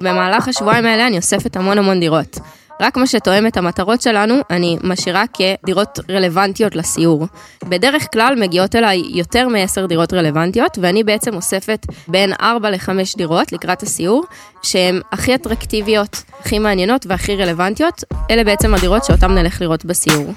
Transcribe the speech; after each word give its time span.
במהלך 0.00 0.48
השבועיים 0.48 0.86
האלה 0.86 1.06
אני 1.06 1.16
אוספת 1.16 1.56
המון 1.56 1.78
המון 1.78 2.00
דירות. 2.00 2.38
רק 2.80 2.96
מה 2.96 3.06
שתואם 3.06 3.46
את 3.46 3.56
המטרות 3.56 4.02
שלנו, 4.02 4.34
אני 4.50 4.76
משאירה 4.82 5.24
כדירות 5.32 5.98
רלוונטיות 6.10 6.76
לסיור. 6.76 7.26
בדרך 7.64 8.06
כלל 8.12 8.34
מגיעות 8.40 8.76
אליי 8.76 9.02
יותר 9.14 9.48
מ-10 9.48 9.86
דירות 9.86 10.14
רלוונטיות, 10.14 10.78
ואני 10.82 11.04
בעצם 11.04 11.34
אוספת 11.34 11.86
בין 12.08 12.32
4 12.40 12.70
ל-5 12.70 12.88
דירות 13.16 13.52
לקראת 13.52 13.82
הסיור, 13.82 14.24
שהן 14.62 15.00
הכי 15.12 15.34
אטרקטיביות, 15.34 16.22
הכי 16.40 16.58
מעניינות 16.58 17.06
והכי 17.08 17.36
רלוונטיות. 17.36 18.04
אלה 18.30 18.44
בעצם 18.44 18.74
הדירות 18.74 19.04
שאותן 19.04 19.32
נלך 19.32 19.60
לראות 19.60 19.84
בסיור. 19.84 20.32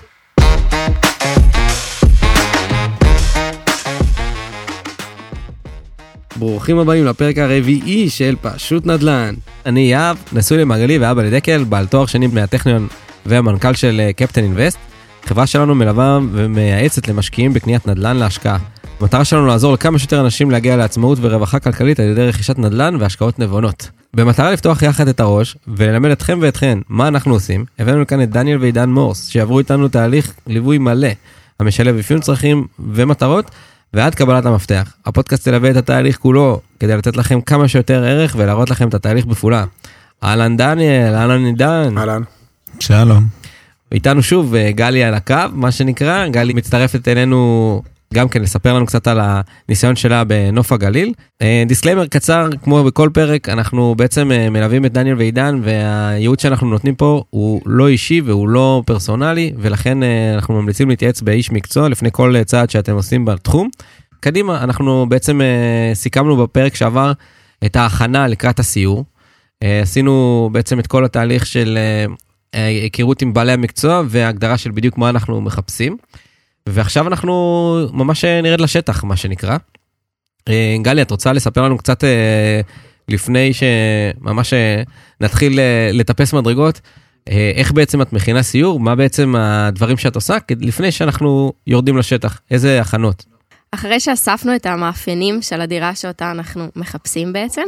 ברוכים 6.40 6.80
הבאים 6.80 7.06
לפרק 7.06 7.38
הרביעי 7.38 8.10
של 8.10 8.36
פשוט 8.42 8.86
נדל"ן. 8.86 9.36
אני 9.66 9.80
יהב, 9.80 10.18
נשוי 10.34 10.58
למרגלי 10.58 10.98
ואבא 10.98 11.24
לדקל, 11.24 11.64
בעל 11.64 11.88
תואר 11.88 12.06
שני 12.06 12.28
מהטכניון 12.28 12.88
והמנכ"ל 13.26 13.74
של 13.74 14.02
קפטן 14.16 14.44
אינבסט. 14.44 14.78
החברה 15.24 15.48
שלנו 15.48 15.76
מלווה 15.76 16.20
ומייעצת 16.32 17.08
למשקיעים 17.08 17.54
בקניית 17.54 17.88
נדל"ן 17.88 18.18
להשקעה. 18.18 18.58
המטרה 19.00 19.26
שלנו 19.26 19.46
לעזור 19.46 19.74
לכמה 19.74 20.00
שיותר 20.00 20.22
אנשים 20.22 20.52
להגיע 20.52 20.76
לעצמאות 20.76 21.18
ורווחה 21.22 21.60
כלכלית 21.60 22.00
על 22.00 22.06
ידי 22.06 22.28
רכישת 22.28 22.60
נדל"ן 22.60 22.96
והשקעות 23.00 23.40
נבונות. 23.40 23.90
במטרה 24.14 24.52
לפתוח 24.52 24.82
יחד 24.82 25.08
את 25.08 25.20
הראש 25.20 25.58
וללמד 25.68 26.12
אתכם 26.12 26.40
ואתכן 26.42 26.80
מה 26.90 27.08
אנחנו 27.08 27.34
עושים, 27.34 27.66
הבאנו 27.80 28.02
לכאן 28.02 28.24
את 28.24 28.30
דניאל 28.30 28.62
ועידן 28.62 28.90
מורס, 28.90 29.28
שיעברו 29.28 29.60
איתנו 29.60 29.88
תהליך 29.88 30.34
ליווי 30.48 30.78
מלא, 30.78 31.10
המשלב 31.60 31.98
אפיון 31.98 32.20
צרכים 32.20 32.68
ומטרות, 32.80 33.52
ועד 33.98 34.16
קבלת 34.16 34.46
המפתח. 34.46 34.94
הפודקאסט 35.06 35.48
ילווה 35.48 35.72
את 35.72 35.76
התהליך 35.76 36.18
כולו 36.18 36.60
כדי 36.80 36.98
לתת 36.98 37.18
לכם 37.18 37.42
כמה 37.42 37.68
שיותר 37.68 38.04
ערך 38.04 38.36
ולהראות 38.40 38.70
לכם 38.70 38.88
את 38.88 38.94
התהליך 38.94 39.26
בפעולה. 39.26 39.66
אהלן 40.24 40.58
דניאל, 40.58 41.16
אהלן 41.16 41.46
עידן. 41.46 41.98
אהלן. 41.98 42.22
שלום. 42.80 43.24
איתנו 43.92 44.24
שוב 44.24 44.56
אה, 44.56 44.72
גלי 44.72 45.04
על 45.04 45.14
הקו, 45.14 45.36
מה 45.54 45.72
שנקרא, 45.72 46.28
גלי 46.28 46.54
מצטרפת 46.54 47.08
אלינו 47.08 47.82
גם 48.14 48.30
כן 48.30 48.42
לספר 48.42 48.74
לנו 48.74 48.86
קצת 48.86 49.08
על 49.08 49.20
הניסיון 49.22 49.96
שלה 49.96 50.24
בנוף 50.24 50.72
הגליל. 50.72 51.14
אה, 51.42 51.64
disclaimer 51.68 52.08
קצר, 52.08 52.50
כמו 52.64 52.84
בכל 52.84 53.10
פרק, 53.14 53.50
אנחנו 53.50 53.96
בעצם 53.96 54.32
אה, 54.32 54.50
מלווים 54.50 54.86
את 54.86 54.94
דניאל 54.94 55.18
ועידן, 55.18 55.60
והייעוץ 55.64 56.42
שאנחנו 56.42 56.70
נותנים 56.70 56.96
פה 56.96 57.24
הוא 57.30 57.62
לא 57.66 57.88
אישי 57.88 58.22
והוא 58.22 58.50
לא 58.50 58.84
פרסונלי, 58.86 59.54
ולכן 59.58 60.04
אה, 60.04 60.34
אנחנו 60.34 60.62
ממליצים 60.62 60.90
להתייעץ 60.90 61.22
באיש 61.22 61.52
מקצוע 61.52 61.90
לפני 61.90 62.10
כל 62.12 62.36
צעד 62.46 62.70
שאתם 62.70 62.94
עושים 62.94 63.26
בתחום. 63.26 63.70
קדימה, 64.20 64.64
אנחנו 64.64 65.06
בעצם 65.10 65.42
סיכמנו 65.94 66.38
בפרק 66.38 66.76
שעבר 66.76 67.12
את 67.66 67.76
ההכנה 67.76 68.28
לקראת 68.28 68.60
הסיור. 68.60 69.06
עשינו 69.64 70.50
בעצם 70.52 70.80
את 70.80 70.88
כל 70.88 71.06
התהליך 71.06 71.46
של 71.46 71.78
היכרות 72.54 73.22
עם 73.22 73.34
בעלי 73.34 73.52
המקצוע 73.52 74.02
והגדרה 74.08 74.58
של 74.58 74.72
בדיוק 74.72 74.98
מה 74.98 75.10
אנחנו 75.10 75.42
מחפשים. 75.42 75.98
ועכשיו 76.68 77.08
אנחנו 77.08 77.88
ממש 77.94 78.26
אה, 78.26 78.42
נרד 78.42 78.62
לשטח, 78.62 79.04
מה 79.04 79.16
שנקרא. 79.18 79.58
אה, 80.50 80.76
גלי, 80.82 81.02
את 81.02 81.12
רוצה 81.12 81.34
לספר 81.34 81.62
לנו 81.62 81.78
קצת 81.78 82.04
אה, 82.04 82.62
לפני 83.10 83.52
שממש 83.54 84.54
נתחיל 85.22 85.60
לטפס 85.94 86.34
מדרגות, 86.34 86.82
איך 87.56 87.72
בעצם 87.72 88.02
את 88.02 88.14
מכינה 88.14 88.44
סיור, 88.44 88.80
מה 88.80 88.96
בעצם 88.96 89.36
הדברים 89.38 89.98
שאת 89.98 90.16
עושה, 90.16 90.38
לפני 90.60 90.92
שאנחנו 90.92 91.54
יורדים 91.68 91.98
לשטח, 91.98 92.42
איזה 92.52 92.82
הכנות? 92.82 93.26
אחרי 93.72 94.00
שאספנו 94.00 94.56
את 94.56 94.66
המאפיינים 94.66 95.42
של 95.42 95.62
הדירה 95.62 95.96
שאותה 95.96 96.32
אנחנו 96.32 96.68
מחפשים 96.76 97.34
בעצם, 97.34 97.64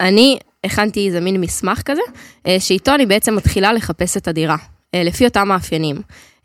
אני 0.00 0.38
הכנתי 0.64 1.06
איזה 1.06 1.20
מין 1.20 1.40
מסמך 1.40 1.82
כזה, 1.82 2.02
שאיתו 2.58 2.94
אני 2.94 3.06
בעצם 3.06 3.36
מתחילה 3.36 3.72
לחפש 3.72 4.16
את 4.16 4.28
הדירה, 4.28 4.56
לפי 4.96 5.24
אותם 5.24 5.48
מאפיינים. 5.48 5.96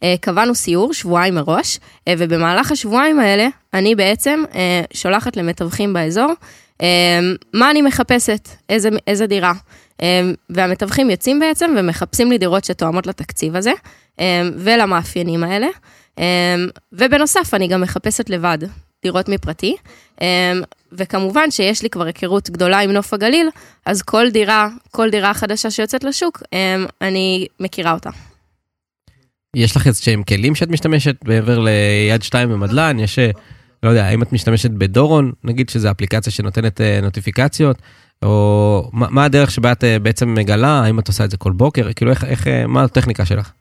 אה, 0.03 0.15
קבענו 0.21 0.55
סיור 0.55 0.93
שבועיים 0.93 1.35
מראש, 1.35 1.79
אה, 2.07 2.13
ובמהלך 2.17 2.71
השבועיים 2.71 3.19
האלה 3.19 3.47
אני 3.73 3.95
בעצם 3.95 4.43
אה, 4.55 4.81
שולחת 4.93 5.37
למתווכים 5.37 5.93
באזור 5.93 6.33
מה 7.53 7.71
אני 7.71 7.81
מחפשת, 7.81 8.49
איזה, 8.69 8.89
איזה 9.07 9.27
דירה. 9.27 9.53
והמתווכים 10.49 11.09
יוצאים 11.09 11.39
בעצם 11.39 11.75
ומחפשים 11.77 12.31
לי 12.31 12.37
דירות 12.37 12.63
שתואמות 12.63 13.07
לתקציב 13.07 13.55
הזה 13.55 13.71
ולמאפיינים 14.57 15.43
האלה. 15.43 15.67
ובנוסף 16.93 17.53
אני 17.53 17.67
גם 17.67 17.81
מחפשת 17.81 18.29
לבד 18.29 18.57
דירות 19.03 19.29
מפרטי. 19.29 19.75
וכמובן 20.91 21.51
שיש 21.51 21.83
לי 21.83 21.89
כבר 21.89 22.05
היכרות 22.05 22.49
גדולה 22.49 22.79
עם 22.79 22.91
נוף 22.91 23.13
הגליל, 23.13 23.49
אז 23.85 24.01
כל 24.01 24.29
דירה, 24.29 24.67
כל 24.91 25.09
דירה 25.09 25.33
חדשה 25.33 25.71
שיוצאת 25.71 26.03
לשוק, 26.03 26.43
אני 27.01 27.47
מכירה 27.59 27.93
אותה. 27.93 28.09
יש 29.57 29.75
לך 29.75 29.87
איזה 29.87 30.01
שהם 30.03 30.23
כלים 30.23 30.55
שאת 30.55 30.69
משתמשת 30.69 31.15
מעבר 31.25 31.59
ליד 31.59 32.23
שתיים 32.23 32.49
במדלן? 32.49 32.99
יש, 32.99 33.19
אה, 33.19 33.29
לא 33.83 33.89
יודע, 33.89 34.05
האם 34.05 34.21
את 34.21 34.33
משתמשת 34.33 34.71
בדורון, 34.71 35.31
נגיד 35.43 35.69
שזו 35.69 35.91
אפליקציה 35.91 36.31
שנותנת 36.33 36.81
אה, 36.81 36.99
נוטיפיקציות, 37.01 37.77
או 38.23 38.89
מה, 38.93 39.07
מה 39.09 39.25
הדרך 39.25 39.51
שבה 39.51 39.71
את 39.71 39.83
אה, 39.83 39.99
בעצם 39.99 40.33
מגלה, 40.33 40.81
האם 40.83 40.99
את 40.99 41.07
עושה 41.07 41.23
את 41.23 41.31
זה 41.31 41.37
כל 41.37 41.51
בוקר, 41.51 41.93
כאילו 41.95 42.11
איך, 42.11 42.23
איך 42.23 42.47
מה 42.67 42.83
הטכניקה 42.83 43.25
שלך? 43.25 43.51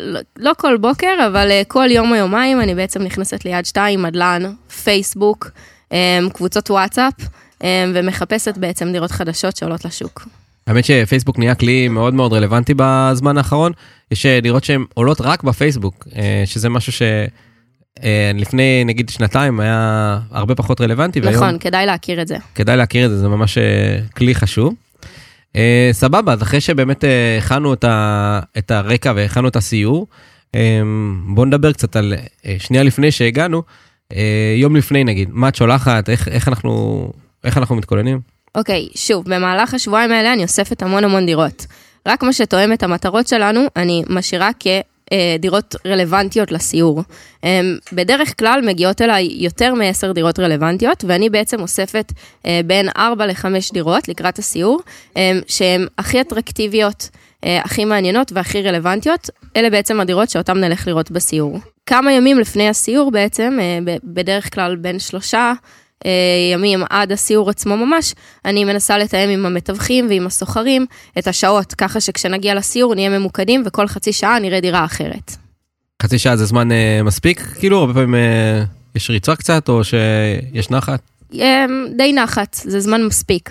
לא, 0.00 0.20
לא 0.38 0.52
כל 0.58 0.76
בוקר, 0.76 1.26
אבל 1.26 1.50
כל 1.68 1.86
יום 1.90 2.10
או 2.10 2.16
יומיים 2.16 2.60
אני 2.60 2.74
בעצם 2.74 3.02
נכנסת 3.02 3.44
ליד 3.44 3.66
שתיים, 3.66 4.02
מדלן, 4.02 4.42
פייסבוק, 4.84 5.50
קבוצות 6.32 6.70
וואטסאפ, 6.70 7.12
ומחפשת 7.94 8.58
בעצם 8.58 8.92
דירות 8.92 9.10
חדשות 9.10 9.56
שעולות 9.56 9.84
לשוק. 9.84 10.26
האמת 10.66 10.84
שפייסבוק 10.84 11.38
נהיה 11.38 11.54
כלי 11.54 11.88
מאוד 11.88 12.14
מאוד 12.14 12.32
רלוונטי 12.32 12.74
בזמן 12.76 13.38
האחרון. 13.38 13.72
יש 14.10 14.26
אה, 14.26 14.40
דירות 14.40 14.64
שהן 14.64 14.84
עולות 14.94 15.20
רק 15.20 15.42
בפייסבוק, 15.42 16.08
אה, 16.16 16.42
שזה 16.46 16.68
משהו 16.68 16.92
שלפני 16.92 18.78
אה, 18.78 18.82
נגיד 18.84 19.08
שנתיים 19.08 19.60
היה 19.60 20.18
הרבה 20.30 20.54
פחות 20.54 20.80
רלוונטי. 20.80 21.20
נכון, 21.20 21.42
והיום... 21.42 21.58
כדאי 21.58 21.86
להכיר 21.86 22.22
את 22.22 22.28
זה. 22.28 22.36
כדאי 22.54 22.76
להכיר 22.76 23.06
את 23.06 23.10
זה, 23.10 23.18
זה 23.18 23.28
ממש 23.28 23.58
כלי 24.16 24.34
חשוב. 24.34 24.74
סבבה, 25.92 26.32
אז 26.32 26.42
אחרי 26.42 26.60
שבאמת 26.60 27.04
הכנו 27.38 27.74
את, 27.74 27.84
ה... 27.84 28.40
את 28.58 28.70
הרקע 28.70 29.12
והכנו 29.16 29.48
את 29.48 29.56
הסיור, 29.56 30.06
בואו 31.26 31.44
נדבר 31.46 31.72
קצת 31.72 31.96
על 31.96 32.14
שנייה 32.58 32.82
לפני 32.82 33.10
שהגענו, 33.10 33.62
יום 34.56 34.76
לפני 34.76 35.04
נגיד, 35.04 35.28
מה 35.32 35.48
את 35.48 35.54
שולחת, 35.54 36.08
איך, 36.08 36.28
איך, 36.28 36.48
אנחנו, 36.48 37.12
איך 37.44 37.58
אנחנו 37.58 37.76
מתכוננים? 37.76 38.20
אוקיי, 38.54 38.88
שוב, 38.94 39.24
במהלך 39.24 39.74
השבועיים 39.74 40.12
האלה 40.12 40.32
אני 40.32 40.42
אוספת 40.42 40.82
המון 40.82 41.04
המון 41.04 41.26
דירות. 41.26 41.66
רק 42.08 42.22
מה 42.22 42.32
שתואם 42.32 42.72
את 42.72 42.82
המטרות 42.82 43.28
שלנו, 43.28 43.60
אני 43.76 44.02
משאירה 44.08 44.50
כדירות 44.60 45.74
רלוונטיות 45.86 46.52
לסיור. 46.52 47.02
בדרך 47.92 48.38
כלל 48.38 48.60
מגיעות 48.66 49.02
אליי 49.02 49.28
יותר 49.30 49.74
מ-10 49.74 50.12
דירות 50.12 50.38
רלוונטיות, 50.38 51.04
ואני 51.08 51.30
בעצם 51.30 51.60
אוספת 51.60 52.12
אה, 52.46 52.60
בין 52.66 52.88
4 52.96 53.26
ל-5 53.26 53.44
דירות 53.72 54.08
לקראת 54.08 54.38
הסיור, 54.38 54.80
שהן 55.46 55.86
הכי 55.98 56.20
אטרקטיביות, 56.20 57.08
אה, 57.44 57.60
הכי 57.64 57.84
מעניינות 57.84 58.32
והכי 58.32 58.62
רלוונטיות. 58.62 59.30
אלה 59.56 59.70
בעצם 59.70 60.00
הדירות 60.00 60.30
שאותן 60.30 60.58
נלך 60.58 60.86
לראות 60.86 61.10
בסיור. 61.10 61.58
כמה 61.86 62.12
ימים 62.12 62.38
לפני 62.38 62.68
הסיור 62.68 63.10
בעצם, 63.10 63.58
אה, 63.60 63.94
בדרך 64.04 64.54
כלל 64.54 64.76
בין 64.76 64.98
שלושה 64.98 65.38
אה, 65.38 65.52
ימים 66.52 66.80
עד 66.90 67.12
הסיור 67.12 67.50
עצמו 67.50 67.76
ממש, 67.76 68.14
אני 68.44 68.64
מנסה 68.64 68.98
לתאם 68.98 69.28
עם 69.28 69.46
המתווכים 69.46 70.06
ועם 70.08 70.26
הסוחרים 70.26 70.86
את 71.18 71.26
השעות, 71.26 71.74
ככה 71.74 72.00
שכשנגיע 72.00 72.54
לסיור 72.54 72.94
נהיה 72.94 73.18
ממוקדים 73.18 73.62
וכל 73.66 73.88
חצי 73.88 74.12
שעה 74.12 74.38
נראה 74.38 74.60
דירה 74.60 74.84
אחרת. 74.84 75.36
חצי 76.02 76.18
שעה 76.18 76.36
זה 76.36 76.44
זמן 76.44 76.72
אה, 76.72 77.00
מספיק? 77.04 77.40
כאילו, 77.58 77.78
הרבה 77.78 77.94
פעמים 77.94 78.14
אה, 78.14 78.62
יש 78.94 79.10
ריצה 79.10 79.36
קצת 79.36 79.68
או 79.68 79.84
שיש 79.84 80.70
נחת? 80.70 81.00
אה, 81.40 81.66
די 81.96 82.12
נחת, 82.12 82.54
זה 82.54 82.80
זמן 82.80 83.04
מספיק. 83.04 83.50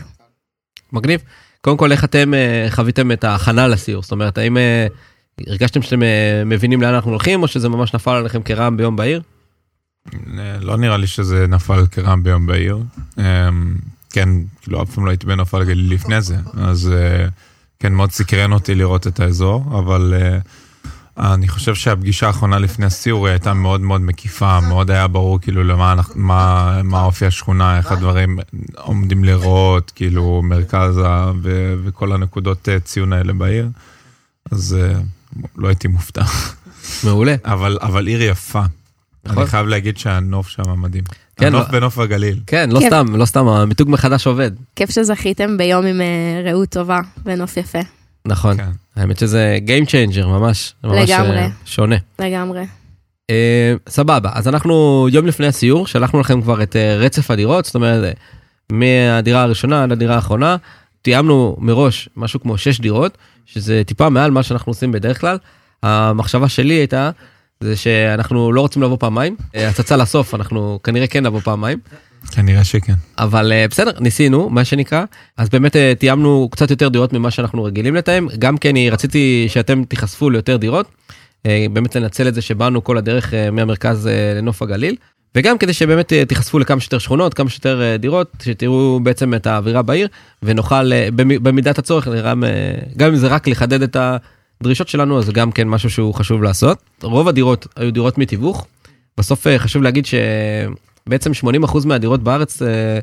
מגניב. 0.93 1.21
קודם 1.61 1.77
כל, 1.77 1.91
איך 1.91 2.03
אתם 2.03 2.33
אה, 2.33 2.67
חוויתם 2.69 3.11
את 3.11 3.23
ההכנה 3.23 3.67
לסיור? 3.67 4.01
זאת 4.01 4.11
אומרת, 4.11 4.37
האם 4.37 4.57
אה, 4.57 4.87
הרגשתם 5.47 5.81
שאתם 5.81 6.03
אה, 6.03 6.43
מבינים 6.45 6.81
לאן 6.81 6.93
אנחנו 6.93 7.11
הולכים, 7.11 7.43
או 7.43 7.47
שזה 7.47 7.69
ממש 7.69 7.93
נפל 7.93 8.11
עליכם 8.11 8.41
כרעם 8.41 8.77
ביום 8.77 8.95
בהיר? 8.95 9.21
לא 10.61 10.77
נראה 10.77 10.97
לי 10.97 11.07
שזה 11.07 11.47
נפל 11.47 11.85
כרעם 11.91 12.23
ביום 12.23 12.45
בהיר. 12.45 12.79
אמ, 13.17 13.75
כן, 14.09 14.29
כאילו 14.61 14.83
אף 14.83 14.93
פעם 14.93 15.05
לא 15.05 15.09
הייתי 15.09 15.25
בנוף 15.25 15.53
הגליל 15.53 15.93
לפני 15.93 16.21
זה, 16.21 16.37
אז 16.57 16.91
אה, 16.91 17.27
כן, 17.79 17.93
מאוד 17.93 18.11
סקרן 18.11 18.51
אותי 18.51 18.75
לראות 18.75 19.07
את 19.07 19.19
האזור, 19.19 19.79
אבל 19.79 20.13
אה, 20.17 21.33
אני 21.33 21.47
חושב 21.47 21.75
שהפגישה 21.75 22.27
האחרונה 22.27 22.59
לפני 22.59 22.85
הסיור 22.85 23.27
הייתה 23.27 23.53
מאוד 23.53 23.81
מאוד 23.81 24.01
מקיפה, 24.01 24.59
מאוד 24.59 24.91
היה 24.91 25.07
ברור 25.07 25.39
כאילו 25.41 25.63
למה 25.63 25.95
מה, 26.15 26.81
מה 26.83 27.03
אופי 27.03 27.25
השכונה, 27.25 27.77
איך 27.77 27.91
הדברים 27.91 28.39
עומדים 28.77 29.23
לראות, 29.23 29.91
כאילו 29.95 30.41
מרכז 30.43 30.97
ה, 30.97 31.31
ו, 31.41 31.75
וכל 31.83 32.11
הנקודות 32.11 32.69
אה, 32.69 32.79
ציון 32.79 33.13
האלה 33.13 33.33
בעיר, 33.33 33.69
אז 34.51 34.77
לא 35.57 35.67
הייתי 35.67 35.87
מופתע. 35.87 36.23
מעולה. 37.03 37.35
אבל, 37.45 37.77
אבל 37.81 38.07
עיר 38.07 38.21
יפה. 38.21 38.63
נכון. 39.25 39.37
אני 39.37 39.47
חייב 39.47 39.67
להגיד 39.67 39.97
שהנוף 39.97 40.47
שם 40.47 40.81
מדהים. 40.81 41.03
כן, 41.37 41.45
הנוף 41.47 41.65
לא- 41.67 41.71
בנוף 41.79 41.97
הגליל. 41.97 42.39
כן, 42.47 42.69
לא 42.71 42.79
כיף. 42.79 42.87
סתם, 42.87 43.15
לא 43.15 43.25
סתם, 43.25 43.47
המיתוג 43.47 43.89
מחדש 43.89 44.27
עובד. 44.27 44.51
כיף 44.75 44.89
שזכיתם 44.91 45.57
ביום 45.57 45.85
עם 45.85 46.01
אה, 46.01 46.51
רעות 46.51 46.69
טובה 46.69 46.99
ונוף 47.25 47.57
יפה, 47.57 47.79
נכון. 48.27 48.57
כן. 48.57 48.69
האמת 48.95 49.19
שזה 49.19 49.57
Game 49.67 49.85
Changer, 49.87 50.25
ממש. 50.25 50.73
ממש 50.83 51.09
לגמרי. 51.09 51.37
אה, 51.37 51.47
שונה. 51.65 51.95
לגמרי. 52.19 52.65
אה, 53.29 53.73
סבבה, 53.89 54.29
אז 54.33 54.47
אנחנו 54.47 55.07
יום 55.11 55.27
לפני 55.27 55.47
הסיור, 55.47 55.87
שלחנו 55.87 56.19
לכם 56.19 56.41
כבר 56.41 56.63
את 56.63 56.75
אה, 56.75 56.95
רצף 56.97 57.31
הדירות, 57.31 57.65
זאת 57.65 57.75
אומרת, 57.75 58.03
אה, 58.03 58.11
מהדירה 58.71 59.41
הראשונה 59.43 59.83
עד 59.83 59.91
הדירה 59.91 60.15
האחרונה, 60.15 60.55
תיאמנו 61.01 61.55
מראש 61.59 62.09
משהו 62.17 62.39
כמו 62.39 62.57
6 62.57 62.79
דירות, 62.79 63.17
שזה 63.45 63.81
טיפה 63.85 64.09
מעל 64.09 64.31
מה 64.31 64.43
שאנחנו 64.43 64.69
עושים 64.69 64.91
בדרך 64.91 65.21
כלל. 65.21 65.37
המחשבה 65.83 66.49
שלי 66.49 66.73
הייתה, 66.73 67.09
זה 67.63 67.75
שאנחנו 67.75 68.51
לא 68.51 68.61
רוצים 68.61 68.81
לבוא 68.83 68.97
פעמיים, 68.99 69.35
אה, 69.55 69.69
הצצה 69.69 69.97
לסוף, 69.97 70.35
אנחנו 70.35 70.79
כנראה 70.83 71.07
כן 71.07 71.25
נבוא 71.25 71.39
פעמיים, 71.39 71.79
כנראה 72.31 72.63
שכן. 72.63 72.93
אבל 73.17 73.51
אה, 73.51 73.65
בסדר, 73.69 73.91
ניסינו, 73.99 74.49
מה 74.49 74.65
שנקרא. 74.65 75.03
אז 75.37 75.49
באמת 75.49 75.75
אה, 75.75 75.93
תיאמנו 75.99 76.49
קצת 76.51 76.69
יותר 76.71 76.87
דירות 76.89 77.13
ממה 77.13 77.31
שאנחנו 77.31 77.63
רגילים 77.63 77.95
לתאם, 77.95 78.27
גם 78.39 78.57
כי 78.57 78.69
אני 78.69 78.89
רציתי 78.89 79.45
שאתם 79.49 79.83
תיחשפו 79.83 80.29
ליותר 80.29 80.57
דירות, 80.57 80.85
באמת 81.73 81.95
לנצל 81.95 82.27
את 82.27 82.35
זה 82.35 82.41
שבאנו 82.41 82.83
כל 82.83 82.97
הדרך 82.97 83.33
מהמרכז 83.51 84.09
לנוף 84.35 84.61
הגליל, 84.61 84.95
וגם 85.35 85.57
כדי 85.57 85.73
שבאמת 85.73 86.13
תיחשפו 86.27 86.59
לכמה 86.59 86.79
שיותר 86.79 86.97
שכונות, 86.97 87.33
כמה 87.33 87.49
שיותר 87.49 87.95
דירות, 87.99 88.31
שתראו 88.43 88.99
בעצם 89.03 89.33
את 89.33 89.47
האווירה 89.47 89.81
בעיר, 89.81 90.07
ונוכל 90.43 90.91
במ- 91.09 91.43
במידת 91.43 91.79
הצורך, 91.79 92.07
גם, 92.07 92.43
גם 92.97 93.09
אם 93.09 93.15
זה 93.15 93.27
רק 93.27 93.47
לחדד 93.47 93.81
את 93.81 93.95
הדרישות 94.63 94.87
שלנו, 94.87 95.21
זה 95.21 95.31
גם 95.31 95.51
כן 95.51 95.67
משהו 95.67 95.89
שהוא 95.89 96.13
חשוב 96.13 96.43
לעשות. 96.43 96.77
רוב 97.01 97.27
הדירות 97.27 97.67
היו 97.75 97.91
דירות 97.91 98.17
מתיווך. 98.17 98.67
בסוף 99.17 99.47
אה, 99.47 99.59
חשוב 99.59 99.83
להגיד 99.83 100.05
שבעצם 100.05 101.31
80% 101.65 101.87
מהדירות 101.87 102.23
בארץ, 102.23 102.61
אה, 102.61 102.99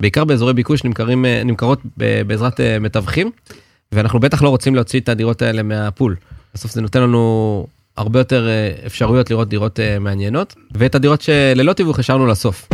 בעיקר 0.00 0.24
באזורי 0.24 0.52
ביקוש, 0.52 0.84
נמכרים, 0.84 1.24
אה, 1.24 1.42
נמכרות 1.44 1.78
בעזרת 2.26 2.60
מתווכים, 2.80 3.30
ואנחנו 3.92 4.20
בטח 4.20 4.42
לא 4.42 4.48
רוצים 4.48 4.74
להוציא 4.74 5.00
את 5.00 5.08
הדירות 5.08 5.42
האלה 5.42 5.62
מהפול. 5.62 6.16
בסוף 6.54 6.72
זה 6.72 6.80
נותן 6.80 7.02
לנו 7.02 7.66
הרבה 7.96 8.20
יותר 8.20 8.48
אפשרויות 8.86 9.30
לראות 9.30 9.48
דירות 9.48 9.80
מעניינות, 10.00 10.54
ואת 10.74 10.94
הדירות 10.94 11.22
שללא 11.22 11.72
תיווך 11.72 11.98
השארנו 11.98 12.26
לסוף. 12.26 12.68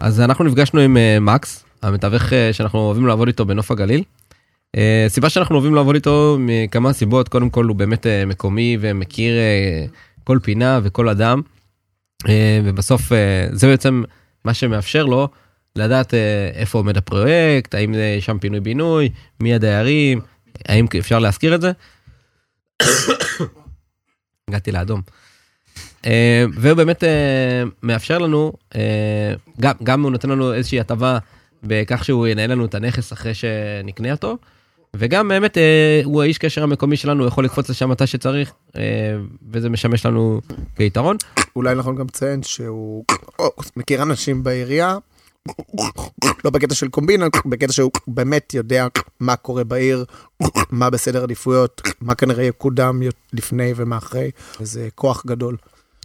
אז 0.00 0.20
אנחנו 0.20 0.44
נפגשנו 0.44 0.80
עם 0.80 0.96
מקס, 1.20 1.65
המתווך 1.86 2.32
אה, 2.32 2.52
שאנחנו 2.52 2.78
אוהבים 2.78 3.06
לעבוד 3.06 3.28
איתו 3.28 3.44
בנוף 3.44 3.70
הגליל. 3.70 4.02
אה, 4.76 5.06
סיבה 5.08 5.30
שאנחנו 5.30 5.54
אוהבים 5.54 5.74
לעבוד 5.74 5.94
איתו 5.94 6.36
מכמה 6.40 6.92
סיבות, 6.92 7.28
קודם 7.28 7.50
כל 7.50 7.64
הוא 7.64 7.76
באמת 7.76 8.06
אה, 8.06 8.24
מקומי 8.26 8.78
ומכיר 8.80 9.34
כל 10.24 10.38
פינה 10.42 10.80
וכל 10.82 11.08
אדם, 11.08 11.42
ובסוף 12.64 13.02
זה 13.52 13.66
בעצם 13.66 14.02
מה 14.44 14.54
שמאפשר 14.54 15.04
לו 15.04 15.28
לדעת 15.76 16.14
איפה 16.54 16.78
עומד 16.78 16.96
הפרויקט, 16.96 17.74
האם 17.74 17.94
יש 18.18 18.26
שם 18.26 18.38
פינוי 18.38 18.60
בינוי, 18.60 19.08
מי 19.40 19.54
הדיירים, 19.54 20.20
האם 20.68 20.86
אפשר 20.98 21.18
להזכיר 21.18 21.54
את 21.54 21.60
זה. 21.60 21.72
הגעתי 24.48 24.72
לאדום. 24.72 25.00
והוא 26.52 26.74
באמת 26.76 27.04
מאפשר 27.82 28.18
לנו, 28.18 28.52
גם, 29.60 29.74
גם 29.82 30.02
הוא 30.02 30.10
נותן 30.10 30.28
לנו 30.28 30.54
איזושהי 30.54 30.80
הטבה 30.80 31.18
בכך 31.62 32.04
שהוא 32.04 32.26
ינהל 32.26 32.50
לנו 32.50 32.64
את 32.64 32.74
הנכס 32.74 33.12
אחרי 33.12 33.34
שנקנה 33.34 34.12
אותו, 34.12 34.36
וגם 34.96 35.28
באמת 35.28 35.58
אה, 35.58 36.00
הוא 36.04 36.22
האיש 36.22 36.38
קשר 36.38 36.62
המקומי 36.62 36.96
שלנו, 36.96 37.22
הוא 37.22 37.28
יכול 37.28 37.44
לקפוץ 37.44 37.70
לשם 37.70 37.90
מתי 37.90 38.06
שצריך, 38.06 38.52
אה, 38.76 38.82
וזה 39.52 39.68
משמש 39.68 40.06
לנו 40.06 40.40
כיתרון. 40.76 41.16
אולי 41.56 41.74
נכון 41.74 41.96
גם 41.96 42.06
לציין 42.06 42.42
שהוא 42.42 43.04
מכיר 43.76 44.02
אנשים 44.02 44.42
בעירייה, 44.42 44.96
לא 46.44 46.50
בקטע 46.50 46.74
של 46.74 46.88
קומבינה, 46.88 47.26
בקטע 47.46 47.72
שהוא 47.72 47.90
באמת 48.06 48.54
יודע 48.54 48.86
מה 49.20 49.36
קורה 49.36 49.64
בעיר, 49.64 50.04
מה 50.70 50.90
בסדר 50.90 51.22
עדיפויות, 51.22 51.82
מה 52.00 52.14
כנראה 52.14 52.44
יקודם 52.44 53.02
לפני 53.32 53.72
ומה 53.76 53.96
אחרי, 53.96 54.30
זה 54.60 54.88
כוח 54.94 55.26
גדול. 55.26 55.56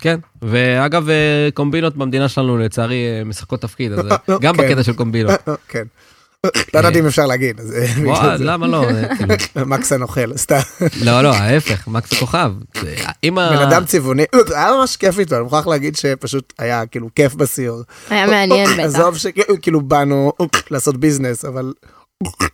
כן, 0.01 0.19
ואגב, 0.42 1.09
אה, 1.09 1.50
קומבינות 1.53 1.98
במדינה 1.98 2.30
שלנו 2.30 2.57
לצערי 2.57 3.06
אה, 3.06 3.24
משחקות 3.24 3.62
תפקיד, 3.62 3.92
אז 3.92 4.00
אה, 4.00 4.18
גם 4.42 4.57
כן. 4.57 4.63
בקטע 4.63 4.83
של 4.83 4.94
קומבינות. 4.94 5.39
כן. 5.68 5.83
לא 6.74 6.80
ידעתי 6.80 7.00
אם 7.00 7.06
אפשר 7.06 7.25
להגיד. 7.25 7.62
למה 8.39 8.68
לא? 8.68 8.86
כאילו, 9.18 9.65
מקס 9.69 9.92
הנוכל, 9.92 10.38
סתם. 10.38 10.59
לא, 11.01 11.21
לא, 11.21 11.33
ההפך, 11.33 11.88
מקס 11.88 12.13
הכוכב. 12.13 12.53
בן 13.24 13.38
אדם 13.38 13.86
צבעוני, 13.86 14.24
זה 14.48 14.57
היה 14.57 14.71
ממש 14.80 14.98
כיף 14.98 15.19
איתו, 15.19 15.36
אני 15.36 15.44
מוכרח 15.44 15.68
להגיד 15.68 15.95
שפשוט 15.95 16.54
היה 16.59 16.86
כאילו 16.86 17.09
כיף 17.15 17.33
בסיור. 17.33 17.81
היה 18.09 18.27
מעניין 18.27 18.69
בטח. 18.74 18.83
עזוב 18.83 19.18
שכאילו 19.18 19.81
באנו 19.81 20.31
לעשות 20.71 20.97
ביזנס, 20.97 21.45
אבל 21.45 21.74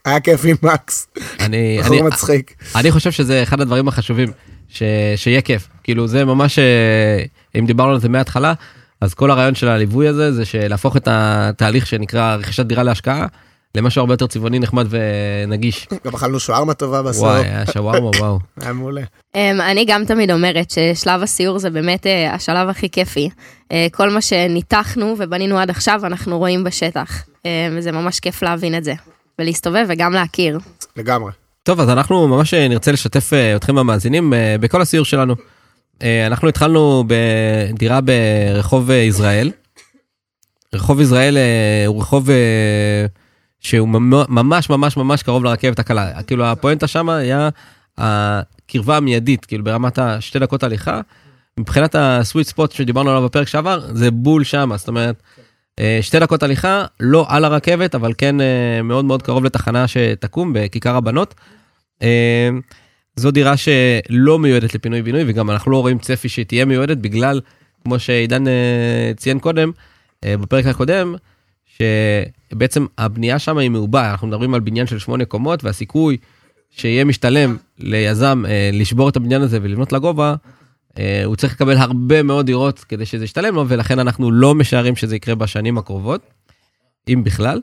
היה 0.05 0.19
כיף 0.19 0.41
עם 0.45 0.55
מקס, 0.63 1.07
אני, 1.39 1.79
מצחיק. 2.03 2.53
אני 2.75 2.91
חושב 2.91 3.11
שזה 3.11 3.43
אחד 3.43 3.61
הדברים 3.61 3.88
החשובים, 3.88 4.31
ש... 4.69 4.83
שיהיה 5.15 5.41
כיף. 5.41 5.67
כאילו 5.83 6.07
זה 6.07 6.25
ממש, 6.25 6.59
אם 7.59 7.65
דיברנו 7.65 7.91
על 7.91 7.99
זה 7.99 8.09
מההתחלה, 8.09 8.53
אז 9.01 9.13
כל 9.13 9.31
הרעיון 9.31 9.55
של 9.55 9.67
הליווי 9.67 10.07
הזה 10.07 10.31
זה 10.31 10.45
שלהפוך 10.45 10.97
את 10.97 11.07
התהליך 11.11 11.88
שנקרא 11.88 12.35
רכישת 12.35 12.65
דירה 12.65 12.83
להשקעה, 12.83 13.25
למשהו 13.75 13.99
הרבה 13.99 14.13
יותר 14.13 14.27
צבעוני, 14.27 14.59
נחמד 14.59 14.88
ונגיש. 14.89 15.88
גם 16.05 16.15
אכלנו 16.15 16.39
שווארמה 16.39 16.73
טובה 16.73 17.01
בסוף, 17.01 17.23
וואי, 17.23 17.44
היה 17.44 17.65
שווארמה, 17.73 18.09
וואו. 18.09 18.39
היה 18.61 18.73
מעולה. 18.73 19.01
אמ, 19.35 19.61
אני 19.61 19.85
גם 19.85 20.05
תמיד 20.05 20.31
אומרת 20.31 20.71
ששלב 20.71 21.21
הסיור 21.21 21.59
זה 21.59 21.69
באמת 21.69 22.07
אה, 22.07 22.33
השלב 22.33 22.69
הכי 22.69 22.89
כיפי. 22.89 23.29
אה, 23.71 23.88
כל 23.91 24.09
מה 24.09 24.21
שניתחנו 24.21 25.15
ובנינו 25.17 25.59
עד 25.59 25.69
עכשיו 25.69 26.01
אנחנו 26.05 26.38
רואים 26.38 26.63
בשטח. 26.63 27.23
אמ, 27.45 27.50
וזה 27.77 27.91
ממש 27.91 28.19
כיף 28.19 28.43
להבין 28.43 28.77
את 28.77 28.83
זה. 28.83 28.93
ולהסתובב 29.39 29.85
וגם 29.88 30.13
להכיר. 30.13 30.59
לגמרי. 30.95 31.31
טוב, 31.63 31.79
אז 31.79 31.89
אנחנו 31.89 32.27
ממש 32.27 32.53
אה, 32.53 32.67
נרצה 32.67 32.91
לשתף 32.91 33.33
אה, 33.33 33.55
אתכם 33.55 33.77
המאזינים 33.77 34.33
אה, 34.33 34.55
בכל 34.59 34.81
הסיור 34.81 35.05
שלנו. 35.05 35.35
אה, 36.03 36.27
אנחנו 36.27 36.49
התחלנו 36.49 37.03
בדירה 37.07 37.99
ברחוב 38.01 38.91
אה, 38.91 38.95
יזרעאל. 38.95 39.51
רחוב 40.75 41.01
יזרעאל 41.01 41.38
אה, 41.38 41.83
הוא 41.88 42.01
רחוב 42.01 42.29
שהוא 43.59 43.88
ממ- 43.88 44.25
ממש 44.29 44.69
ממש 44.69 44.97
ממש 44.97 45.23
קרוב 45.23 45.44
לרכבת 45.44 45.79
הקלה. 45.79 46.23
כאילו 46.23 46.45
הפואנטה 46.45 46.88
שם 46.88 47.09
היה 47.09 47.49
הקרבה 47.97 48.97
המיידית, 48.97 49.45
כאילו 49.45 49.63
ברמת 49.63 49.99
השתי 49.99 50.39
דקות 50.39 50.63
הליכה. 50.63 51.01
מבחינת 51.59 51.95
הסוויט 52.00 52.47
ספוט 52.47 52.71
שדיברנו 52.71 53.09
עליו 53.09 53.23
בפרק 53.23 53.47
שעבר, 53.47 53.79
זה 53.93 54.11
בול 54.11 54.43
שם, 54.43 54.69
זאת 54.75 54.88
אומרת, 54.88 55.23
שתי 56.01 56.19
דקות 56.19 56.43
הליכה, 56.43 56.85
לא 57.00 57.25
על 57.29 57.45
הרכבת, 57.45 57.95
אבל 57.95 58.13
כן 58.17 58.36
מאוד 58.83 59.05
מאוד 59.05 59.22
קרוב 59.22 59.45
לתחנה 59.45 59.88
שתקום 59.88 60.53
בכיכר 60.53 60.95
הבנות. 60.95 61.36
זו 63.17 63.31
דירה 63.31 63.53
שלא 63.57 64.39
מיועדת 64.39 64.75
לפינוי 64.75 65.01
בינוי, 65.01 65.24
וגם 65.27 65.51
אנחנו 65.51 65.71
לא 65.71 65.79
רואים 65.79 66.00
צפי 66.00 66.29
שהיא 66.29 66.45
תהיה 66.45 66.65
מיועדת, 66.65 66.97
בגלל, 66.97 67.41
כמו 67.83 68.00
שעידן 68.00 68.47
אה, 68.47 69.12
ציין 69.17 69.39
קודם, 69.39 69.71
אה, 70.24 70.38
בפרק 70.38 70.65
הקודם, 70.65 71.15
שבעצם 71.77 72.86
הבנייה 72.97 73.39
שם 73.39 73.57
היא 73.57 73.69
מעובה, 73.69 74.12
אנחנו 74.12 74.27
מדברים 74.27 74.53
על 74.53 74.59
בניין 74.59 74.88
של 74.88 75.00
שמונה 75.00 75.25
קומות, 75.25 75.63
והסיכוי 75.63 76.17
שיהיה 76.69 77.03
משתלם 77.03 77.57
ליזם 77.79 78.43
אה, 78.47 78.69
לשבור 78.74 79.09
את 79.09 79.15
הבניין 79.15 79.41
הזה 79.41 79.59
ולבנות 79.62 79.93
לגובה, 79.93 80.36
אה, 81.00 81.21
הוא 81.25 81.36
צריך 81.36 81.53
לקבל 81.53 81.77
הרבה 81.77 82.24
מאוד 82.24 82.45
דירות 82.45 82.79
כדי 82.79 83.05
שזה 83.05 83.24
ישתלם 83.24 83.55
לו, 83.55 83.65
ולכן 83.67 84.00
אנחנו 84.00 84.31
לא 84.31 84.55
משערים 84.55 84.95
שזה 84.95 85.15
יקרה 85.15 85.36
בשנים 85.36 85.77
הקרובות, 85.77 86.21
אם 87.09 87.24
בכלל. 87.24 87.62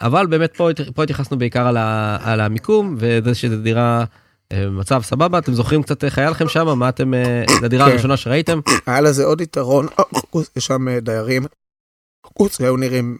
אבל 0.00 0.26
באמת 0.26 0.56
פה, 0.56 0.68
פה 0.94 1.02
התייחסנו 1.02 1.38
בעיקר 1.38 1.66
על, 1.66 1.76
ה, 1.76 2.18
על 2.22 2.40
המיקום, 2.40 2.96
וזה 2.98 3.34
שזו 3.34 3.56
דירה 3.56 4.04
אה, 4.52 4.66
במצב 4.66 5.02
סבבה. 5.02 5.38
אתם 5.38 5.54
זוכרים 5.54 5.82
קצת 5.82 6.04
איך 6.04 6.18
היה 6.18 6.30
לכם 6.30 6.48
שם? 6.48 6.78
מה 6.78 6.88
אתם, 6.88 7.14
אה, 7.14 7.44
לדירה 7.62 7.86
כן. 7.86 7.92
הראשונה 7.92 8.16
שראיתם? 8.16 8.60
היה 8.86 9.00
לזה 9.00 9.24
עוד 9.24 9.40
יתרון, 9.40 9.86
יש 10.56 10.66
שם 10.66 10.88
אה, 10.88 11.00
דיירים, 11.00 11.46
שהיו 12.48 12.76
נראים 12.76 13.18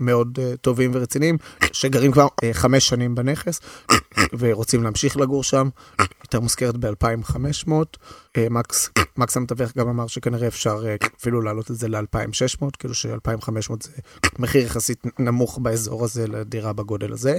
מאוד 0.00 0.38
טובים 0.60 0.90
ורציניים, 0.94 1.38
שגרים 1.72 2.12
כבר 2.12 2.26
חמש 2.52 2.88
שנים 2.88 3.14
בנכס, 3.14 3.60
ורוצים 4.38 4.82
להמשיך 4.82 5.16
לגור 5.16 5.44
שם, 5.44 5.68
יותר 6.24 6.40
מוזכרת 6.40 6.76
ב-2500. 6.76 7.72
מקס, 8.50 8.90
מקס 9.16 9.36
המתווך 9.36 9.76
גם 9.78 9.88
אמר 9.88 10.06
שכנראה 10.06 10.46
אפשר 10.46 10.84
אפילו 11.20 11.40
להעלות 11.42 11.70
את 11.70 11.76
זה 11.76 11.88
ל-2600, 11.88 12.66
כאילו 12.78 12.94
ש-2500 12.94 13.72
זה 13.82 13.90
מחיר 14.38 14.62
יחסית 14.62 15.02
נמוך 15.18 15.58
באזור 15.58 16.04
הזה 16.04 16.26
לדירה 16.28 16.72
בגודל 16.72 17.12
הזה. 17.12 17.38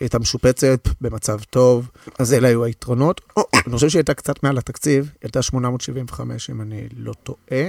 הייתה 0.00 0.18
משופצת, 0.18 0.88
במצב 1.00 1.40
טוב, 1.50 1.90
אז 2.18 2.32
אלה 2.32 2.48
היו 2.48 2.64
היתרונות. 2.64 3.20
אני 3.66 3.74
חושב 3.74 3.88
שהיא 3.88 4.00
הייתה 4.00 4.14
קצת 4.14 4.42
מעל 4.42 4.58
התקציב, 4.58 5.04
היא 5.04 5.12
הייתה 5.22 5.42
875 5.42 6.50
אם 6.50 6.60
אני 6.60 6.88
לא 6.96 7.12
טועה. 7.22 7.68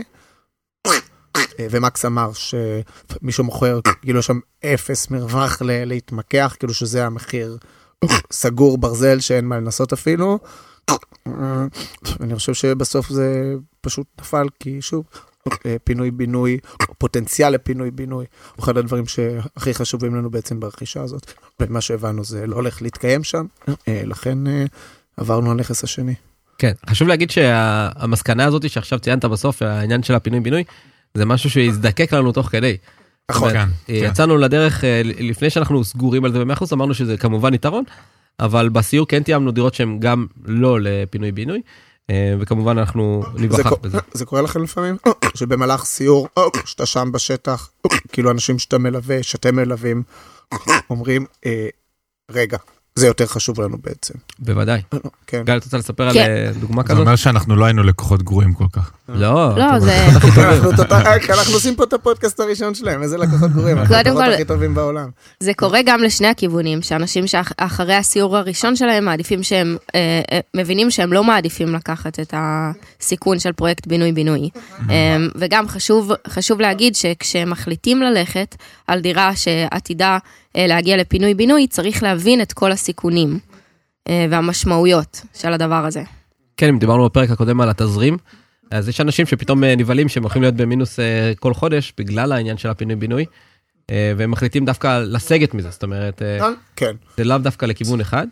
ומקס 1.60 2.06
אמר 2.06 2.32
שמישהו 2.34 3.44
מוכר, 3.44 3.80
כאילו 4.02 4.20
יש 4.20 4.26
שם 4.26 4.40
אפס 4.66 5.10
מרווח 5.10 5.62
להתמקח, 5.62 6.56
כאילו 6.60 6.74
שזה 6.74 7.06
המחיר 7.06 7.58
סגור 8.32 8.78
ברזל 8.78 9.20
שאין 9.20 9.46
מה 9.46 9.58
לנסות 9.58 9.94
אפילו. 9.94 10.40
אני 12.20 12.36
חושב 12.36 12.54
שבסוף 12.54 13.10
זה 13.10 13.56
פשוט 13.82 14.08
נפל, 14.22 14.48
כי 14.60 14.82
שוב, 14.82 15.06
פינוי-בינוי, 15.84 16.58
פוטנציאל 16.98 17.50
לפינוי-בינוי, 17.50 18.26
הוא 18.56 18.64
אחד 18.64 18.78
הדברים 18.78 19.08
שהכי 19.08 19.74
חשובים 19.74 20.16
לנו 20.16 20.30
בעצם 20.30 20.60
ברכישה 20.60 21.02
הזאת. 21.02 21.32
ומה 21.60 21.82
שהבנו 21.82 22.24
זה 22.24 22.48
לא 22.48 22.56
הולך 22.56 22.82
להתקיים 22.82 23.24
שם, 23.24 23.46
אה, 23.88 24.02
לכן 24.06 24.48
אה, 24.48 24.66
עברנו 25.18 25.54
לנכס 25.54 25.84
השני. 25.84 26.16
כן, 26.58 26.72
חשוב 26.90 27.08
להגיד 27.08 27.32
שהמסקנה 27.32 28.46
הזאת 28.46 28.70
שעכשיו 28.70 29.00
ציינת 29.00 29.26
בסוף, 29.26 29.62
העניין 29.62 30.04
של 30.04 30.16
הפינוי-בינוי, 30.16 30.64
זה 31.14 31.26
משהו 31.26 31.50
שהזדקק 31.50 32.14
לנו 32.14 32.32
תוך 32.32 32.50
כדי. 32.50 32.78
נכון. 33.32 33.52
כן, 33.52 33.58
אה, 33.58 33.68
כן. 33.88 33.94
יצאנו 33.94 34.38
לדרך 34.38 34.84
אה, 34.84 35.02
לפני 35.04 35.50
שאנחנו 35.50 35.84
סגורים 35.84 36.26
על 36.26 36.32
זה 36.32 36.46
ב-100% 36.46 36.66
אמרנו 36.74 36.94
שזה 36.94 37.18
כמובן 37.18 37.54
יתרון, 37.54 37.84
אבל 38.40 38.70
בסיור 38.70 39.08
כן 39.08 39.24
תיאמנו 39.24 39.52
דירות 39.52 39.74
שהן 39.74 40.00
גם 40.00 40.26
לא 40.46 40.82
לפינוי-בינוי, 40.82 41.58
אה, 41.58 41.62
וכמובן 42.40 42.78
אנחנו 42.78 43.24
ניווכח 43.36 43.74
בזה. 43.82 43.98
זה 44.14 44.26
קורה 44.26 44.42
לכם 44.42 44.64
לפעמים? 44.64 44.98
שבמהלך 45.38 45.86
סיור, 45.86 46.28
שאתה 46.66 46.86
שם 46.86 47.12
בשטח, 47.12 47.70
כאילו 48.12 48.32
אנשים 48.32 48.60
שאתה 48.60 48.78
מלווה, 48.78 49.24
שאתם 49.24 49.56
מלווים, 49.56 50.04
אומרים, 50.90 51.26
אה, 51.46 51.68
רגע, 52.32 52.58
זה 53.00 53.08
יותר 53.08 53.26
חשוב 53.26 53.62
לנו 53.62 53.78
בעצם. 53.84 54.14
בוודאי. 54.40 54.82
כן. 55.28 55.44
גל, 55.46 55.58
את 55.58 55.64
רוצה 55.64 55.78
לספר 55.78 56.04
על 56.04 56.14
כן. 56.14 56.30
אה, 56.30 56.52
דוגמה 56.60 56.82
זה 56.82 56.88
כזאת? 56.88 57.00
אומר 57.00 57.16
שאנחנו 57.16 57.56
לא 57.56 57.66
היינו 57.66 57.84
לקוחות 57.84 58.24
גרועים 58.24 58.54
כל 58.54 58.66
כך. 58.74 58.92
לא, 59.10 59.58
לא, 59.58 59.80
זה... 59.80 60.06
אנחנו 60.06 60.30
אה, 60.92 61.16
אנחנו 61.30 61.54
עושים 61.54 61.76
פה 61.76 61.84
את 61.84 61.94
הפודקאסט 61.94 62.40
הראשון 62.40 62.76
שלהם, 62.76 63.04
איזה 63.04 63.18
לקוחות 63.18 63.52
גרועים, 63.52 63.78
אנחנו 63.78 63.96
הלקוחות 63.96 64.24
כל- 64.24 64.34
הכי 64.34 64.46
טובים 64.46 64.74
בעולם. 64.76 65.10
זה 65.40 65.52
קורה 65.54 65.80
גם 65.86 66.04
לשני 66.04 66.28
הכיוונים, 66.28 66.82
שאנשים 66.82 67.28
שאחרי 67.28 67.96
הסיור 67.96 68.38
הראשון 68.38 68.76
שלהם 68.76 69.06
מעדיפים 69.06 69.44
שהם, 69.44 69.78
אה, 69.96 70.22
אה, 70.32 70.40
מבינים 70.56 70.92
שהם 70.92 71.14
לא 71.14 71.24
מעדיפים 71.24 71.76
לקחת 71.76 72.20
את 72.20 72.34
הסיכון 72.38 73.40
של 73.40 73.52
פרויקט 73.52 73.88
בינוי-בינוי. 73.88 74.50
אה, 74.90 75.18
וגם 75.36 75.68
חשוב, 75.68 76.12
חשוב 76.28 76.62
להגיד 76.62 76.96
שכשמחליטים 76.96 78.02
ללכת 78.02 78.56
על 78.88 79.00
דירה 79.00 79.36
שעתידה 79.36 80.12
אה, 80.14 80.18
להגיע 80.58 80.98
לפינוי-בינוי, 80.98 81.68
צריך 81.68 82.04
להבין 82.04 82.42
את 82.42 82.54
כל 82.54 82.72
הסיכונים 82.72 83.40
אה, 84.10 84.26
והמשמעויות 84.30 85.22
של 85.34 85.54
הדבר 85.54 85.86
הזה. 85.86 86.04
כן, 86.58 86.68
אם 86.68 86.80
דיברנו 86.80 87.06
בפרק 87.06 87.30
הקודם 87.30 87.62
על 87.62 87.70
התזרים, 87.70 88.18
אז 88.72 88.90
יש 88.90 89.02
אנשים 89.02 89.26
שפתאום 89.26 89.64
אה, 89.64 89.76
נבהלים 89.76 90.10
שהם 90.10 90.24
הולכים 90.24 90.42
להיות 90.42 90.56
במינוס 90.56 91.00
אה, 91.00 91.34
כל 91.40 91.54
חודש 91.54 91.94
בגלל 91.98 92.32
העניין 92.32 92.58
של 92.58 92.70
הפינוי-בינוי, 92.70 93.26
אה, 93.92 94.14
והם 94.18 94.32
מחליטים 94.32 94.66
דווקא 94.66 95.00
לסגת 95.00 95.54
מזה, 95.54 95.70
זאת 95.70 95.84
אומרת, 95.84 96.22
אה, 96.22 96.50
כן. 96.76 96.96
זה 97.18 97.24
לאו 97.24 97.38
דווקא 97.38 97.66
לכיוון 97.66 98.02
אחד, 98.02 98.28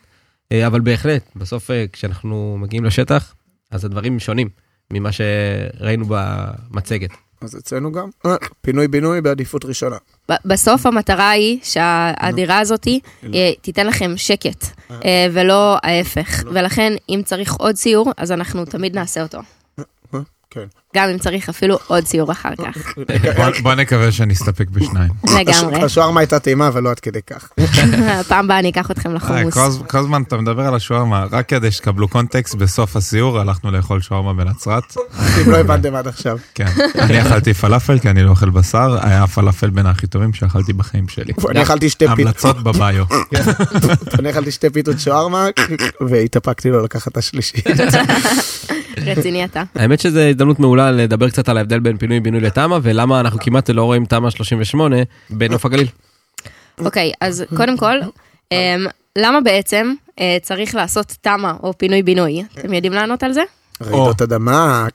אה, 0.51 0.67
אבל 0.67 0.81
בהחלט, 0.81 1.23
בסוף 1.35 1.71
אה, 1.71 1.85
כשאנחנו 1.93 2.57
מגיעים 2.59 2.85
לשטח, 2.85 3.35
אז 3.71 3.85
הדברים 3.85 4.19
שונים 4.19 4.49
ממה 4.93 5.09
שראינו 5.11 6.05
במצגת. 6.07 7.09
אז 7.43 7.55
אצלנו 7.55 7.91
גם, 7.91 8.09
אה, 8.25 8.35
פינוי-בינוי 8.61 9.21
בעדיפות 9.21 9.65
ראשונה. 9.65 9.97
בסוף 10.45 10.85
המטרה 10.85 11.29
היא 11.29 11.59
שהדירה 11.63 12.59
הזאת 12.59 12.87
אה, 13.33 13.51
תיתן 13.61 13.87
לכם 13.87 14.13
שקט, 14.17 14.65
אה, 14.91 15.27
ולא 15.33 15.77
ההפך. 15.83 16.43
ולכן, 16.53 16.93
אם 17.09 17.21
צריך 17.25 17.53
עוד 17.53 17.75
סיור, 17.75 18.11
אז 18.17 18.31
אנחנו 18.31 18.65
תמיד 18.65 18.95
נעשה 18.95 19.23
אותו. 19.23 19.39
כן. 20.49 20.65
גם 20.95 21.09
אם 21.09 21.17
צריך 21.17 21.49
אפילו 21.49 21.77
עוד 21.87 22.05
סיור 22.05 22.31
אחר 22.31 22.49
כך. 22.55 22.93
בוא- 23.61 23.73
נקווה 23.73 24.11
שנסתפק 24.11 24.67
בשניים. 24.69 25.09
לגמרי. 25.39 25.81
השווארמה 25.83 26.19
הייתה 26.19 26.39
טעימה 26.39 26.69
ולא 26.73 26.89
עד 26.91 26.99
כדי 26.99 27.19
כך. 27.27 27.49
פעם 28.29 28.45
הבאה 28.45 28.59
אני 28.59 28.69
אקח 28.69 28.91
אתכם 28.91 29.09
אה, 29.09 29.15
לחומוס. 29.15 29.53
כל 29.53 29.59
הז- 29.59 29.79
כל 29.87 29.97
הזמן 29.97 30.21
אתה 30.21 30.37
מדבר 30.37 30.61
על 30.67 30.75
השווארמה, 30.75 31.25
רק 31.31 31.49
כדי 31.49 31.71
שתקבלו 31.71 32.07
קונטקסט, 32.07 32.55
בסוף 32.55 32.95
הסיור 32.95 33.39
הלכנו 33.39 33.71
לאכול 33.71 34.01
שווארמה 34.01 34.33
בנצרת. 34.33 34.83
אם 35.45 35.51
לא 35.51 35.57
הבנתם 35.57 35.95
עד 35.95 36.07
עכשיו. 36.07 36.37
כן, 36.55 36.65
אני 36.99 37.21
אכלתי 37.21 37.53
פלאפל 37.53 37.99
כי 37.99 38.09
אני 38.09 38.23
לא 38.23 38.29
אוכל 38.29 38.49
בשר, 38.49 38.97
היה 39.01 39.23
הפלאפל 39.23 39.69
בין 39.69 39.85
הכי 39.85 40.07
טובים 40.07 40.33
שאכלתי 40.33 40.73
בחיים 40.73 41.07
שלי. 41.07 41.33
אני 41.49 41.61
אכלתי 41.63 41.89
שתי 41.89 42.05
פיתות, 42.07 42.19
המלצות 42.19 42.63
בביו. 42.63 43.05
אני 44.19 44.29
אכלתי 44.29 44.51
שתי 44.51 44.69
פיתות 44.69 44.99
שווארמה, 44.99 45.45
והתאפקתי 46.09 46.69
לא 46.69 46.83
לקחת 46.83 47.11
את 47.11 47.17
השלישית. 47.17 47.67
רציני 49.05 49.45
אתה. 49.45 49.63
האמת 49.75 49.99
שזו 49.99 50.19
הזדמנות 50.19 50.59
מעולה 50.59 50.82
לדבר 50.91 51.29
קצת 51.29 51.49
על 51.49 51.57
ההבדל 51.57 51.79
בין 51.79 51.97
פינוי-בינוי 51.97 52.41
לתמ"א, 52.41 52.79
ולמה 52.83 53.19
אנחנו 53.19 53.39
כמעט 53.39 53.69
לא 53.69 53.83
רואים 53.83 54.05
תמ"א 54.05 54.29
38 54.29 54.95
בנוף 55.29 55.65
הגליל. 55.65 55.87
אוקיי, 56.79 57.11
אז 57.21 57.43
קודם 57.57 57.77
כל, 57.77 57.95
אמ, 58.51 58.85
למה 59.17 59.41
בעצם 59.41 59.93
אה, 60.19 60.37
צריך 60.41 60.75
לעשות 60.75 61.15
תמ"א 61.21 61.53
או 61.63 61.77
פינוי-בינוי? 61.77 62.43
אתם 62.59 62.73
יודעים 62.73 62.93
לענות 62.93 63.23
על 63.23 63.33
זה? 63.33 63.41
רעידות 63.81 64.21
אדמה, 64.21 64.87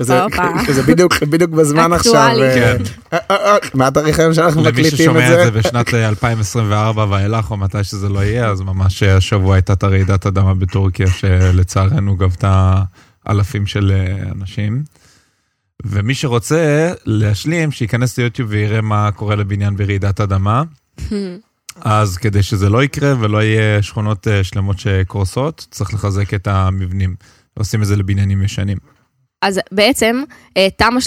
זה-. 0.00 0.20
זה 0.68 0.82
בדיוק 0.82 1.22
בדיוק 1.22 1.50
בזמן 1.50 1.92
עכשיו. 1.92 2.30
אה, 2.42 2.54
כן. 2.54 2.82
אה, 3.12 3.18
אה, 3.30 3.56
מה 3.74 3.86
התאריך 3.86 4.18
היום 4.18 4.34
שאנחנו 4.34 4.60
למי 4.60 4.70
מקליטים 4.70 4.94
את 4.94 4.98
ששומע 4.98 5.32
את 5.32 5.38
זה? 5.38 5.44
זה 5.44 5.50
בשנת 5.50 5.94
אה, 5.94 6.08
2024 6.08 7.06
ואילך, 7.10 7.50
או 7.50 7.56
מתי 7.56 7.84
שזה 7.84 8.08
לא 8.08 8.20
יהיה, 8.20 8.48
אז 8.48 8.60
ממש 8.60 9.02
השבוע 9.02 9.54
הייתה 9.54 9.72
את 9.72 9.82
הרעידת 9.82 10.26
אדמה 10.26 10.54
בטורקיה, 10.54 11.06
שלצערנו 11.10 12.16
גבתה 12.16 12.82
אלפים 13.28 13.66
של 13.66 13.92
אנשים. 14.40 14.82
ומי 15.84 16.14
שרוצה 16.14 16.92
להשלים, 17.06 17.72
שייכנס 17.72 18.18
ליוטיוב 18.18 18.50
ויראה 18.50 18.80
מה 18.80 19.10
קורה 19.12 19.36
לבניין 19.36 19.76
ברעידת 19.76 20.20
אדמה. 20.20 20.62
אז 21.80 22.16
כדי 22.16 22.42
שזה 22.42 22.68
לא 22.68 22.84
יקרה 22.84 23.14
ולא 23.20 23.42
יהיה 23.42 23.82
שכונות 23.82 24.28
אה, 24.28 24.44
שלמות 24.44 24.78
שקורסות, 24.78 25.66
צריך 25.70 25.94
לחזק 25.94 26.34
את 26.34 26.46
המבנים. 26.46 27.14
עושים 27.58 27.82
את 27.82 27.86
זה 27.86 27.96
לבניינים 27.96 28.42
ישנים. 28.42 28.78
אז 29.42 29.60
בעצם 29.72 30.22
אה, 30.56 30.68
תמ"א 30.76 30.98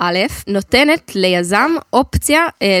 38א 0.00 0.04
נותנת 0.48 1.12
ליזם 1.14 1.70
אופציה 1.92 2.40
אה. 2.62 2.80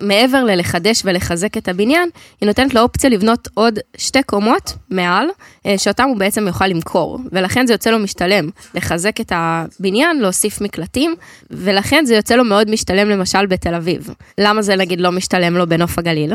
מעבר 0.00 0.44
ללחדש 0.44 1.02
ולחזק 1.04 1.56
את 1.56 1.68
הבניין, 1.68 2.08
היא 2.40 2.46
נותנת 2.46 2.74
לו 2.74 2.80
אופציה 2.80 3.10
לבנות 3.10 3.48
עוד 3.54 3.78
שתי 3.96 4.22
קומות 4.22 4.74
מעל, 4.90 5.26
אה, 5.66 5.78
שאותם 5.78 6.04
הוא 6.08 6.16
בעצם 6.16 6.46
יוכל 6.46 6.66
למכור. 6.66 7.18
ולכן 7.32 7.66
זה 7.66 7.74
יוצא 7.74 7.90
לו 7.90 7.98
משתלם 7.98 8.48
לחזק 8.74 9.20
את 9.20 9.32
הבניין, 9.34 10.20
להוסיף 10.20 10.60
מקלטים, 10.60 11.14
ולכן 11.50 12.04
זה 12.04 12.14
יוצא 12.14 12.34
לו 12.34 12.44
מאוד 12.44 12.70
משתלם 12.70 13.08
למשל 13.08 13.46
בתל 13.46 13.74
אביב. 13.74 14.10
למה 14.38 14.62
זה 14.62 14.76
נגיד 14.76 15.00
לא 15.00 15.12
משתלם 15.12 15.56
לו 15.56 15.66
בנוף 15.66 15.98
הגליל? 15.98 16.32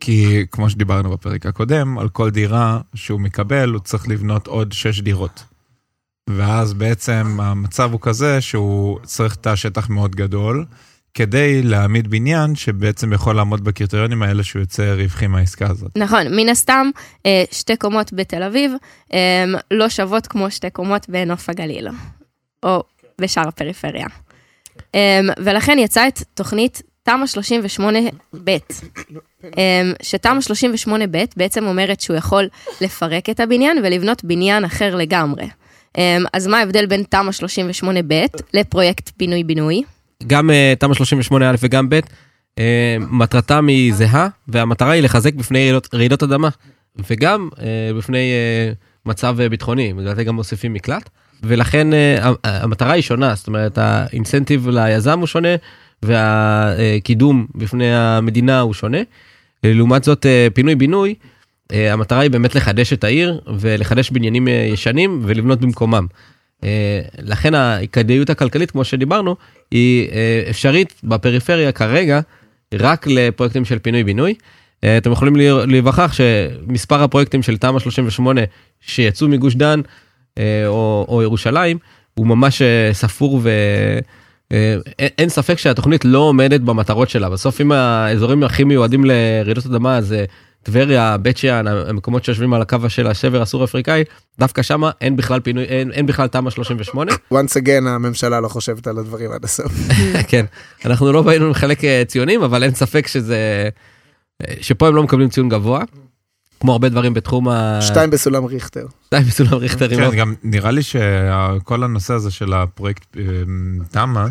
כי 0.00 0.46
כמו 0.50 0.70
שדיברנו 0.70 1.10
בפרק 1.10 1.46
הקודם, 1.46 1.98
על 1.98 2.08
כל 2.08 2.30
דירה 2.30 2.80
שהוא 2.94 3.20
מקבל, 3.20 3.68
הוא 3.68 3.80
צריך 3.80 4.08
לבנות 4.08 4.46
עוד 4.46 4.72
שש 4.72 5.00
דירות. 5.00 5.44
ואז 6.30 6.74
בעצם 6.74 7.38
המצב 7.42 7.92
הוא 7.92 8.00
כזה 8.02 8.40
שהוא 8.40 8.98
צריך 9.04 9.34
תא 9.34 9.56
שטח 9.56 9.88
מאוד 9.88 10.14
גדול, 10.16 10.64
כדי 11.16 11.62
להעמיד 11.62 12.08
בניין 12.08 12.54
שבעצם 12.54 13.12
יכול 13.12 13.36
לעמוד 13.36 13.64
בקריטריונים 13.64 14.22
האלה 14.22 14.44
שהוא 14.44 14.60
יוצא 14.60 14.94
רווחי 14.96 15.26
מהעסקה 15.26 15.66
הזאת. 15.70 15.90
נכון, 15.96 16.36
מן 16.36 16.48
הסתם, 16.48 16.90
אה, 17.26 17.44
שתי 17.50 17.76
קומות 17.76 18.12
בתל 18.12 18.42
אביב 18.42 18.72
אה, 19.12 19.44
לא 19.70 19.88
שוות 19.88 20.26
כמו 20.26 20.50
שתי 20.50 20.70
קומות 20.70 21.08
בנוף 21.08 21.48
הגליל, 21.48 21.88
או 22.62 22.82
בשאר 23.20 23.48
הפריפריה. 23.48 24.06
אה, 24.94 25.20
ולכן 25.38 25.78
יצאה 25.78 26.08
את 26.08 26.22
תוכנית 26.34 26.82
תמ"א 27.02 27.24
38ב', 27.24 28.48
אה, 29.58 29.82
שתמ"א 30.02 30.40
38ב' 30.88 31.16
בעצם 31.36 31.66
אומרת 31.66 32.00
שהוא 32.00 32.16
יכול 32.16 32.48
לפרק 32.80 33.30
את 33.30 33.40
הבניין 33.40 33.78
ולבנות 33.84 34.24
בניין 34.24 34.64
אחר 34.64 34.94
לגמרי. 34.94 35.46
אז 36.32 36.46
מה 36.46 36.58
ההבדל 36.58 36.86
בין 36.86 37.02
תמ"א 37.02 37.30
38ב' 37.30 38.42
לפרויקט 38.54 39.10
פינוי-בינוי? 39.16 39.82
גם 40.26 40.50
אה, 40.50 40.74
תמ"א 40.78 40.94
38א 40.94 41.56
וגם 41.62 41.88
ב', 41.90 42.00
אה, 42.58 42.96
מטרתם 43.10 43.66
היא 43.66 43.94
זהה, 43.94 44.28
והמטרה 44.48 44.90
היא 44.90 45.02
לחזק 45.02 45.34
בפני 45.34 45.58
רעידות, 45.58 45.94
רעידות 45.94 46.22
אדמה, 46.22 46.48
וגם 47.10 47.48
אה, 47.60 47.94
בפני 47.98 48.32
מצב 49.06 49.36
ביטחוני, 49.42 49.92
בגלל 49.92 50.14
זה 50.14 50.24
גם 50.24 50.34
מוסיפים 50.34 50.72
מקלט, 50.72 51.10
ולכן 51.42 51.88
המטרה 52.44 52.92
היא 52.92 53.02
שונה, 53.02 53.34
זאת 53.34 53.46
אומרת 53.46 53.78
האינסנטיב 53.78 54.68
ליזם 54.68 55.18
הוא 55.18 55.26
שונה, 55.26 55.48
והקידום 56.02 57.46
בפני 57.54 57.96
המדינה 57.96 58.60
הוא 58.60 58.74
שונה. 58.74 58.98
לעומת 59.64 60.04
זאת 60.04 60.26
פינוי-בינוי, 60.54 61.14
המטרה 61.72 62.20
היא 62.20 62.30
באמת 62.30 62.54
לחדש 62.54 62.92
את 62.92 63.04
העיר 63.04 63.40
ולחדש 63.58 64.10
בניינים 64.10 64.48
ישנים 64.48 65.20
ולבנות 65.24 65.60
במקומם. 65.60 66.06
אה, 66.64 67.00
לכן 67.18 67.54
הכדאיות 67.54 68.30
הכלכלית, 68.30 68.70
כמו 68.70 68.84
שדיברנו, 68.84 69.36
היא 69.70 70.08
אה, 70.10 70.42
אפשרית 70.50 70.94
בפריפריה 71.04 71.72
כרגע 71.72 72.20
רק 72.74 73.06
לפרויקטים 73.06 73.64
של 73.64 73.78
פינוי-בינוי. 73.78 74.34
אה, 74.84 74.98
אתם 74.98 75.12
יכולים 75.12 75.36
להיווכח 75.66 76.12
שמספר 76.12 77.02
הפרויקטים 77.02 77.42
של 77.42 77.56
תמ"א 77.56 77.78
38 77.78 78.40
שיצאו 78.80 79.28
מגוש 79.28 79.54
דן 79.54 79.80
או, 80.66 81.06
או 81.08 81.22
ירושלים 81.22 81.78
הוא 82.14 82.26
ממש 82.26 82.62
ספור 82.92 83.40
ואין 84.50 85.28
ספק 85.28 85.58
שהתוכנית 85.58 86.04
לא 86.04 86.18
עומדת 86.18 86.60
במטרות 86.60 87.10
שלה. 87.10 87.30
בסוף 87.30 87.60
אם 87.60 87.72
האזורים 87.72 88.42
הכי 88.42 88.64
מיועדים 88.64 89.04
לרעידות 89.04 89.66
אדמה 89.66 90.00
זה 90.00 90.24
טבריה, 90.66 91.16
בית 91.16 91.36
שאן, 91.36 91.66
המקומות 91.66 92.24
שיושבים 92.24 92.54
על 92.54 92.62
הקו 92.62 92.78
של 92.88 93.06
השבר 93.06 93.42
הסור 93.42 93.64
אפריקאי, 93.64 94.04
דווקא 94.38 94.62
שמה 94.62 94.90
אין 95.00 95.16
בכלל 95.16 95.40
פינוי, 95.40 95.64
אין, 95.64 95.92
אין 95.92 96.06
בכלל 96.06 96.26
תמ"א 96.28 96.50
38. 96.50 97.12
once 97.12 97.62
again 97.62 97.88
הממשלה 97.88 98.40
לא 98.40 98.48
חושבת 98.48 98.86
על 98.86 98.98
הדברים 98.98 99.32
עד 99.32 99.44
הסוף. 99.44 99.72
כן, 100.30 100.46
אנחנו 100.84 101.12
לא 101.12 101.22
באנו 101.22 101.50
לחלק 101.50 101.84
אה, 101.84 102.02
ציונים, 102.06 102.42
אבל 102.42 102.62
אין 102.62 102.74
ספק 102.74 103.06
שזה, 103.06 103.68
אה, 104.42 104.54
שפה 104.60 104.88
הם 104.88 104.96
לא 104.96 105.02
מקבלים 105.02 105.28
ציון 105.28 105.48
גבוה, 105.48 105.82
כמו 106.60 106.72
הרבה 106.72 106.88
דברים 106.88 107.14
בתחום 107.14 107.48
ה... 107.48 107.78
שתיים 107.82 108.10
בסולם 108.10 108.44
ריכטר. 108.44 108.86
שתיים 109.06 109.24
בסולם 109.24 109.54
ריכטר. 109.54 109.88
כן, 109.88 110.16
גם 110.16 110.34
נראה 110.42 110.70
לי 110.70 110.82
שכל 110.82 111.82
הנושא 111.82 112.14
הזה 112.14 112.30
של 112.30 112.52
הפרויקט 112.52 113.16
אה, 113.16 113.22
תמ"א, 113.90 114.26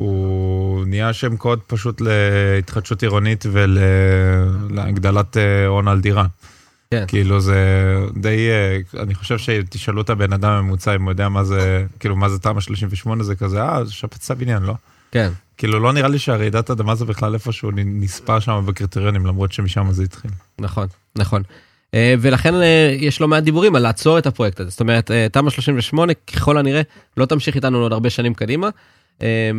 הוא 0.00 0.86
נהיה 0.86 1.12
שם 1.12 1.36
קוד 1.36 1.60
פשוט 1.66 2.00
להתחדשות 2.00 3.02
עירונית 3.02 3.44
ולהגדלת 3.52 5.36
אה, 5.36 5.66
הון 5.66 5.88
על 5.88 6.00
דירה. 6.00 6.26
כן. 6.90 7.04
כאילו 7.08 7.40
זה 7.40 7.56
די, 8.16 8.48
אה, 8.50 9.02
אני 9.02 9.14
חושב 9.14 9.38
שתשאלו 9.38 10.00
את 10.00 10.10
הבן 10.10 10.32
אדם 10.32 10.50
הממוצע 10.52 10.94
אם 10.94 11.02
הוא 11.02 11.10
יודע 11.10 11.28
מה 11.28 11.44
זה, 11.44 11.86
כאילו 12.00 12.16
מה 12.16 12.28
זה 12.28 12.38
תמ"א 12.38 12.60
38 12.60 13.24
זה 13.24 13.34
כזה, 13.34 13.62
אה, 13.62 13.84
זה 13.84 13.92
שפצה 13.92 14.34
בניין, 14.34 14.62
לא? 14.62 14.74
כן, 15.12 15.30
כאילו 15.58 15.80
לא 15.80 15.92
נראה 15.92 16.08
לי 16.08 16.18
שהרעידת 16.18 16.70
אדמה 16.70 16.94
זה 16.94 17.04
בכלל 17.04 17.34
איפשהו 17.34 17.70
נספר 17.74 18.40
שם 18.40 18.62
בקריטריונים 18.66 19.26
למרות 19.26 19.52
שמשם 19.52 19.92
זה 19.92 20.02
התחיל. 20.02 20.30
נכון, 20.58 20.86
נכון. 21.16 21.42
אה, 21.94 22.14
ולכן 22.20 22.54
יש 22.98 23.20
לא 23.20 23.28
מעט 23.28 23.42
דיבורים 23.42 23.76
על 23.76 23.82
לעצור 23.82 24.18
את 24.18 24.26
הפרויקט 24.26 24.60
הזה. 24.60 24.70
זאת 24.70 24.80
אומרת, 24.80 25.10
תמ"א 25.32 25.50
38 25.50 26.12
ככל 26.14 26.58
הנראה 26.58 26.82
לא 27.16 27.26
תמשיך 27.26 27.54
איתנו 27.54 27.78
עוד 27.78 27.92
הרבה 27.92 28.10
שנים 28.10 28.34
קדימה, 28.34 28.68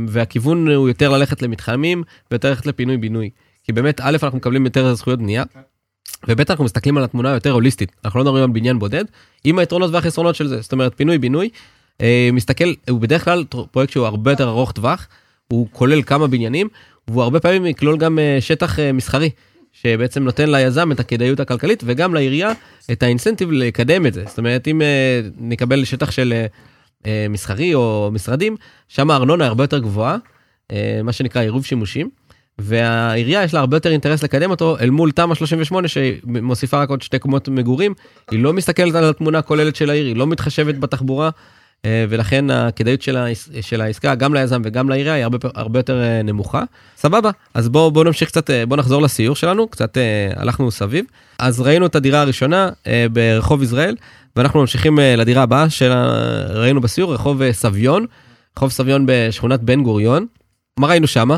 והכיוון 0.07 0.67
הוא 0.67 0.87
יותר 0.87 1.09
ללכת 1.09 1.41
למתחמים 1.41 2.03
ויותר 2.31 2.49
ללכת 2.49 2.65
לפינוי-בינוי. 2.65 3.29
כי 3.63 3.71
באמת, 3.71 4.01
א', 4.03 4.17
אנחנו 4.23 4.37
מקבלים 4.37 4.65
יותר 4.65 4.93
זכויות 4.93 5.19
בנייה, 5.19 5.43
וב', 6.27 6.41
אנחנו 6.49 6.63
מסתכלים 6.63 6.97
על 6.97 7.03
התמונה 7.03 7.29
יותר 7.29 7.51
הוליסטית. 7.51 7.91
אנחנו 8.05 8.19
לא 8.19 8.25
מדברים 8.25 8.43
על 8.43 8.49
בניין 8.49 8.79
בודד, 8.79 9.05
עם 9.43 9.59
היתרונות 9.59 9.91
והחסרונות 9.93 10.35
של 10.35 10.47
זה. 10.47 10.61
זאת 10.61 10.71
אומרת, 10.71 10.93
פינוי-בינוי, 10.95 11.49
אה, 12.01 12.29
מסתכל, 12.33 12.73
הוא 12.89 12.99
בדרך 12.99 13.25
כלל 13.25 13.43
פרויקט 13.71 13.93
שהוא 13.93 14.05
הרבה 14.05 14.31
יותר 14.31 14.49
ארוך 14.49 14.71
טווח, 14.71 15.07
הוא 15.47 15.67
כולל 15.71 16.01
כמה 16.01 16.27
בניינים, 16.27 16.67
והוא 17.07 17.23
הרבה 17.23 17.39
פעמים 17.39 17.65
יכלול 17.65 17.97
גם 17.97 18.19
אה, 18.19 18.37
שטח 18.39 18.79
אה, 18.79 18.91
מסחרי. 18.91 19.29
שבעצם 19.73 20.23
נותן 20.23 20.51
ליזם 20.51 20.91
את 20.91 20.99
הכדאיות 20.99 21.39
הכלכלית 21.39 21.83
וגם 21.85 22.13
לעירייה 22.13 22.51
את 22.91 23.03
האינסנטיב 23.03 23.51
לקדם 23.51 24.05
את 24.05 24.13
זה. 24.13 24.23
זאת 24.27 24.37
אומרת, 24.37 24.67
אם 24.67 24.81
אה, 24.81 25.21
נקבל 25.37 25.83
שטח 25.85 26.11
של 26.11 26.33
אה, 27.05 27.25
מסחרי 27.29 27.73
או 27.73 28.09
משרדים, 28.13 28.55
שם 28.87 29.11
הארנונה 29.11 29.45
הרבה 29.45 29.63
יותר 29.63 29.79
גבוהה, 29.79 30.17
אה, 30.71 30.99
מה 31.03 31.11
שנקרא 31.11 31.41
עירוב 31.41 31.65
שימושים, 31.65 32.09
והעירייה 32.59 33.43
יש 33.43 33.53
לה 33.53 33.59
הרבה 33.59 33.77
יותר 33.77 33.91
אינטרס 33.91 34.23
לקדם 34.23 34.51
אותו 34.51 34.77
אל 34.79 34.89
מול 34.89 35.11
תמ"א 35.11 35.35
38 35.35 35.87
שמוסיפה 35.87 36.81
רק 36.81 36.89
עוד 36.89 37.01
שתי 37.01 37.19
קומות 37.19 37.47
מגורים, 37.47 37.93
היא 38.31 38.43
לא 38.43 38.53
מסתכלת 38.53 38.95
על 38.95 39.09
התמונה 39.09 39.39
הכוללת 39.39 39.75
של 39.75 39.89
העיר, 39.89 40.05
היא 40.05 40.15
לא 40.15 40.27
מתחשבת 40.27 40.75
בתחבורה, 40.75 41.29
אה, 41.85 42.05
ולכן 42.09 42.49
הכדאיות 42.49 43.01
של, 43.01 43.17
העס, 43.17 43.49
של 43.61 43.81
העסקה 43.81 44.15
גם 44.15 44.33
ליזם 44.33 44.61
וגם 44.65 44.89
לעירייה 44.89 45.15
היא 45.15 45.23
הרבה, 45.23 45.37
הרבה 45.55 45.79
יותר 45.79 46.01
אה, 46.01 46.21
נמוכה. 46.23 46.63
סבבה, 46.97 47.31
אז 47.53 47.69
בואו 47.69 47.91
בוא 47.91 48.03
נמשיך 48.03 48.29
קצת, 48.29 48.49
אה, 48.49 48.65
בואו 48.65 48.79
נחזור 48.79 49.01
לסיור 49.01 49.35
שלנו, 49.35 49.67
קצת 49.67 49.97
הלכנו 50.35 50.71
סביב. 50.71 51.05
אז 51.39 51.61
ראינו 51.61 51.85
את 51.85 51.95
הדירה 51.95 52.21
הראשונה 52.21 52.69
ברחוב 53.11 53.63
יזרעאל, 53.63 53.95
ואנחנו 54.35 54.59
ממשיכים 54.59 54.99
לדירה 55.17 55.43
הבאה 55.43 55.69
שראינו 55.69 56.81
בסיור, 56.81 57.13
רחוב 57.13 57.51
סביון, 57.51 58.05
רחוב 58.57 58.69
סביון 58.71 59.05
בשכונת 59.07 59.61
בן 59.61 59.83
גוריון. 59.83 60.25
מה 60.79 60.87
ראינו 60.87 61.07
שמה? 61.07 61.37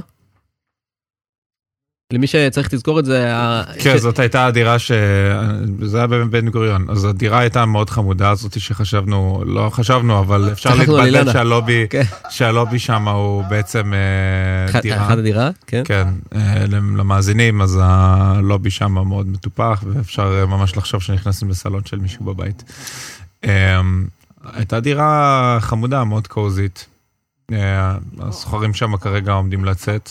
למי 2.13 2.27
שצריך 2.27 2.74
לזכור 2.74 3.00
את 3.00 3.05
זה. 3.05 3.34
כן, 3.79 3.98
זאת 3.98 4.20
הייתה 4.20 4.46
הדירה 4.46 4.79
ש... 4.79 4.91
זה 5.82 5.98
היה 5.98 6.08
בבן 6.08 6.50
גוריון. 6.50 6.86
אז 6.89 7.05
הדירה 7.05 7.39
הייתה 7.39 7.65
מאוד 7.65 7.89
חמודה, 7.89 8.29
הזאתי 8.29 8.60
שחשבנו, 8.60 9.43
לא 9.46 9.70
חשבנו, 9.70 10.20
אבל 10.20 10.50
אפשר 10.51 10.75
להתבלבל 10.75 11.32
שהלובי, 11.34 11.86
כן. 11.89 12.03
שהלובי 12.29 12.79
שם 12.79 13.08
הוא 13.08 13.43
בעצם 13.43 13.93
אה, 13.93 14.82
דירה. 14.82 15.05
אחד 15.05 15.17
הדירה, 15.17 15.50
כן. 15.67 15.82
כן, 15.86 16.08
אה, 16.36 16.65
למאזינים, 16.70 17.62
אז 17.62 17.79
הלובי 17.82 18.72
שם 18.72 18.92
מאוד 18.92 19.27
מטופח, 19.27 19.83
ואפשר 19.87 20.40
אה, 20.40 20.46
ממש 20.46 20.77
לחשוב 20.77 21.01
שנכנסים 21.01 21.50
לסלון 21.50 21.81
של 21.85 22.00
מישהו 22.00 22.25
בבית. 22.25 22.64
הייתה 24.53 24.79
דירה 24.79 25.57
חמודה, 25.61 26.03
מאוד 26.03 26.27
קוזית. 26.27 26.87
הסוחרים 28.20 28.74
שם 28.74 28.98
כרגע 28.98 29.31
עומדים 29.31 29.66
לצאת. 29.66 30.09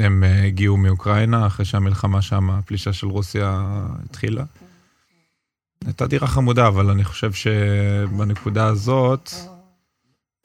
הם 0.00 0.24
אה, 0.24 0.44
הגיעו 0.44 0.76
מאוקראינה 0.76 1.46
אחרי 1.46 1.64
שהמלחמה 1.64 2.22
שם, 2.22 2.50
הפלישה 2.50 2.92
של 2.92 3.06
רוסיה 3.06 3.62
התחילה. 4.04 4.44
הייתה 5.84 6.06
דירה 6.06 6.26
חמודה, 6.26 6.66
אבל 6.66 6.90
אני 6.90 7.04
חושב 7.04 7.32
שבנקודה 7.32 8.66
הזאת 8.66 9.30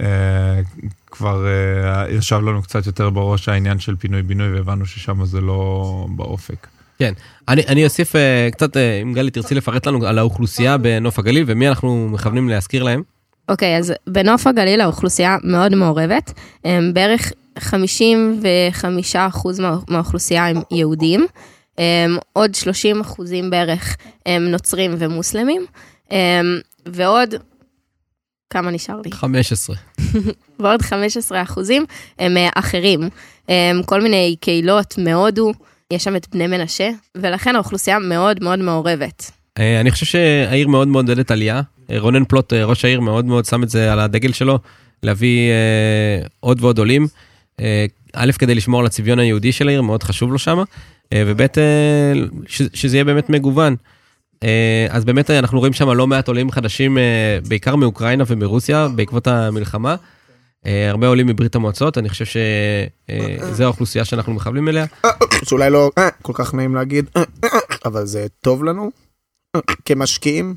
אה, 0.02 0.62
כבר 1.08 1.46
אה, 1.48 2.10
ישב 2.10 2.40
לנו 2.40 2.64
קצת 2.64 2.86
יותר 2.86 3.10
בראש 3.10 3.50
העניין 3.50 3.80
של 3.80 3.96
פינוי-בינוי, 3.96 4.52
והבנו 4.52 4.86
ששם 4.86 5.26
זה 5.26 5.42
לא 5.42 6.08
באופק. 6.16 6.68
כן, 7.00 7.14
אני, 7.48 7.62
אני 7.68 7.84
אוסיף 7.84 8.16
uh, 8.16 8.52
קצת, 8.52 8.76
uh, 8.76 8.80
אם 9.02 9.14
גלי 9.14 9.32
תרצי 9.32 9.56
לפרט 9.56 9.88
לנו 9.88 10.06
על 10.06 10.20
האוכלוסייה 10.20 10.78
בנוף 10.78 11.20
הגליל 11.20 11.44
ומי 11.48 11.68
אנחנו 11.70 12.10
מכוונים 12.12 12.50
להזכיר 12.50 12.84
להם. 12.84 13.04
אוקיי, 13.50 13.76
okay, 13.76 13.80
אז 13.80 13.94
בנוף 14.08 14.48
הגליל 14.48 14.82
האוכלוסייה 14.82 15.38
מאוד 15.44 15.76
מעורבת, 15.76 16.34
בערך 16.94 17.32
55% 17.60 17.64
מהאוכלוסייה 19.90 20.48
הם 20.48 20.62
יהודים, 20.72 21.26
עוד 22.34 22.56
30 22.56 23.02
אחוזים 23.02 23.50
בערך 23.50 23.98
הם 24.26 24.44
נוצרים 24.52 24.96
ומוסלמים, 24.98 25.66
ועוד, 26.86 27.36
כמה 28.50 28.72
נשאר 28.72 29.02
לי? 29.06 29.12
15. 29.12 29.76
ועוד 30.60 30.82
15 30.82 31.42
אחוזים 31.42 31.86
הם 32.20 32.38
אה, 32.38 32.50
אחרים, 32.56 33.10
כל 33.86 34.02
מיני 34.02 34.36
קהילות 34.40 34.98
מהודו, 34.98 35.52
יש 35.92 36.04
שם 36.04 36.16
את 36.16 36.28
בני 36.32 36.48
מנשה, 36.48 36.90
ולכן 37.16 37.56
האוכלוסייה 37.56 38.00
מאוד 38.00 38.44
מאוד 38.44 38.60
מעורבת. 38.60 39.32
אה, 39.60 39.80
אני 39.80 39.92
חושב 39.92 40.06
שהעיר 40.06 40.68
מאוד 40.68 40.88
מעודדת 40.88 41.32
עלייה. 41.32 41.62
אה, 41.92 42.00
רונן 42.00 42.26
פלוט, 42.26 42.54
ראש 42.54 42.86
העיר, 42.86 43.00
מאוד 43.00 43.26
מאוד 43.26 43.46
שם 43.46 43.64
את 43.64 43.70
זה 43.70 43.92
על 43.94 44.00
הדגל 44.00 44.32
שלו, 44.32 44.60
להביא 45.04 45.52
עוד 46.40 46.64
ועוד 46.64 46.78
עולים. 46.78 47.08
אה, 47.62 47.86
א', 48.14 48.32
כדי 48.40 48.56
לשמור 48.56 48.80
על 48.80 48.86
הצביון 48.86 49.20
היהודי 49.20 49.52
של 49.52 49.68
העיר, 49.68 49.82
מאוד 49.82 50.04
חשוב 50.04 50.32
לו 50.32 50.40
שם, 50.40 50.64
אה, 51.14 51.24
וב', 51.28 51.42
אה, 51.42 52.14
שזה 52.48 52.98
יהיה 52.98 53.04
באמת 53.04 53.30
מגוון. 53.30 53.76
אז 54.90 55.06
באמת 55.06 55.30
אנחנו 55.30 55.60
רואים 55.60 55.74
שם 55.74 55.90
לא 55.90 56.08
מעט 56.08 56.28
עולים 56.28 56.52
חדשים, 56.52 56.98
בעיקר 57.48 57.76
מאוקראינה 57.76 58.24
ומרוסיה, 58.28 58.88
בעקבות 58.88 59.28
המלחמה. 59.28 59.96
הרבה 60.66 61.08
עולים 61.08 61.28
מברית 61.28 61.56
המועצות, 61.56 61.98
אני 61.98 62.10
חושב 62.10 62.26
שזו 62.26 63.64
האוכלוסייה 63.64 64.06
שאנחנו 64.06 64.34
מכוונים 64.34 64.68
אליה. 64.68 64.86
שאולי 65.50 65.70
לא 65.70 65.92
כל 66.22 66.34
כך 66.36 66.54
נעים 66.54 66.76
להגיד, 66.76 67.06
אבל 67.86 68.06
זה 68.06 68.26
טוב 68.42 68.64
לנו 68.64 68.92
כמשקיעים. 69.86 70.56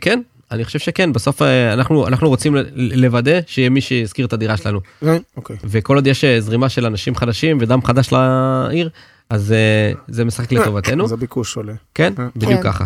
כן, 0.00 0.20
אני 0.50 0.64
חושב 0.64 0.78
שכן, 0.78 1.12
בסוף 1.12 1.42
אה, 1.42 1.72
אנחנו, 1.72 2.06
אנחנו 2.06 2.28
רוצים 2.28 2.56
לוודא 2.74 3.40
שיהיה 3.46 3.70
מי 3.70 3.80
שיזכיר 3.80 4.26
את 4.26 4.32
הדירה 4.32 4.56
שלנו. 4.56 4.80
Okay. 5.04 5.06
אוקיי. 5.36 5.56
וכל 5.64 5.96
עוד 5.96 6.06
יש 6.06 6.24
אה, 6.24 6.40
זרימה 6.40 6.68
של 6.68 6.86
אנשים 6.86 7.14
חדשים 7.14 7.58
ודם 7.60 7.84
חדש 7.84 8.12
לעיר, 8.12 8.90
אז 9.30 9.52
אה, 9.52 9.92
זה 10.08 10.24
משחק 10.24 10.52
לטובתנו. 10.52 11.04
אז 11.04 11.12
הביקוש 11.12 11.56
עולה. 11.56 11.72
כן, 11.94 12.12
בדיוק 12.36 12.52
כן. 12.52 12.62
ככה. 12.62 12.84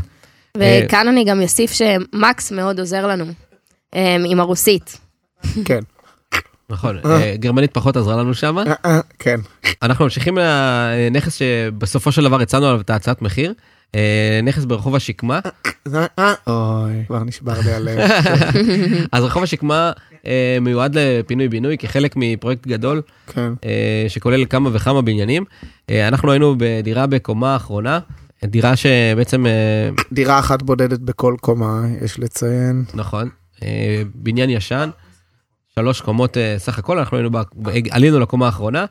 וכאן 0.56 1.08
אני 1.08 1.24
גם 1.24 1.42
אוסיף 1.42 1.72
שמקס 1.72 2.52
מאוד 2.52 2.80
עוזר 2.80 3.06
לנו, 3.06 3.24
עם 4.24 4.40
הרוסית. 4.40 4.98
כן. 5.64 5.80
נכון, 6.70 7.00
גרמנית 7.34 7.74
פחות 7.74 7.96
עזרה 7.96 8.16
לנו 8.16 8.34
שם. 8.34 8.56
כן. 9.18 9.40
אנחנו 9.82 10.04
ממשיכים 10.04 10.38
לנכס 10.38 11.34
שבסופו 11.34 12.12
של 12.12 12.24
דבר 12.24 12.40
הצענו 12.40 12.66
עליו 12.66 12.80
את 12.80 12.90
ההצעת 12.90 13.22
מחיר. 13.22 13.52
אה, 13.94 14.40
נכס 14.42 14.64
ברחוב 14.64 14.94
השקמה. 14.94 15.40
אוי, 16.46 17.04
כבר 17.06 17.24
נשבר 17.24 17.60
לי 17.64 17.72
הלב. 17.72 17.98
אז 19.12 19.24
רחוב 19.24 19.42
השקמה 19.42 19.92
אה, 20.26 20.58
מיועד 20.60 20.98
לפינוי 20.98 21.48
בינוי 21.48 21.78
כחלק 21.78 22.14
מפרויקט 22.16 22.66
גדול, 22.66 23.02
כן. 23.26 23.52
אה, 23.64 24.04
שכולל 24.08 24.44
כמה 24.46 24.70
וכמה 24.72 25.02
בניינים. 25.02 25.44
אנחנו 25.90 26.30
היינו 26.30 26.54
בדירה 26.58 27.06
בקומה 27.06 27.52
האחרונה, 27.52 27.98
דירה 28.44 28.76
שבעצם... 28.76 29.46
דירה 30.12 30.38
אחת 30.38 30.62
בודדת 30.62 30.98
בכל 31.00 31.34
קומה, 31.40 31.82
יש 32.04 32.18
לציין. 32.18 32.84
נכון, 32.94 33.28
בניין 34.14 34.50
ישן, 34.50 34.90
שלוש 35.74 36.00
קומות 36.00 36.36
סך 36.58 36.78
הכל, 36.78 36.98
אנחנו 36.98 37.16
היינו, 37.16 37.30
עלינו 37.90 38.20
לקומה 38.20 38.46
האחרונה. 38.46 38.84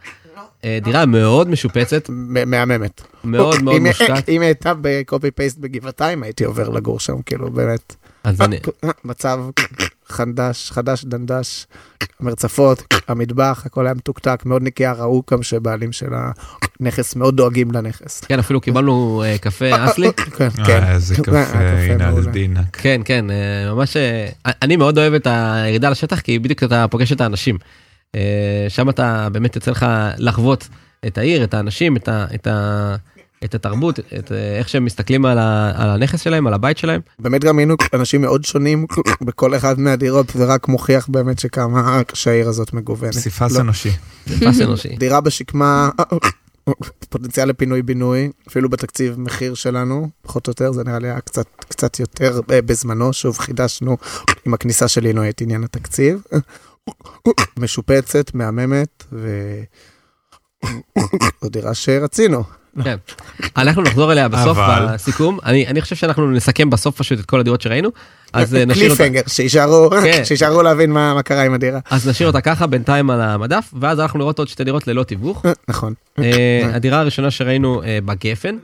אה, 0.63 0.79
דירה 0.83 1.05
מאוד 1.05 1.49
משופצת. 1.49 2.09
מהממת. 2.45 3.01
מאוד 3.23 3.61
מאוד 3.61 3.81
מושקעת. 3.81 4.29
אם 4.29 4.41
הייתה 4.41 4.73
בקופי 4.81 5.31
פייסט 5.31 5.57
בגבעתיים, 5.57 6.23
הייתי 6.23 6.43
עובר 6.43 6.69
לגור 6.69 6.99
שם, 6.99 7.21
כאילו, 7.25 7.51
באמת. 7.51 7.95
אז 8.23 8.41
אני... 8.41 8.59
מצב 9.03 9.39
חדש, 10.07 10.71
חדש 10.71 11.05
דנדש, 11.05 11.67
המרצפות, 12.19 12.93
המטבח, 13.07 13.63
הכל 13.65 13.85
היה 13.85 13.93
מתוקתק, 13.93 14.41
מאוד 14.45 14.63
נקייה, 14.63 14.93
ראו 14.93 15.23
גם 15.31 15.43
שבעלים 15.43 15.91
שלה 15.91 16.31
נכס, 16.79 17.15
מאוד 17.15 17.37
דואגים 17.37 17.71
לנכס. 17.71 18.21
כן, 18.21 18.39
אפילו 18.39 18.61
קיבלנו 18.61 19.23
אה, 19.25 19.37
קפה 19.37 19.85
אסלי. 19.85 20.11
כן, 20.37 20.49
כן. 20.49 20.83
אה, 20.83 20.93
איזה 20.93 21.15
אה, 21.15 21.23
קפה, 21.23 21.53
הנה. 21.93 22.07
על 22.07 22.25
דינק. 22.25 22.77
כן, 22.77 23.01
כן, 23.05 23.25
אה, 23.29 23.73
ממש, 23.73 23.97
אה, 23.97 24.29
אני 24.45 24.75
מאוד 24.75 24.97
אוהב 24.97 25.13
את 25.13 25.27
הירידה 25.31 25.89
לשטח, 25.89 26.19
כי 26.19 26.39
בדיוק 26.39 26.63
אתה 26.63 26.85
פוגש 26.91 27.11
את 27.11 27.21
האנשים. 27.21 27.57
אה, 28.15 28.65
שם 28.69 28.89
אתה 28.89 29.27
באמת 29.31 29.55
יוצא 29.55 29.71
לך 29.71 29.85
לחוות 30.17 30.67
את 31.07 31.17
העיר, 31.17 31.43
את 31.43 31.53
האנשים, 31.53 31.97
את, 31.97 32.07
ה, 32.07 32.25
את, 32.35 32.47
ה, 32.47 32.95
את 33.43 33.55
התרבות, 33.55 33.99
את 33.99 34.31
אה, 34.31 34.57
איך 34.57 34.69
שהם 34.69 34.85
מסתכלים 34.85 35.25
על, 35.25 35.37
ה, 35.37 35.71
על 35.75 35.89
הנכס 35.89 36.21
שלהם, 36.21 36.47
על 36.47 36.53
הבית 36.53 36.77
שלהם. 36.77 37.01
באמת 37.19 37.43
גם 37.43 37.57
היינו 37.57 37.75
אנשים 37.93 38.21
מאוד 38.21 38.43
שונים 38.43 38.85
בכל 39.25 39.55
אחד 39.55 39.79
מהדירות, 39.79 40.29
זה 40.35 40.45
רק 40.45 40.67
מוכיח 40.67 41.07
באמת 41.07 41.39
שכמה 41.39 42.01
שהעיר 42.13 42.49
הזאת 42.49 42.73
מגוונת. 42.73 43.13
פסיפס 43.13 43.51
לא. 43.55 43.61
אנושי. 43.61 43.91
זה 44.25 44.49
פס 44.49 44.61
אנושי. 44.61 44.95
דירה 44.99 45.21
בשקמה, 45.21 45.89
פוטנציאל 47.09 47.49
לפינוי 47.49 47.81
בינוי, 47.81 48.31
אפילו 48.47 48.69
בתקציב 48.69 49.19
מחיר 49.19 49.53
שלנו, 49.53 50.09
פחות 50.21 50.47
או 50.47 50.51
יותר, 50.51 50.71
זה 50.71 50.83
נראה 50.83 50.99
לי 50.99 51.07
היה 51.07 51.21
קצת, 51.21 51.45
קצת 51.69 51.99
יותר 51.99 52.39
אה, 52.51 52.61
בזמנו, 52.61 53.13
שוב 53.13 53.37
חידשנו 53.37 53.97
עם 54.45 54.53
הכניסה 54.53 54.87
של 54.87 55.01
לינוי 55.01 55.29
את 55.29 55.41
עניין 55.41 55.63
התקציב. 55.63 56.23
משופצת, 57.59 58.33
מהממת, 58.35 59.03
ו... 59.13 59.27
זו 61.41 61.49
דירה 61.49 61.73
שרצינו. 61.73 62.43
כן. 62.83 62.95
אנחנו 63.57 63.81
נחזור 63.81 64.11
אליה 64.11 64.27
בסוף, 64.27 64.57
אבל- 64.57 64.87
בסיכום. 64.93 65.39
אני, 65.45 65.67
אני 65.67 65.81
חושב 65.81 65.95
שאנחנו 65.95 66.31
נסכם 66.31 66.69
בסוף 66.69 66.97
פשוט 66.97 67.19
את 67.19 67.25
כל 67.25 67.39
הדירות 67.39 67.61
שראינו, 67.61 67.89
אז 68.33 68.55
אה, 68.55 68.65
נשאיר 68.65 68.91
אותה. 68.91 68.95
קליפהנגר, 69.03 69.21
שישארו, 69.27 69.89
כן. 70.03 70.25
שישארו 70.25 70.61
להבין 70.61 70.91
מה, 70.91 71.13
מה 71.13 71.23
קרה 71.23 71.43
עם 71.45 71.53
הדירה. 71.53 71.79
אז 71.89 72.07
נשאיר 72.07 72.27
אותה 72.27 72.41
ככה 72.41 72.67
בינתיים 72.67 73.09
על 73.09 73.21
המדף, 73.21 73.73
ואז 73.79 73.99
אנחנו 73.99 74.19
נראות 74.19 74.39
עוד 74.39 74.47
שתי 74.47 74.63
דירות 74.63 74.87
ללא 74.87 75.03
תיווך. 75.03 75.45
נכון. 75.67 75.93
אה, 76.19 76.69
הדירה 76.73 76.99
הראשונה 76.99 77.31
שראינו 77.31 77.83
אה, 77.83 77.99
בגפן, 78.05 78.57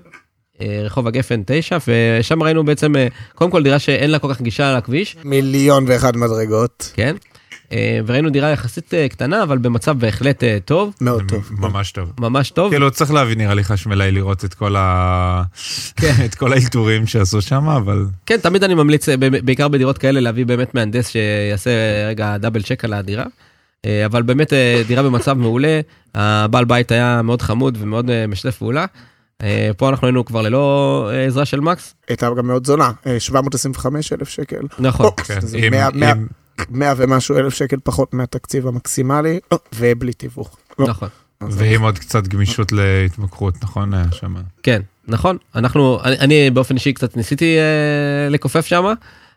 אה, 0.61 0.81
רחוב 0.83 1.07
הגפן 1.07 1.41
9, 1.45 1.77
ושם 1.87 2.43
ראינו 2.43 2.65
בעצם, 2.65 2.95
אה, 2.95 3.07
קודם 3.35 3.51
כל 3.51 3.63
דירה 3.63 3.79
שאין 3.79 4.11
לה 4.11 4.19
כל 4.19 4.33
כך 4.33 4.41
גישה 4.41 4.73
לכביש, 4.77 5.17
מיליון 5.23 5.85
ואחד 5.87 6.17
מדרגות, 6.17 6.91
כן? 6.95 7.15
אה, 7.73 7.99
וראינו 8.05 8.29
דירה 8.29 8.49
יחסית 8.49 8.93
אה, 8.93 9.09
קטנה, 9.09 9.43
אבל 9.43 9.57
במצב 9.57 9.99
בהחלט 9.99 10.43
אה, 10.43 10.57
טוב, 10.65 10.93
מאוד 11.01 11.23
טוב. 11.27 11.49
ממש 11.51 11.91
טוב. 11.91 12.13
ממש 12.19 12.51
טוב. 12.51 12.71
כאילו 12.71 12.91
צריך 12.91 13.11
להבין 13.11 13.37
נראה 13.37 13.53
לי 13.53 13.63
חשמלאי 13.63 14.11
לראות 14.11 14.45
את 14.45 14.53
כל 14.53 14.75
ה... 14.75 15.43
כן. 15.95 16.13
את 16.25 16.35
כל 16.35 16.53
האלתורים 16.53 17.07
שעשו 17.07 17.41
שם 17.41 17.69
אבל 17.69 18.05
כן, 18.25 18.37
תמיד 18.37 18.63
אני 18.63 18.73
ממליץ, 18.73 19.09
בעיקר 19.43 19.67
בדירות 19.67 19.97
כאלה, 19.97 20.19
להביא 20.19 20.45
באמת 20.45 20.75
מהנדס 20.75 21.09
שיעשה 21.09 21.71
רגע 22.07 22.37
דאבל 22.37 22.61
צ'ק 22.61 22.85
על 22.85 22.93
הדירה. 22.93 23.25
אבל 24.05 24.21
באמת 24.21 24.53
דירה 24.87 25.03
במצב 25.03 25.33
מעולה, 25.33 25.79
הבעל 26.15 26.65
בית 26.65 26.91
היה 26.91 27.21
מאוד 27.21 27.41
חמוד 27.41 27.77
ומאוד 27.81 28.25
משתף 28.27 28.57
פעולה. 28.57 28.85
פה 29.77 29.89
אנחנו 29.89 30.07
היינו 30.07 30.25
כבר 30.25 30.41
ללא 30.41 31.09
עזרה 31.27 31.45
של 31.45 31.59
מקס. 31.59 31.95
הייתה 32.07 32.29
גם 32.37 32.47
מאוד 32.47 32.67
זונה, 32.67 32.91
אה, 33.07 33.19
725 33.19 34.13
אלף 34.13 34.29
שקל. 34.29 34.61
נכון. 34.79 35.11
מאה- 36.69 36.93
מאה- 36.93 36.93
עם- 36.93 36.97
100 36.97 37.13
ומשהו 37.13 37.37
אלף 37.37 37.53
שקל 37.53 37.77
פחות 37.83 38.13
מהתקציב 38.13 38.67
המקסימלי, 38.67 39.39
ובלי 39.75 40.13
תיווך. 40.13 40.57
לא. 40.79 40.87
נכון. 40.87 41.09
ועם 41.41 41.81
עוד 41.81 41.99
קצת 41.99 42.27
גמישות 42.27 42.71
להתמכרות 42.71 43.55
נכון 43.63 43.91
שם. 44.11 44.35
כן, 44.63 44.81
נכון. 45.07 45.37
אנחנו, 45.55 45.99
אני, 46.03 46.19
אני 46.19 46.49
באופן 46.49 46.75
אישי 46.75 46.93
קצת 46.93 47.17
ניסיתי 47.17 47.57
אה, 47.57 48.29
לכופף 48.29 48.65
שם, 48.65 48.85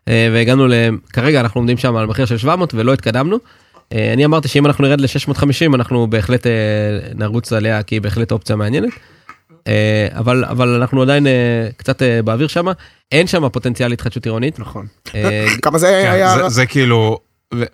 אה, 0.07 0.29
והגענו 0.33 0.67
ל... 0.67 0.73
כרגע 1.13 1.39
אנחנו 1.39 1.59
עומדים 1.59 1.77
שם 1.77 1.95
על 1.95 2.05
מחיר 2.05 2.25
של 2.25 2.37
700 2.37 2.73
ולא 2.73 2.93
התקדמנו. 2.93 3.37
אה, 3.93 4.13
אני 4.13 4.25
אמרתי 4.25 4.47
שאם 4.47 4.65
אנחנו 4.65 4.83
נרד 4.83 5.01
ל-650 5.01 5.75
אנחנו 5.75 6.07
בהחלט 6.07 6.47
אה, 6.47 6.51
נרוץ 7.15 7.53
עליה 7.53 7.83
כי 7.83 7.95
היא 7.95 8.01
בהחלט 8.01 8.31
אופציה 8.31 8.55
מעניינת. 8.55 8.89
אה, 9.67 10.07
אבל 10.11 10.45
אבל 10.45 10.69
אנחנו 10.69 11.01
עדיין 11.01 11.27
אה, 11.27 11.67
קצת 11.77 12.01
אה, 12.01 12.21
באוויר 12.21 12.47
שם, 12.47 12.65
אין 13.11 13.27
שם 13.27 13.49
פוטנציאל 13.49 13.89
להתחדשות 13.89 14.25
עירונית. 14.25 14.59
נכון. 14.59 14.85
כמה 15.61 15.77
זה 15.77 16.01
כן, 16.05 16.11
היה? 16.11 16.49
זה 16.49 16.65
כאילו 16.65 17.19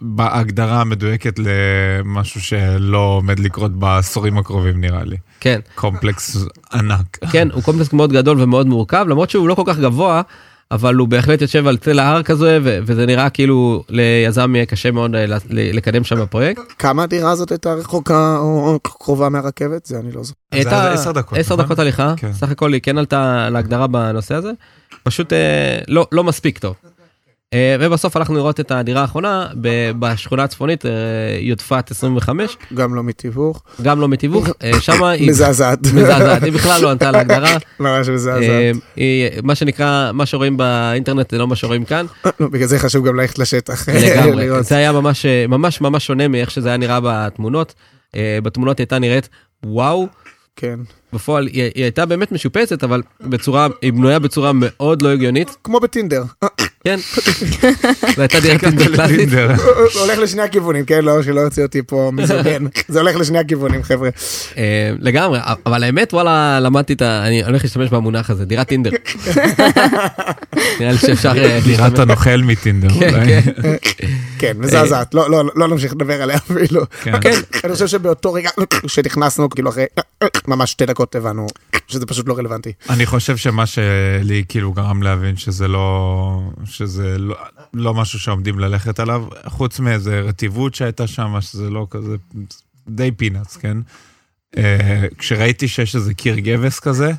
בהגדרה 0.01 0.81
המדויקת 0.81 1.39
למשהו 1.39 2.41
שלא 2.41 2.97
עומד 2.97 3.39
לקרות 3.39 3.71
בעשורים 3.79 4.37
הקרובים 4.37 4.81
נראה 4.81 5.03
לי. 5.03 5.17
כן, 5.39 5.59
קומפלקס 5.75 6.37
ענק. 6.73 7.17
כן, 7.31 7.47
הוא 7.51 7.63
קומפלקס 7.63 7.93
מאוד 7.93 8.13
גדול 8.13 8.41
ומאוד 8.41 8.67
מורכב, 8.67 9.05
למרות 9.09 9.29
שהוא 9.29 9.49
לא 9.49 9.55
כל 9.55 9.63
כך 9.65 9.77
גבוה, 9.77 10.21
אבל 10.71 10.95
הוא 10.95 11.07
בהחלט 11.07 11.41
יושב 11.41 11.67
על 11.67 11.77
צל 11.77 11.99
ההר 11.99 12.23
כזה, 12.23 12.59
ו- 12.63 12.79
וזה 12.85 13.05
נראה 13.05 13.29
כאילו 13.29 13.83
ליזם 13.89 14.55
יהיה 14.55 14.65
קשה 14.65 14.91
מאוד 14.91 15.15
אה, 15.15 15.25
ל- 15.25 15.33
ל- 15.33 15.75
לקדם 15.77 16.03
שם 16.03 16.21
בפרויקט. 16.21 16.61
כמה 16.79 17.03
הדירה 17.03 17.31
הזאת 17.31 17.51
הייתה 17.51 17.73
רחוקה 17.73 18.37
או 18.37 18.79
קרובה 18.83 19.29
מהרכבת? 19.29 19.85
זה 19.85 19.99
אני 19.99 20.11
לא 20.11 20.23
זוכר. 20.23 20.39
זה 20.51 20.57
הייתה 20.57 20.83
היה 20.83 20.93
עשר 20.93 21.11
דקות, 21.11 21.37
עשר 21.37 21.53
נכון? 21.55 21.65
דקות 21.65 21.79
הליכה, 21.79 22.13
כן. 22.17 22.33
סך 22.33 22.49
הכל 22.51 22.73
היא 22.73 22.81
כן 22.81 22.97
עלתה 22.97 23.49
להגדרה 23.49 23.87
בנושא 23.87 24.35
הזה, 24.35 24.51
פשוט 25.03 25.33
אה, 25.33 25.79
לא 25.87 26.07
לא 26.11 26.23
מספיק 26.23 26.57
טוב. 26.57 26.75
אה, 27.53 27.75
ובסוף 27.79 28.15
הלכנו 28.15 28.35
לראות 28.35 28.59
את 28.59 28.71
הדירה 28.71 29.01
האחרונה 29.01 29.47
בשכונה 29.99 30.43
הצפונית, 30.43 30.85
אה, 30.85 30.91
יודפת 31.39 31.91
25, 31.91 32.57
גם 32.73 32.95
לא 32.95 33.03
מתיווך. 33.03 33.63
גם 33.81 34.01
לא 34.01 34.07
מתיווך, 34.07 34.47
אה, 34.63 34.81
שמה 34.81 35.09
היא 35.09 35.29
מזעזעת. 35.29 35.79
מזעזעת, 35.93 36.43
היא 36.43 36.53
בכלל 36.53 36.81
לא 36.81 36.91
ענתה 36.91 37.11
להגדרה. 37.11 37.57
ממש 37.79 38.09
מזעזעת. 38.09 38.75
מה 39.43 39.55
שנקרא, 39.55 40.11
מה 40.13 40.25
שרואים 40.25 40.57
באינטרנט 40.57 41.31
זה 41.31 41.37
לא 41.37 41.47
מה 41.47 41.55
שרואים 41.55 41.85
כאן. 41.85 42.05
לא, 42.39 42.47
בגלל 42.47 42.67
זה 42.67 42.79
חשוב 42.79 43.07
גם 43.07 43.15
ללכת 43.15 43.39
לשטח. 43.39 43.89
לגמרי. 43.89 44.35
לראות. 44.45 44.65
זה 44.65 44.75
היה 44.75 44.91
ממש 44.91 45.25
ממש 45.25 45.81
ממש 45.81 46.05
שונה 46.05 46.27
מאיך 46.27 46.51
שזה 46.51 46.69
היה 46.69 46.77
נראה 46.77 46.99
בתמונות. 47.03 47.73
בתמונות 48.15 48.79
הייתה 48.79 48.99
נראית 48.99 49.29
וואו. 49.65 50.07
כן. 50.55 50.79
בפועל 51.13 51.47
היא, 51.47 51.63
היא 51.75 51.83
הייתה 51.83 52.05
באמת 52.05 52.31
משופצת 52.31 52.83
אבל 52.83 53.01
בצורה 53.21 53.67
היא 53.81 53.93
בנויה 53.93 54.19
בצורה 54.19 54.51
מאוד 54.53 55.01
לא 55.01 55.09
הגיונית 55.09 55.57
כמו 55.63 55.79
בטינדר. 55.79 56.23
כן. 56.83 56.99
זו 58.15 58.21
הייתה 58.21 58.39
דירת 58.39 58.59
טינדר 58.59 58.95
קלאסית. 58.95 59.29
זה 59.29 59.47
הולך 59.99 60.19
לשני 60.19 60.41
הכיוונים, 60.41 60.85
כן? 60.85 61.05
לא, 61.05 61.23
שלא 61.23 61.41
יוציא 61.41 61.63
אותי 61.63 61.81
פה 61.81 62.11
מזוגן. 62.13 62.65
זה 62.87 62.99
הולך 62.99 63.15
לשני 63.15 63.39
הכיוונים, 63.39 63.83
חבר'ה. 63.83 64.09
אה, 64.57 64.91
לגמרי 64.99 65.39
אבל 65.65 65.83
האמת 65.83 66.13
וואלה 66.13 66.59
למדתי 66.59 66.93
את 66.93 67.01
ה... 67.01 67.27
אני 67.27 67.43
הולך 67.43 67.63
להשתמש 67.63 67.89
במונח 67.89 68.29
הזה 68.29 68.45
דירת 68.45 68.67
טינדר. 68.67 68.89
נראה 70.79 70.91
לי 70.91 70.97
שאפשר 70.97 71.33
אה, 71.37 71.59
דירת. 71.63 71.99
הנוכל 71.99 72.37
מטינדר. 72.37 72.89
כן. 72.99 73.25
כן. 73.25 73.51
כן, 74.39 74.57
מזעזעת. 74.59 75.13
לא, 75.13 75.29
לא, 75.29 75.43
לא 75.55 75.67
נמשיך 75.67 75.93
לדבר 75.93 76.21
עליה 76.21 76.37
אפילו. 76.37 76.81
כן. 77.03 77.19
כן, 77.21 77.33
אני 77.63 77.73
חושב 77.73 77.87
שבאותו 77.87 78.33
רגע 78.33 78.49
שנכנסנו, 78.87 79.49
כאילו 79.49 79.69
אחרי 79.69 79.85
ממש 80.47 80.71
שתי 80.71 80.85
דקות 80.85 81.15
הבנו 81.15 81.47
שזה 81.87 82.05
פשוט 82.05 82.27
לא 82.27 82.37
רלוונטי. 82.37 82.71
אני 82.89 83.05
חושב 83.05 83.37
שמה 83.37 83.65
שלי 83.65 84.43
כאילו 84.49 84.73
גרם 84.73 85.03
להבין 85.03 85.37
שזה 85.37 85.67
לא, 85.67 86.41
שזה 86.79 87.17
לא, 87.17 87.35
לא 87.73 87.93
משהו 87.93 88.19
שעומדים 88.19 88.59
ללכת 88.59 88.99
עליו, 88.99 89.25
חוץ 89.45 89.79
מאיזה 89.79 90.19
רטיבות 90.19 90.75
שהייתה 90.75 91.07
שם, 91.07 91.41
שזה 91.41 91.69
לא 91.69 91.87
כזה, 91.89 92.15
די 92.87 93.11
פינאץ, 93.11 93.57
כן? 93.57 93.77
אה, 94.57 95.05
כשראיתי 95.17 95.67
שיש 95.67 95.95
איזה 95.95 96.13
קיר 96.13 96.39
גבס 96.39 96.79
כזה, 96.79 97.11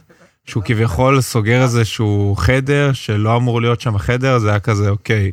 שהוא 0.44 0.62
כביכול 0.62 1.20
סוגר 1.20 1.62
איזשהו 1.62 2.34
חדר 2.38 2.92
שלא 2.92 3.36
אמור 3.36 3.60
להיות 3.60 3.80
שם 3.80 3.98
חדר, 3.98 4.38
זה 4.38 4.50
היה 4.50 4.60
כזה, 4.60 4.90
אוקיי, 4.90 5.30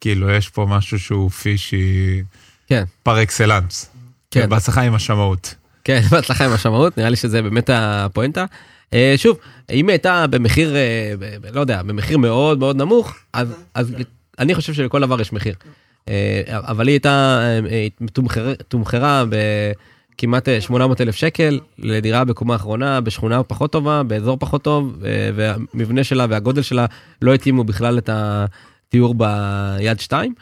כאילו 0.00 0.30
יש 0.30 0.48
פה 0.48 0.66
משהו 0.70 0.98
שהוא 0.98 1.30
פישי 1.30 2.22
כן. 2.66 2.84
פר 3.02 3.22
אקסלנס. 3.22 3.90
כן. 4.30 4.48
בהצלחה 4.48 4.82
עם 4.82 4.94
השמאות. 4.94 5.54
כן, 5.84 6.00
בהצלחה 6.10 6.44
עם 6.44 6.52
השמאות, 6.52 6.98
נראה 6.98 7.10
לי 7.10 7.16
שזה 7.16 7.42
באמת 7.42 7.70
הפואנטה. 7.72 8.44
אה, 8.94 9.14
שוב, 9.16 9.38
אם 9.70 9.88
הייתה 9.88 10.26
במחיר, 10.26 10.76
אה, 10.76 11.14
לא 11.54 11.60
יודע, 11.60 11.82
במחיר 11.82 12.18
מאוד 12.18 12.58
מאוד 12.58 12.76
נמוך, 12.76 13.14
אז, 13.32 13.54
אז 13.74 13.94
אני 14.38 14.54
חושב 14.54 14.72
שלכל 14.72 15.00
דבר 15.00 15.20
יש 15.20 15.32
מחיר. 15.32 15.54
אה, 16.08 16.42
אבל 16.48 16.88
היא 16.88 16.94
הייתה, 16.94 17.40
תומחרה 18.68 19.24
בכמעט 19.28 20.48
800 20.60 21.00
אלף 21.00 21.14
שקל 21.14 21.60
לדירה 21.78 22.24
בקומה 22.24 22.54
האחרונה, 22.54 23.00
בשכונה 23.00 23.42
פחות 23.42 23.72
טובה, 23.72 24.02
באזור 24.02 24.36
פחות 24.40 24.62
טוב, 24.62 24.96
והמבנה 25.34 26.04
שלה 26.04 26.26
והגודל 26.30 26.62
שלה 26.62 26.86
לא 27.22 27.34
התאימו 27.34 27.64
בכלל 27.64 27.98
את 27.98 28.10
התיאור 28.12 29.14
ביד 29.14 30.00
2, 30.00 30.34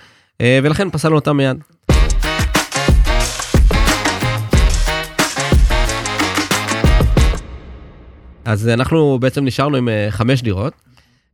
ולכן 0.42 0.90
פסלנו 0.90 1.14
אותה 1.14 1.32
מיד. 1.32 1.56
אז 8.44 8.68
אנחנו 8.68 9.18
בעצם 9.20 9.44
נשארנו 9.44 9.76
עם 9.76 9.88
אה, 9.88 10.06
חמש 10.10 10.42
דירות, 10.42 10.72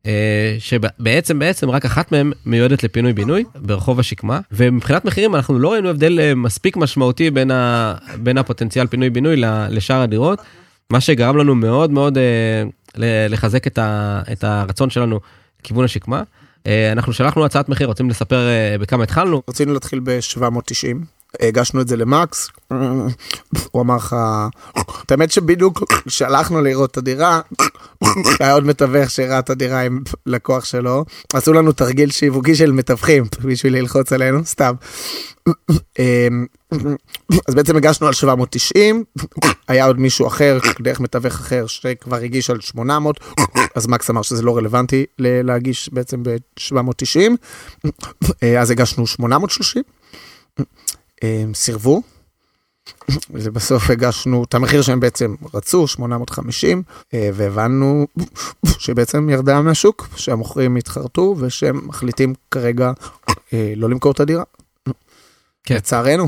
אה, 0.07 0.57
שבעצם 0.59 1.39
בעצם 1.39 1.71
רק 1.71 1.85
אחת 1.85 2.13
מהן 2.13 2.33
מיועדת 2.47 2.83
לפינוי 2.83 3.13
בינוי 3.13 3.45
ברחוב 3.55 4.01
השקמה, 4.01 4.41
ומבחינת 4.53 5.05
מחירים 5.05 5.35
אנחנו 5.35 5.59
לא 5.59 5.73
ראינו 5.73 5.89
הבדל 5.89 6.21
אה, 6.21 6.35
מספיק 6.35 6.77
משמעותי 6.77 7.31
בין, 7.31 7.51
ה, 7.51 7.95
בין 8.17 8.39
הפוטנציאל 8.39 8.87
פינוי 8.87 9.11
בינוי 9.11 9.37
לשאר 9.71 10.01
הדירות, 10.01 10.39
מה 10.91 11.01
שגרם 11.01 11.37
לנו 11.37 11.55
מאוד 11.55 11.91
מאוד 11.91 12.19
לחזק 13.29 13.67
את, 13.67 13.79
ה, 13.79 14.21
את 14.33 14.45
הרצון 14.45 14.91
שלנו 14.91 15.21
לכיוון 15.63 15.85
השקמה. 15.85 16.23
אנחנו 16.93 17.13
שלחנו 17.13 17.45
הצעת 17.45 17.69
מחיר, 17.69 17.87
רוצים 17.87 18.11
לספר 18.11 18.49
בכמה 18.81 19.03
התחלנו? 19.03 19.43
רצינו 19.49 19.73
להתחיל 19.75 20.01
ב-790, 20.05 20.97
הגשנו 21.41 21.81
את 21.81 21.89
זה 21.89 21.97
למקס, 21.97 22.49
הוא 23.71 23.83
אמר 23.83 23.97
לך, 23.97 24.17
את 25.07 25.11
האמת 25.11 25.31
שבדיוק 25.31 25.83
כשהלכנו 26.07 26.63
לראות 26.63 26.91
את 26.91 26.97
הדירה, 26.97 27.41
היה 28.41 28.53
עוד 28.53 28.65
מתווך 28.65 29.11
שראה 29.11 29.39
את 29.39 29.51
הדירה 29.51 29.81
עם 29.81 30.03
לקוח 30.27 30.65
שלו, 30.65 31.05
עשו 31.33 31.53
לנו 31.53 31.73
תרגיל 31.73 32.11
שיווקי 32.11 32.55
של 32.55 32.73
מתווכים 32.73 33.25
בשביל 33.45 33.77
ללחוץ 33.77 34.13
עלינו, 34.13 34.45
סתם. 34.45 34.75
אמ, 35.99 36.47
אז 37.49 37.55
בעצם 37.55 37.77
הגשנו 37.77 38.07
על 38.07 38.13
790, 38.13 39.05
היה 39.69 39.87
עוד 39.87 40.01
מישהו 40.01 40.27
אחר, 40.27 40.59
דרך 40.81 41.01
מתווך 41.01 41.35
אחר, 41.35 41.67
שכבר 41.67 42.17
הגיש 42.17 42.51
על 42.51 42.61
800, 42.61 43.21
אז 43.75 43.87
מקס 43.87 44.11
אמר 44.11 44.23
שזה 44.23 44.43
לא 44.43 44.57
רלוונטי 44.57 45.07
להגיש 45.19 45.91
בעצם 45.93 46.23
ב-790, 46.23 47.31
אז 48.61 48.71
הגשנו 48.71 49.07
830, 49.07 49.83
אמ, 50.61 50.65
סירבו, 51.55 52.03
ובסוף 53.31 53.91
הגשנו 53.91 54.45
את 54.45 54.55
המחיר 54.55 54.83
שהם 54.83 55.01
בעצם 55.01 55.35
רצו, 55.55 55.87
850, 55.87 56.83
אה, 57.15 57.31
והבנו 57.35 58.07
שבעצם 58.79 59.31
ירדה 59.31 59.63
מהשוק, 59.63 60.09
שהמוכרים 60.17 60.77
התחרטו 60.77 61.37
ושהם 61.39 61.81
מחליטים 61.85 62.35
כרגע 62.51 62.93
אה, 63.53 63.73
לא 63.77 63.91
למכור 63.91 64.13
את 64.13 64.21
הדירה. 64.21 64.43
כן. 65.65 65.75
לצערנו. 65.75 66.27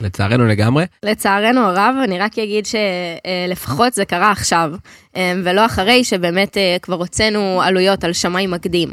לצערנו 0.00 0.46
לגמרי. 0.46 0.84
לצערנו 1.02 1.60
הרב, 1.60 1.94
אני 2.04 2.18
רק 2.18 2.38
אגיד 2.38 2.66
שלפחות 2.66 3.94
זה 3.94 4.04
קרה 4.04 4.30
עכשיו, 4.30 4.72
אה, 5.16 5.32
ולא 5.44 5.66
אחרי 5.66 6.04
שבאמת 6.04 6.56
כבר 6.82 6.96
הוצאנו 6.96 7.62
עלויות 7.62 8.04
על 8.04 8.12
שמאי 8.12 8.46
מקדים, 8.46 8.88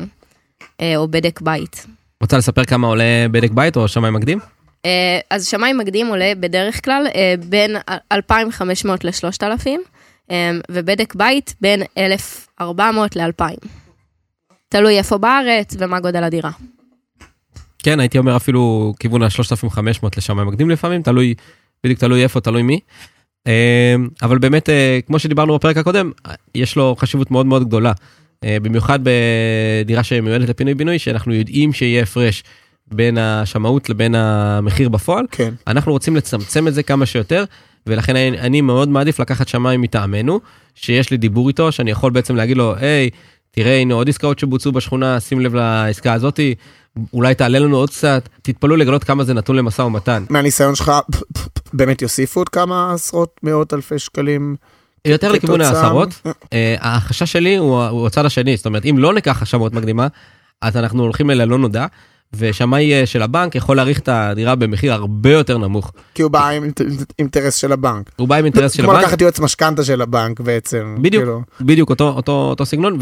או 0.96 1.08
בדק 1.08 1.42
בית. 1.42 1.86
רוצה 2.22 2.38
לספר 2.38 2.66
כמה 2.66 2.88
עולה 2.88 3.26
בדק 3.32 3.52
בית 3.52 3.76
או 3.76 3.88
שמאי 3.88 4.12
מקדים? 4.12 4.40
אה, 4.86 5.20
אז 5.30 5.48
שמאי 5.48 5.74
מקדים 5.74 6.08
עולה 6.08 6.34
בדרך 6.40 6.86
כלל 6.86 7.08
אה, 7.16 7.36
בין 7.50 7.76
2,500 8.12 9.04
ל-3,000, 9.04 9.68
אה, 10.32 10.52
ובדק 10.72 11.16
בית 11.16 11.56
בין 11.62 11.84
1,400 11.98 13.16
ל-2,000. 13.16 13.68
תלוי 14.70 14.98
איפה 14.98 15.18
בארץ 15.18 15.76
ומה 15.80 16.00
גודל 16.00 16.24
הדירה. 16.24 16.52
כן, 17.84 18.00
הייתי 18.00 18.18
אומר 18.18 18.36
אפילו 18.36 18.94
כיוון 19.00 19.24
ה-3,500 19.24 20.08
לשמאי 20.18 20.46
מקדים 20.46 20.70
לפעמים, 20.70 21.02
תלוי, 21.02 21.34
בדיוק 21.84 22.00
תלוי 22.00 22.24
איפה, 22.24 22.42
תלוי 22.42 22.62
מי. 22.62 22.80
אבל 24.22 24.38
באמת, 24.38 24.70
כמו 25.08 25.20
שדיברנו 25.20 25.56
בפרק 25.56 25.78
הקודם, 25.78 26.12
יש 26.56 26.76
לו 26.76 26.96
חשיבות 27.00 27.32
מאוד 27.32 27.46
מאוד 27.46 27.68
גדולה. 27.68 27.92
במיוחד 28.46 29.00
בדירה 29.04 30.04
שמיועדת 30.04 30.50
לפינוי-בינוי, 30.50 31.00
שאנחנו 31.00 31.34
יודעים 31.34 31.74
שיהיה 31.74 32.04
הפרש 32.04 32.44
בין 32.94 33.18
השמאות 33.18 33.90
לבין 33.90 34.16
המחיר 34.16 34.90
בפועל. 34.90 35.26
כן. 35.32 35.54
אנחנו 35.68 35.92
רוצים 35.92 36.16
לצמצם 36.16 36.68
את 36.68 36.74
זה 36.74 36.84
כמה 36.84 37.06
שיותר, 37.06 37.44
ולכן 37.88 38.16
אני, 38.16 38.40
אני 38.40 38.62
מאוד 38.62 38.90
מעדיף 38.90 39.20
לקחת 39.20 39.48
שמאי 39.48 39.78
מטעמנו, 39.78 40.40
שיש 40.76 41.12
לי 41.12 41.18
דיבור 41.18 41.48
איתו, 41.48 41.72
שאני 41.72 41.92
יכול 41.92 42.12
בעצם 42.12 42.36
להגיד 42.36 42.58
לו, 42.58 42.76
היי, 42.76 43.10
תראה, 43.52 43.78
הנה 43.78 43.94
עוד 43.94 44.10
עסקאות 44.10 44.40
שבוצעו 44.40 44.72
בשכונה, 44.72 45.20
שים 45.20 45.40
לב 45.40 45.56
לעסקה 45.56 46.14
הזאתי, 46.14 46.56
אולי 47.14 47.36
תעלה 47.36 47.60
לנו 47.60 47.78
עוד 47.78 47.90
קצת, 47.90 48.30
תתפלאו 48.42 48.76
לגלות 48.76 49.04
כמה 49.04 49.24
זה 49.24 49.34
נתון 49.34 49.56
למשא 49.56 49.82
ומתן. 49.82 50.26
מהניסיון 50.30 50.76
שלך, 50.76 50.92
באמת 51.74 52.02
יוסיפו 52.02 52.40
עוד 52.40 52.50
כמה 52.50 52.94
עשרות 52.94 53.40
מאות 53.44 53.74
אלפי 53.74 54.00
שקלים? 54.00 54.56
יותר 55.08 55.32
לכיוון 55.32 55.62
העשרות. 55.62 56.22
אה, 56.54 56.76
החשש 56.80 57.32
שלי 57.32 57.56
הוא 57.56 58.08
הצד 58.08 58.26
השני, 58.26 58.58
זאת 58.58 58.66
אומרת, 58.66 58.86
אם 58.86 58.96
לא 58.98 59.14
ניקח 59.14 59.42
השמות 59.42 59.74
מקדימה, 59.74 60.08
אז 60.62 60.78
אנחנו 60.78 61.04
הולכים 61.04 61.32
אל 61.32 61.42
הלא 61.42 61.58
נודע, 61.58 61.86
ושמאי 62.36 62.94
אה, 62.94 63.06
של 63.06 63.22
הבנק 63.22 63.56
יכול 63.56 63.76
להעריך 63.76 64.00
את 64.00 64.10
הדירה 64.12 64.56
במחיר 64.56 64.94
הרבה 64.94 65.32
יותר 65.32 65.58
נמוך. 65.58 65.92
כי 66.14 66.22
הוא 66.22 66.32
בא 66.32 66.50
עם 66.50 66.64
אינטרס 67.20 67.56
של 67.56 67.72
הבנק. 67.72 68.12
הוא 68.16 68.28
בא 68.28 68.36
עם 68.36 68.46
אינטרס 68.46 68.72
של 68.72 68.84
הבנק. 68.84 68.96
כמו 68.96 69.06
לקחת 69.06 69.22
יועץ 69.22 69.40
משכנתה 69.40 69.84
של 69.84 70.02
הבנק 70.02 70.40
בעצם. 70.40 70.96
בדיוק, 71.02 71.24
כאילו. 71.24 71.42
בדיוק 71.62 71.90
אותו, 72.02 72.66
סגנון, 72.66 72.98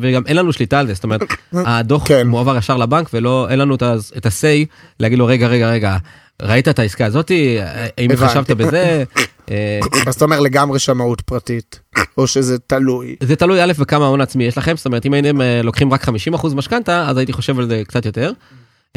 וגם 0.00 0.22
אין 0.26 0.36
לנו 0.36 0.52
שליטה 0.52 0.80
על 0.80 0.86
זה, 0.86 0.94
זאת 0.94 1.04
אומרת, 1.04 1.20
הדוח 1.52 2.08
כן. 2.08 2.26
מועבר 2.26 2.56
ישר 2.56 2.76
לבנק 2.76 3.10
ולא, 3.14 3.46
אין 3.50 3.58
לנו 3.58 3.74
את 3.74 3.82
ה-say 4.26 4.66
להגיד 5.00 5.18
לו 5.18 5.26
רגע, 5.26 5.46
רגע, 5.46 5.70
רגע, 5.70 5.96
ראית 6.42 6.68
את 6.68 6.78
העסקה 6.78 7.06
הזאתי, 7.06 7.58
האם 7.98 8.10
התחשבת 8.10 8.50
בזה? 8.50 9.04
אה, 9.50 9.80
אז 10.06 10.14
אתה 10.14 10.24
אומר 10.24 10.40
לגמרי 10.40 10.78
שמאות 10.78 11.20
פרטית, 11.20 11.80
או 12.18 12.26
שזה 12.26 12.58
תלוי. 12.58 13.16
זה 13.22 13.36
תלוי 13.36 13.62
א' 13.62 13.72
בכמה 13.78 14.06
הון 14.06 14.20
עצמי 14.20 14.44
יש 14.44 14.58
לכם, 14.58 14.76
זאת 14.76 14.86
אומרת 14.86 15.06
אם 15.06 15.12
הייתם 15.12 15.40
אה, 15.40 15.62
לוקחים 15.62 15.92
רק 15.92 16.08
50% 16.08 16.10
משכנתה, 16.54 17.08
אז 17.08 17.16
הייתי 17.16 17.32
חושב 17.32 17.58
על 17.58 17.68
זה 17.68 17.82
קצת 17.86 18.06
יותר. 18.06 18.32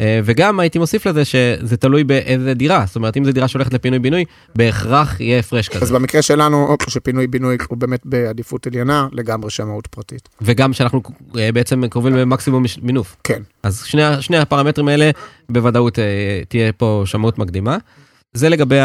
אה, 0.00 0.20
וגם 0.24 0.60
הייתי 0.60 0.78
מוסיף 0.78 1.06
לזה 1.06 1.24
שזה 1.24 1.76
תלוי 1.76 2.04
באיזה 2.04 2.54
דירה, 2.54 2.84
זאת 2.86 2.96
אומרת 2.96 3.16
אם 3.16 3.24
זו 3.24 3.32
דירה 3.32 3.48
שהולכת 3.48 3.74
לפינוי 3.74 3.98
בינוי, 3.98 4.24
בהכרח 4.56 5.20
יהיה 5.20 5.38
הפרש 5.38 5.68
כזה. 5.68 5.84
אז 5.84 5.92
במקרה 5.92 6.22
שלנו, 6.22 6.76
שפינוי 6.88 7.26
בינוי 7.26 7.56
הוא 7.68 7.78
באמת 7.78 8.00
בעדיפות 8.04 8.66
עליונה, 8.66 9.08
לגמרי 9.12 9.50
שמאות 9.50 9.86
פרטית. 9.86 10.28
וגם 10.40 10.72
שאנחנו 10.72 11.02
אה, 11.38 11.52
בעצם 11.52 11.88
קרובים 11.88 12.14
למקסימום 12.14 12.64
מינוף. 12.82 13.16
כן. 13.24 13.42
אז 13.62 13.82
שני, 13.84 14.02
שני 14.20 14.38
הפרמטרים 14.38 14.88
האלה 14.88 15.10
בוודאות 15.48 15.98
אה, 15.98 16.04
תהיה 16.48 16.72
פה 16.72 17.02
שמאות 17.06 17.38
מקדימה. 17.38 17.76
זה 18.34 18.48
לגבי 18.48 18.78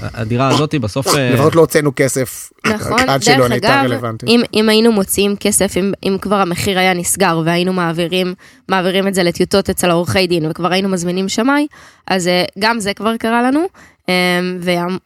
הדירה 0.00 0.48
הזאת 0.48 0.74
בסוף 0.74 1.06
אה, 1.06 1.30
לפחות 1.30 1.54
לא 1.54 1.60
הוצאנו 1.60 1.92
כסף 1.96 2.50
נכון 2.66 3.08
עד 3.08 3.22
שלא 3.22 3.48
נהייתה 3.48 3.82
רלוונטית. 3.82 4.28
אם, 4.28 4.40
אם 4.54 4.68
היינו 4.68 4.92
מוציאים 4.92 5.36
כסף 5.36 5.76
אם, 5.76 5.92
אם 6.02 6.16
כבר 6.20 6.36
המחיר 6.36 6.78
היה 6.78 6.94
נסגר 6.94 7.42
והיינו 7.44 7.72
מעבירים 7.72 8.34
מעבירים 8.68 9.08
את 9.08 9.14
זה 9.14 9.22
לטיוטות 9.22 9.70
אצל 9.70 9.90
העורכי 9.90 10.26
דין 10.26 10.50
וכבר 10.50 10.72
היינו 10.72 10.88
מזמינים 10.88 11.28
שמאי 11.28 11.66
אז 12.06 12.28
אה, 12.28 12.44
גם 12.58 12.80
זה 12.80 12.94
כבר 12.94 13.16
קרה 13.16 13.42
לנו 13.42 13.60
אה, 14.08 14.40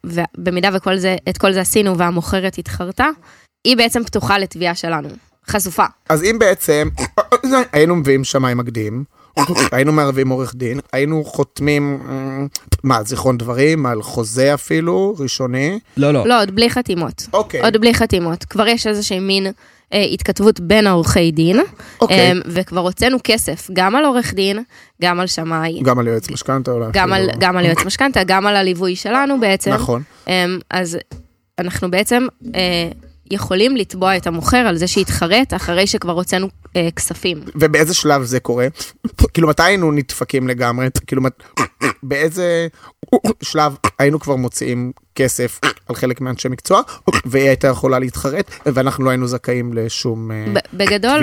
ובמידה 0.05 0.69
וכל 0.73 0.97
זה 0.97 1.17
את 1.29 1.39
כל 1.39 1.53
זה 1.53 1.61
עשינו 1.61 1.99
והמוכרת 1.99 2.59
התחרתה 2.59 3.07
היא 3.65 3.77
בעצם 3.77 4.05
פתוחה 4.05 4.39
לתביעה 4.39 4.75
שלנו 4.75 5.09
חשופה. 5.47 5.85
אז 6.09 6.23
אם 6.23 6.37
בעצם 6.39 6.89
היינו 7.73 7.97
מביאים 7.97 8.25
שמאי 8.25 8.55
מקדים. 8.55 9.05
היינו 9.73 9.93
מערבים 9.93 10.29
עורך 10.29 10.55
דין, 10.55 10.81
היינו 10.93 11.25
חותמים, 11.25 11.99
אה, 12.09 12.47
מה, 12.83 13.03
זיכרון 13.03 13.39
דברים, 13.39 13.87
על 13.87 14.03
חוזה 14.03 14.55
אפילו, 14.55 15.15
ראשוני? 15.19 15.79
לא, 15.97 16.11
לא. 16.11 16.27
לא, 16.27 16.41
עוד 16.41 16.51
בלי 16.51 16.71
חתימות. 16.71 17.27
אוקיי. 17.33 17.61
עוד 17.61 17.77
בלי 17.77 17.95
חתימות. 17.95 18.45
כבר 18.45 18.67
יש 18.67 18.87
איזושהי 18.87 19.21
מין 19.21 19.47
אה, 19.93 20.03
התכתבות 20.03 20.61
בין 20.61 20.87
העורכי 20.87 21.31
דין, 21.31 21.61
אוקיי. 22.01 22.19
אה, 22.19 22.33
וכבר 22.47 22.81
הוצאנו 22.81 23.19
כסף 23.25 23.71
גם 23.73 23.97
על 23.97 24.05
עורך 24.05 24.35
דין, 24.35 24.63
גם 25.03 25.21
על 25.21 25.27
שמאי. 25.27 25.81
גם 25.83 25.99
על 25.99 26.07
יועץ 26.07 26.31
משכנתה 26.31 26.71
אולי. 26.71 26.87
גם 26.93 27.13
על, 27.13 27.31
גם 27.39 27.57
על 27.57 27.65
יועץ 27.65 27.85
משכנתה, 27.85 28.25
גם 28.25 28.47
על 28.47 28.57
הליווי 28.57 28.97
שלנו 28.97 29.41
בעצם. 29.41 29.73
נכון. 29.73 30.03
אה, 30.29 30.45
אז 30.71 30.99
אנחנו 31.59 31.91
בעצם... 31.91 32.27
אה, 32.55 32.91
יכולים 33.33 33.77
לתבוע 33.77 34.17
את 34.17 34.27
המוכר 34.27 34.57
על 34.57 34.77
זה 34.77 34.87
שהתחרט 34.87 35.55
אחרי 35.55 35.87
שכבר 35.87 36.13
הוצאנו 36.13 36.49
אה, 36.77 36.89
כספים. 36.97 37.41
ובאיזה 37.55 37.95
שלב 37.95 38.23
זה 38.23 38.41
קורה? 38.41 38.67
כאילו 39.35 39.49
מתי 39.49 39.63
היינו 39.63 39.93
נדפקים 39.93 40.49
לגמרי? 40.49 40.89
כאילו 41.07 41.23
באיזה 42.03 42.67
שלב 43.43 43.77
היינו 43.99 44.21
כבר 44.21 44.37
מוציאים 44.37 44.93
כסף 45.15 45.61
על 45.89 45.97
חלק 45.97 46.21
מאנשי 46.21 46.49
מקצוע 46.49 46.81
והיא 47.25 47.49
הייתה 47.49 47.69
יכולה 47.69 47.99
להתחרט 47.99 48.51
ואנחנו 48.67 49.05
לא 49.05 49.11
היינו 49.11 49.27
זכאים 49.27 49.73
לשום 49.73 50.31
אה, 50.31 50.45
תביעה? 50.45 50.63
בגדול, 50.73 51.21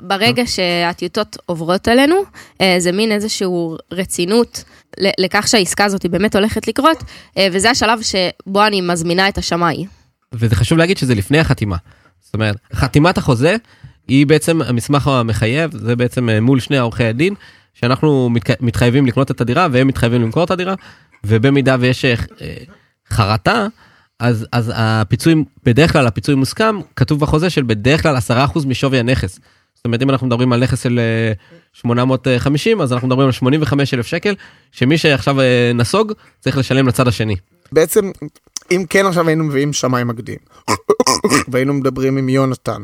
ברגע 0.00 0.42
שהטיוטות 0.46 1.36
עוברות 1.46 1.88
עלינו, 1.88 2.16
אה, 2.60 2.76
זה 2.78 2.92
מין 2.92 3.12
איזושהי 3.12 3.48
רצינות 3.92 4.64
לכך 4.98 5.48
שהעסקה 5.48 5.84
הזאת 5.84 6.06
באמת 6.06 6.36
הולכת 6.36 6.68
לקרות, 6.68 7.04
אה, 7.38 7.48
וזה 7.52 7.70
השלב 7.70 8.00
שבו 8.02 8.66
אני 8.66 8.80
מזמינה 8.80 9.28
את 9.28 9.38
השמאי. 9.38 9.86
וזה 10.32 10.56
חשוב 10.56 10.78
להגיד 10.78 10.98
שזה 10.98 11.14
לפני 11.14 11.38
החתימה. 11.38 11.76
זאת 12.20 12.34
אומרת, 12.34 12.56
חתימת 12.74 13.18
החוזה 13.18 13.56
היא 14.08 14.26
בעצם 14.26 14.62
המסמך 14.62 15.06
המחייב, 15.06 15.70
זה 15.76 15.96
בעצם 15.96 16.28
אה, 16.28 16.40
מול 16.40 16.60
שני 16.60 16.78
עורכי 16.78 17.04
הדין, 17.04 17.34
שאנחנו 17.74 18.30
מתחייבים 18.60 19.06
לקנות 19.06 19.30
את 19.30 19.40
הדירה 19.40 19.68
והם 19.72 19.86
מתחייבים 19.86 20.22
למכור 20.22 20.44
את 20.44 20.50
הדירה, 20.50 20.74
ובמידה 21.24 21.76
ויש 21.80 22.04
אה, 22.04 22.14
אה, 23.18 23.66
אז, 24.20 24.46
אז 24.52 24.72
הפיצוי, 24.74 25.34
בדרך 25.64 25.92
כלל 25.92 26.06
הפיצוי 26.06 26.34
מוסכם, 26.34 26.80
כתוב 26.96 27.20
בחוזה 27.20 27.50
של 27.50 27.62
בדרך 27.62 28.02
כלל 28.02 28.16
10% 28.56 28.66
משווי 28.66 28.98
הנכס. 28.98 29.38
זאת 29.74 29.84
אומרת, 29.84 30.02
אם 30.02 30.10
אנחנו 30.10 30.26
מדברים 30.26 30.52
על 30.52 30.62
נכס 30.62 30.82
של 30.82 31.00
850, 31.72 32.80
אז 32.80 32.92
אנחנו 32.92 33.08
מדברים 33.08 33.26
על 33.26 33.32
85 33.32 33.94
אלף 33.94 34.06
שקל, 34.06 34.34
שמי 34.72 34.98
שעכשיו 34.98 35.36
נסוג, 35.74 36.12
צריך 36.40 36.58
לשלם 36.58 36.88
לצד 36.88 37.08
השני. 37.08 37.36
בעצם 37.72 38.10
אם 38.70 38.84
כן 38.90 39.06
עכשיו 39.06 39.28
היינו 39.28 39.44
מביאים 39.44 39.72
שמאי 39.72 40.04
מקדים, 40.04 40.38
והיינו 41.48 41.74
מדברים 41.74 42.16
עם 42.16 42.28
יונתן, 42.28 42.82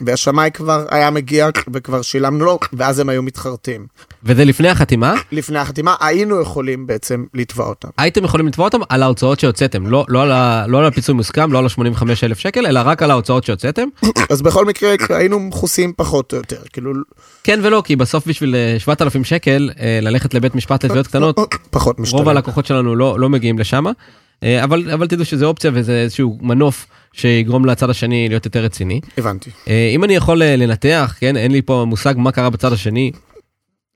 והשמאי 0.00 0.50
כבר 0.54 0.84
היה 0.90 1.10
מגיע 1.10 1.48
וכבר 1.72 2.02
שילמנו 2.02 2.44
לו, 2.44 2.58
ואז 2.72 2.98
הם 2.98 3.08
היו 3.08 3.22
מתחרטים. 3.22 3.86
וזה 4.24 4.44
לפני 4.44 4.68
החתימה, 4.68 5.14
לפני 5.32 5.58
החתימה 5.58 5.94
היינו 6.00 6.40
יכולים 6.40 6.86
בעצם 6.86 7.24
לתבוע 7.34 7.66
אותם. 7.66 7.88
הייתם 7.98 8.24
יכולים 8.24 8.46
לתבוע 8.46 8.64
אותם 8.64 8.78
על 8.88 9.02
ההוצאות 9.02 9.40
שהוצאתם, 9.40 9.86
לא, 9.86 10.04
לא, 10.08 10.22
על, 10.22 10.32
ה, 10.32 10.66
לא 10.66 10.78
על 10.78 10.84
הפיצוי 10.84 11.14
מוסכם, 11.14 11.52
לא 11.52 11.58
על 11.58 11.64
ה-85 11.64 12.02
אלף 12.22 12.38
שקל, 12.38 12.66
אלא 12.66 12.80
רק 12.84 13.02
על 13.02 13.10
ההוצאות 13.10 13.44
שהוצאתם. 13.44 13.88
אז 14.30 14.42
בכל 14.42 14.64
מקרה 14.64 14.94
היינו 15.08 15.40
מכוסים 15.40 15.92
פחות 15.96 16.32
או 16.32 16.38
יותר, 16.38 16.60
כאילו 16.72 16.92
כן 17.44 17.60
ולא, 17.62 17.82
כי 17.84 17.96
בסוף 17.96 18.26
בשביל 18.26 18.54
אה, 18.54 18.76
7,000 18.78 19.24
שקל 19.24 19.70
אה, 19.80 19.98
ללכת 20.02 20.34
לבית 20.34 20.54
משפט 20.54 20.84
לתביעות 20.84 21.06
קטנות, 21.06 21.38
פחות 21.70 22.00
משתלם. 22.00 22.18
רוב 22.18 22.28
הלקוחות 22.28 22.66
שלנו 22.66 22.96
לא, 22.96 23.20
לא 23.20 23.28
מגיעים 23.28 23.58
לשם, 23.58 23.84
אה, 24.42 24.64
אבל, 24.64 24.90
אבל 24.90 25.06
תדעו 25.06 25.24
שזה 25.24 25.46
אופציה 25.46 25.70
וזה 25.74 25.92
איזשהו 25.92 26.38
מנוף 26.42 26.86
שיגרום 27.16 27.64
לצד 27.64 27.90
השני 27.90 28.28
להיות 28.28 28.44
יותר 28.44 28.64
רציני. 28.64 29.00
הבנתי. 29.18 29.50
אה, 29.68 29.90
אם 29.94 30.04
אני 30.04 30.16
יכול 30.16 30.42
אה, 30.42 30.56
לנתח, 30.56 31.14
כן, 31.18 31.36
אין 31.36 31.52
לי 31.52 31.62
פה 31.62 31.84
מושג 31.86 32.14
מה 32.16 32.32
קרה 32.32 32.50
בצד 32.50 32.72
השני, 32.72 33.12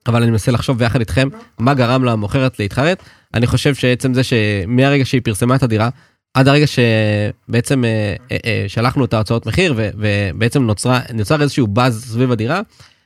אבל 0.07 0.21
אני 0.21 0.31
מנסה 0.31 0.51
לחשוב 0.51 0.77
ביחד 0.77 0.99
איתכם 0.99 1.27
מה 1.59 1.73
גרם 1.73 2.03
למוכרת 2.03 2.59
להתחרט. 2.59 3.03
אני 3.33 3.47
חושב 3.47 3.75
שעצם 3.75 4.13
זה 4.13 4.21
שמהרגע 4.23 5.05
שהיא 5.05 5.21
פרסמה 5.23 5.55
את 5.55 5.63
הדירה, 5.63 5.89
עד 6.33 6.47
הרגע 6.47 6.65
שבעצם 6.67 7.83
אה, 8.31 8.65
שלחנו 8.67 9.05
את 9.05 9.13
ההוצאות 9.13 9.45
מחיר 9.45 9.73
ובעצם 9.77 10.63
נוצרה, 10.63 10.99
נוצר 11.13 11.41
איזשהו 11.41 11.67
באז 11.67 12.05
סביב 12.11 12.31
הדירה, 12.31 12.61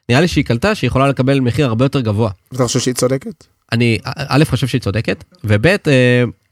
נראה 0.10 0.22
לי 0.22 0.28
שהיא 0.28 0.46
קלטה 0.46 0.76
שהיא 0.76 0.88
יכולה 0.88 1.08
לקבל 1.08 1.40
מחיר 1.40 1.66
הרבה 1.66 1.86
יותר 1.86 2.02
גבוה. 2.02 2.32
אתה 2.54 2.64
חושב 2.64 2.80
שהיא 2.80 2.96
צודקת? 2.96 3.44
אני 3.72 3.98
א' 4.16 4.44
חושב 4.46 4.68
שהיא 4.68 4.82
צודקת, 4.82 5.24
וב' 5.44 5.76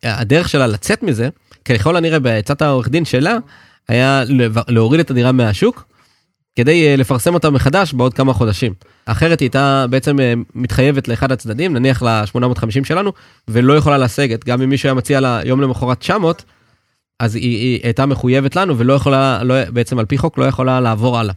הדרך 0.04 0.50
שלה 0.50 0.68
לצאת 0.68 1.04
מזה, 1.04 1.30
ככל 1.66 1.96
הנראה 1.96 2.20
בעצת 2.20 2.62
העורך 2.62 2.90
דין 2.90 3.06
שלה, 3.06 3.38
היה 3.88 4.24
להוריד 4.68 5.00
את 5.00 5.12
הדירה 5.12 5.32
מהשוק, 5.32 5.86
כדי 6.56 6.88
אה, 6.88 6.96
לפרסם 6.96 7.34
אותה 7.34 7.50
מחדש 7.50 7.94
בעוד 7.94 8.14
כמה 8.14 8.34
חודשים. 8.34 8.74
אחרת 9.06 9.40
היא 9.40 9.46
הייתה 9.46 9.86
בעצם 9.90 10.20
אה, 10.20 10.34
מתחייבת 10.56 11.08
לאחד 11.08 11.32
הצדדים, 11.32 11.74
נניח 11.74 12.04
ל-850 12.04 12.84
שלנו, 12.84 13.14
ולא 13.48 13.74
יכולה 13.74 13.98
לסגת, 13.98 14.46
גם 14.46 14.62
אם 14.62 14.70
מישהו 14.70 14.88
היה 14.88 14.94
מציע 14.94 15.20
לה 15.20 15.42
יום 15.46 15.62
למחרת 15.62 16.00
900, 16.00 16.44
אז 17.20 17.36
היא, 17.36 17.58
היא 17.58 17.80
הייתה 17.84 18.06
מחויבת 18.06 18.56
לנו 18.56 18.78
ולא 18.78 18.94
יכולה, 18.94 19.44
לא, 19.44 19.56
בעצם 19.70 20.00
על 20.00 20.06
פי 20.06 20.18
חוק 20.18 20.38
לא 20.38 20.46
יכולה 20.46 20.82
לעבור 20.82 21.20
הלאה. 21.20 21.34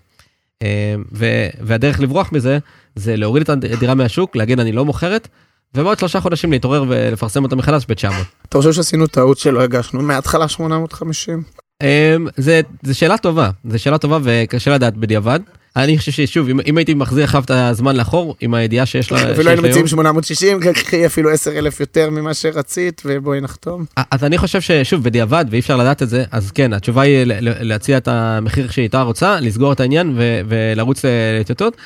אה, 0.62 0.94
ו, 1.12 1.26
והדרך 1.60 2.00
לברוח 2.00 2.32
מזה, 2.32 2.58
זה 2.94 3.16
להוריד 3.16 3.42
את 3.42 3.48
הדירה 3.48 3.94
מהשוק, 3.94 4.36
להגיד 4.36 4.60
אני 4.60 4.72
לא 4.72 4.84
מוכרת, 4.84 5.28
ובעוד 5.76 5.98
שלושה 5.98 6.20
חודשים 6.20 6.52
להתעורר 6.52 6.84
ולפרסם 6.88 7.44
אותה 7.44 7.56
מחדש 7.56 7.86
ב-900. 7.88 8.12
אתה 8.48 8.58
חושב 8.58 8.72
שעשינו 8.72 9.06
טעות 9.06 9.38
שלא 9.38 9.60
הגשנו 9.60 10.02
מההתחלה 10.02 10.48
850? 10.48 11.42
אמ, 11.82 12.26
זה, 12.36 12.60
זה 12.82 12.94
שאלה 12.94 13.18
טובה, 13.18 13.50
זה 13.64 13.78
שאלה 13.78 13.98
טובה 13.98 14.18
וקשה 14.22 14.74
לדעת 14.74 14.96
בדיעבד. 14.96 15.40
אני 15.76 15.98
חושב 15.98 16.12
ששוב, 16.12 16.48
אם, 16.48 16.60
אם 16.66 16.78
הייתי 16.78 16.94
מחזיר 16.94 17.24
עכשיו 17.24 17.42
את 17.44 17.50
הזמן 17.50 17.96
לאחור, 17.96 18.36
עם 18.40 18.54
הידיעה 18.54 18.86
שיש 18.86 19.12
לה... 19.12 19.32
אפילו 19.32 19.48
היינו 19.48 19.62
מציעים 19.62 19.86
860, 19.86 20.60
קחי 20.74 21.06
אפילו 21.06 21.30
10 21.30 21.58
אלף 21.58 21.80
יותר 21.80 22.10
ממה 22.10 22.34
שרצית 22.34 23.02
ובואי 23.04 23.40
נחתום. 23.40 23.84
אז 24.10 24.24
אני 24.24 24.38
חושב 24.38 24.60
ששוב, 24.60 25.02
בדיעבד, 25.02 25.44
ואי 25.50 25.58
אפשר 25.58 25.76
לדעת 25.76 26.02
את 26.02 26.08
זה, 26.08 26.24
אז 26.32 26.50
כן, 26.50 26.72
התשובה 26.72 27.02
היא 27.02 27.24
להציע 27.40 27.96
את 27.96 28.08
המחיר 28.08 28.70
שהיא 28.70 28.82
הייתה 28.82 29.02
רוצה, 29.02 29.40
לסגור 29.40 29.72
את 29.72 29.80
העניין 29.80 30.18
ולרוץ 30.48 31.04
לטיוטות, 31.40 31.76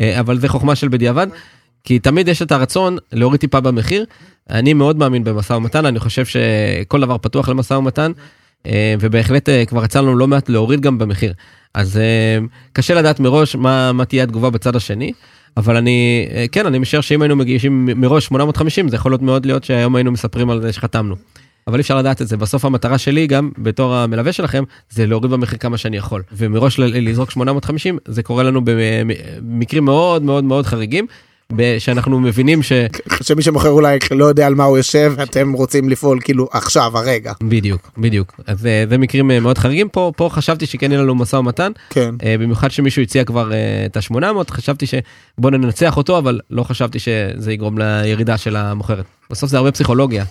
אבל 0.00 0.38
זה 0.38 0.48
חוכמה 0.48 0.76
של 0.76 0.88
בדיעבד, 0.88 1.26
כי 1.86 1.98
תמיד 1.98 2.28
יש 2.28 2.42
את 2.42 2.52
הרצון 2.52 2.96
להוריד 3.12 3.40
טיפה 3.40 3.60
במחיר. 3.60 4.04
אני 4.50 4.74
מאוד 4.74 4.96
מאמין 4.96 5.24
במשא 5.24 5.52
ומתן, 5.52 5.86
אני 5.86 5.98
חושב 5.98 6.24
שכל 6.24 7.00
דבר 7.00 7.18
פתוח 7.18 7.48
למשא 7.48 7.74
ומתן, 7.74 8.12
אה, 8.66 8.94
ובהחלט 9.00 9.48
אה, 9.48 9.64
כבר 9.64 9.84
יצא 9.84 10.00
לנו 10.00 10.16
לא 10.16 10.28
מעט 10.28 10.48
להוריד 10.48 10.80
גם 10.80 10.98
במחיר. 10.98 11.32
אז 11.74 11.96
אה, 11.96 12.38
קשה 12.72 12.94
לדעת 12.94 13.20
מראש 13.20 13.56
מה, 13.56 13.92
מה 13.92 14.04
תהיה 14.04 14.22
התגובה 14.22 14.50
בצד 14.50 14.76
השני, 14.76 15.12
אבל 15.56 15.76
אני, 15.76 16.28
כן, 16.52 16.66
אני 16.66 16.78
משער 16.78 17.00
שאם 17.00 17.22
היינו 17.22 17.36
מגישים 17.36 17.88
מראש 17.96 18.24
850, 18.24 18.88
זה 18.88 18.96
יכול 18.96 19.12
להיות 19.12 19.22
מאוד 19.22 19.46
להיות 19.46 19.64
שהיום 19.64 19.96
היינו 19.96 20.12
מספרים 20.12 20.50
על 20.50 20.62
זה 20.62 20.72
שחתמנו. 20.72 21.14
אבל 21.66 21.76
אי 21.76 21.80
אפשר 21.80 21.96
לדעת 21.96 22.22
את 22.22 22.28
זה. 22.28 22.36
בסוף 22.36 22.64
המטרה 22.64 22.98
שלי 22.98 23.26
גם, 23.26 23.50
בתור 23.58 23.94
המלווה 23.94 24.32
שלכם, 24.32 24.64
זה 24.90 25.06
להוריד 25.06 25.30
במחיר 25.30 25.58
כמה 25.58 25.78
שאני 25.78 25.96
יכול. 25.96 26.22
ומראש 26.32 26.78
לזרוק 26.78 27.30
850, 27.30 27.98
זה 28.08 28.22
קורה 28.22 28.42
לנו 28.42 28.60
במקרים 28.64 29.84
מאוד 29.84 30.22
מאוד 30.22 30.44
מאוד 30.44 30.66
חריגים, 30.66 31.06
שאנחנו 31.78 32.20
מבינים 32.20 32.62
ש... 32.62 32.72
שמי 33.22 33.42
שמוכר 33.42 33.68
אולי 33.68 33.98
לא 34.10 34.24
יודע 34.24 34.46
על 34.46 34.54
מה 34.54 34.64
הוא 34.64 34.76
יושב, 34.76 35.14
אתם 35.22 35.52
רוצים 35.52 35.88
לפעול 35.88 36.20
כאילו 36.24 36.48
עכשיו, 36.52 36.98
הרגע. 36.98 37.32
בדיוק, 37.42 37.90
בדיוק. 37.98 38.40
אז 38.46 38.60
זה, 38.60 38.84
זה 38.88 38.98
מקרים 38.98 39.30
אה, 39.30 39.40
מאוד 39.40 39.58
חריגים. 39.58 39.88
פה, 39.88 40.12
פה 40.16 40.28
חשבתי 40.32 40.66
שכן 40.66 40.92
יהיה 40.92 41.02
לנו 41.02 41.14
משא 41.14 41.36
ומתן, 41.36 41.72
כן. 41.90 42.14
אה, 42.24 42.34
במיוחד 42.38 42.70
שמישהו 42.70 43.02
הציע 43.02 43.24
כבר 43.24 43.52
אה, 43.52 43.86
את 43.86 43.96
ה-800, 43.96 44.50
חשבתי 44.50 44.86
שבוא 44.86 45.50
ננצח 45.50 45.96
אותו, 45.96 46.18
אבל 46.18 46.40
לא 46.50 46.62
חשבתי 46.62 46.98
שזה 46.98 47.52
יגרום 47.52 47.78
לירידה 47.78 48.38
של 48.38 48.56
המוכרת. 48.56 49.04
בסוף 49.30 49.50
זה 49.50 49.56
הרבה 49.56 49.72
פסיכולוגיה. 49.72 50.24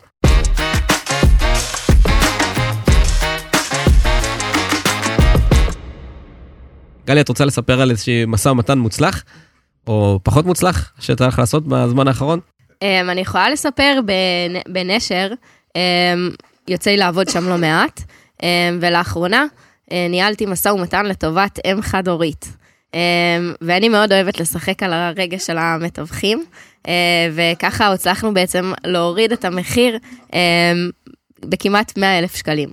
גלי, 7.07 7.21
את 7.21 7.29
רוצה 7.29 7.45
לספר 7.45 7.81
על 7.81 7.91
איזשהו 7.91 8.13
משא 8.27 8.49
ומתן 8.49 8.77
מוצלח, 8.79 9.23
או 9.87 10.19
פחות 10.23 10.45
מוצלח, 10.45 10.91
שאתה 10.99 11.23
הולך 11.23 11.39
לעשות 11.39 11.67
בזמן 11.67 12.07
האחרון? 12.07 12.39
אמ, 12.81 13.09
אני 13.09 13.21
יכולה 13.21 13.49
לספר 13.49 13.99
בנ- 14.05 14.71
בנשר, 14.73 15.31
אמ, 15.75 16.29
יוצא 16.67 16.89
לי 16.91 16.97
לעבוד 16.97 17.29
שם 17.29 17.49
לא 17.49 17.57
מעט, 17.57 18.01
אמ, 18.43 18.47
ולאחרונה 18.81 19.45
אה, 19.91 20.07
ניהלתי 20.09 20.45
משא 20.45 20.69
ומתן 20.69 21.05
לטובת 21.05 21.59
אם 21.65 21.81
חד-הורית. 21.81 22.45
ואני 23.61 23.89
מאוד 23.89 24.11
אוהבת 24.13 24.39
לשחק 24.39 24.83
על 24.83 24.93
הרגש 24.93 25.47
של 25.47 25.57
המתווכים, 25.57 26.45
אה, 26.87 26.93
וככה 27.35 27.93
הצלחנו 27.93 28.33
בעצם 28.33 28.71
להוריד 28.85 29.31
את 29.31 29.45
המחיר 29.45 29.97
בכמעט 31.45 31.97
100 31.97 32.19
אלף 32.19 32.35
שקלים. 32.35 32.69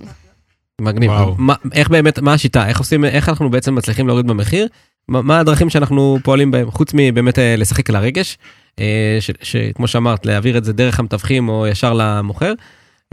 מגניב. 0.81 1.11
מה, 1.37 1.53
איך 1.73 1.89
באמת, 1.89 2.19
מה 2.19 2.33
השיטה? 2.33 2.67
איך 2.67 2.79
עושים, 2.79 3.05
איך 3.05 3.29
אנחנו 3.29 3.49
בעצם 3.49 3.75
מצליחים 3.75 4.07
להוריד 4.07 4.27
במחיר? 4.27 4.67
מה, 5.07 5.21
מה 5.21 5.39
הדרכים 5.39 5.69
שאנחנו 5.69 6.17
פועלים 6.23 6.51
בהם, 6.51 6.71
חוץ 6.71 6.91
מבאמת 6.93 7.39
אה, 7.39 7.55
לשחק 7.55 7.89
על 7.89 7.95
הרגש, 7.95 8.37
אה, 8.79 9.17
שכמו 9.41 9.87
שאמרת, 9.87 10.25
להעביר 10.25 10.57
את 10.57 10.65
זה 10.65 10.73
דרך 10.73 10.99
המתווכים 10.99 11.49
או 11.49 11.67
ישר 11.67 11.93
למוכר, 11.93 12.53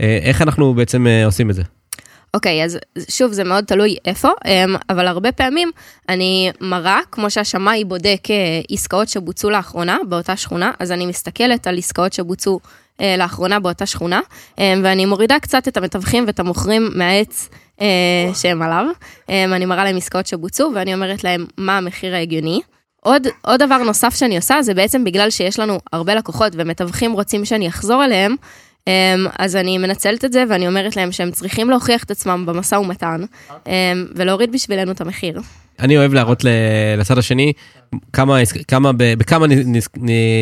אה, 0.01 0.19
איך 0.21 0.41
אנחנו 0.41 0.73
בעצם 0.73 1.07
עושים 1.25 1.49
את 1.49 1.55
זה? 1.55 1.63
אוקיי, 2.33 2.63
אז 2.63 2.79
שוב, 3.09 3.31
זה 3.31 3.43
מאוד 3.43 3.63
תלוי 3.63 3.95
איפה, 4.05 4.29
אמ, 4.45 4.75
אבל 4.89 5.07
הרבה 5.07 5.31
פעמים 5.31 5.71
אני 6.09 6.51
מראה, 6.61 6.99
כמו 7.11 7.29
שהשמאי 7.31 7.83
בודק 7.83 8.27
עסקאות 8.71 9.09
שבוצעו 9.09 9.49
לאחרונה 9.49 9.97
באותה 10.09 10.35
שכונה, 10.37 10.71
אז 10.79 10.91
אני 10.91 11.05
מסתכלת 11.05 11.67
על 11.67 11.77
עסקאות 11.77 12.13
שבוצעו 12.13 12.59
לאחרונה 13.17 13.59
באותה 13.59 13.85
שכונה, 13.85 14.21
אמ, 14.57 14.81
ואני 14.83 15.05
מורידה 15.05 15.39
קצת 15.39 15.67
את 15.67 15.77
המתווכים 15.77 16.23
ואת 16.27 16.39
המוכרים 16.39 16.89
מהעץ 16.95 17.49
שהם 18.33 18.61
עליו. 18.61 18.85
אמ, 19.29 19.53
אני 19.53 19.65
מראה 19.65 19.83
להם 19.83 19.97
עסקאות 19.97 20.27
שבוצעו, 20.27 20.71
ואני 20.75 20.93
אומרת 20.93 21.23
להם 21.23 21.45
מה 21.57 21.77
המחיר 21.77 22.15
ההגיוני. 22.15 22.59
עוד, 23.01 23.27
עוד 23.41 23.63
דבר 23.63 23.77
נוסף 23.77 24.15
שאני 24.15 24.35
עושה, 24.35 24.61
זה 24.61 24.73
בעצם 24.73 25.03
בגלל 25.03 25.29
שיש 25.29 25.59
לנו 25.59 25.79
הרבה 25.93 26.15
לקוחות 26.15 26.53
ומתווכים 26.55 27.11
רוצים 27.11 27.45
שאני 27.45 27.67
אחזור 27.67 28.05
אליהם, 28.05 28.35
אמ, 28.87 28.93
אז 29.39 29.55
אני 29.55 29.77
מנצלת 29.77 30.25
את 30.25 30.33
זה 30.33 30.43
ואני 30.49 30.67
אומרת 30.67 30.95
להם 30.95 31.11
שהם 31.11 31.31
צריכים 31.31 31.69
להוכיח 31.69 32.03
את 32.03 32.11
עצמם 32.11 32.45
במשא 32.45 32.75
ומתן 32.75 33.21
ולהוריד 34.15 34.51
בשבילנו 34.51 34.91
את 34.91 35.01
המחיר. 35.01 35.41
אני 35.79 35.97
אוהב 35.97 36.13
להראות 36.13 36.43
לצד 36.97 37.17
השני 37.17 37.53
כמה, 38.13 38.37
כמה, 38.67 38.91
בכמה 38.97 39.45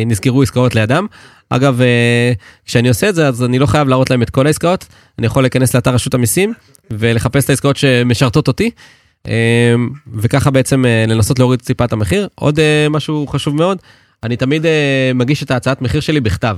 נסגרו 0.06 0.42
עסקאות 0.42 0.74
לידם. 0.74 1.06
אגב, 1.50 1.80
אה, 1.80 2.32
כשאני 2.64 2.88
עושה 2.88 3.08
את 3.08 3.14
זה, 3.14 3.28
אז 3.28 3.44
אני 3.44 3.58
לא 3.58 3.66
חייב 3.66 3.88
להראות 3.88 4.10
להם 4.10 4.22
את 4.22 4.30
כל 4.30 4.46
העסקאות, 4.46 4.86
אני 5.18 5.26
יכול 5.26 5.42
להיכנס 5.42 5.74
לאתר 5.74 5.94
רשות 5.94 6.14
המיסים 6.14 6.52
ולחפש 6.92 7.44
את 7.44 7.50
העסקאות 7.50 7.76
שמשרתות 7.76 8.48
אותי, 8.48 8.70
אה, 9.28 9.74
וככה 10.14 10.50
בעצם 10.50 10.84
אה, 10.86 11.04
לנסות 11.08 11.38
להוריד 11.38 11.60
טיפה 11.60 11.84
את 11.84 11.92
המחיר. 11.92 12.28
עוד 12.34 12.60
אה, 12.60 12.86
משהו 12.90 13.26
חשוב 13.26 13.56
מאוד, 13.56 13.78
אני 14.22 14.36
תמיד 14.36 14.66
אה, 14.66 15.10
מגיש 15.14 15.42
את 15.42 15.50
ההצעת 15.50 15.82
מחיר 15.82 16.00
שלי 16.00 16.20
בכתב. 16.20 16.56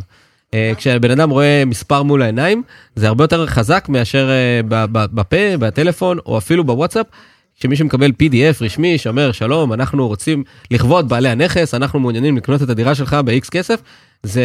כשבן 0.77 1.11
אדם 1.11 1.31
רואה 1.31 1.63
מספר 1.67 2.03
מול 2.03 2.23
העיניים, 2.23 2.63
זה 2.97 3.09
הרבה 3.09 3.25
יותר 3.25 3.47
חזק 3.47 3.87
מאשר 3.89 4.31
בפה, 4.89 5.57
בטלפון, 5.59 6.19
או 6.27 6.39
אפילו 6.39 6.65
בוואטסאפ. 6.65 7.07
כשמישהו 7.59 7.87
מקבל 7.87 8.11
PDF 8.11 8.65
רשמי 8.65 8.99
שאומר 8.99 9.33
שלום 9.33 9.73
אנחנו 9.73 10.09
רוצים 10.09 10.45
לכבוד 10.71 11.09
בעלי 11.09 11.29
הנכס 11.29 11.75
אנחנו 11.75 12.01
מעוניינים 12.01 12.37
לקנות 12.37 12.63
את 12.63 12.71
הדירה 12.71 12.95
שלך 12.95 13.17
ב-X 13.25 13.51
כסף 13.51 13.83
זה 14.27 14.45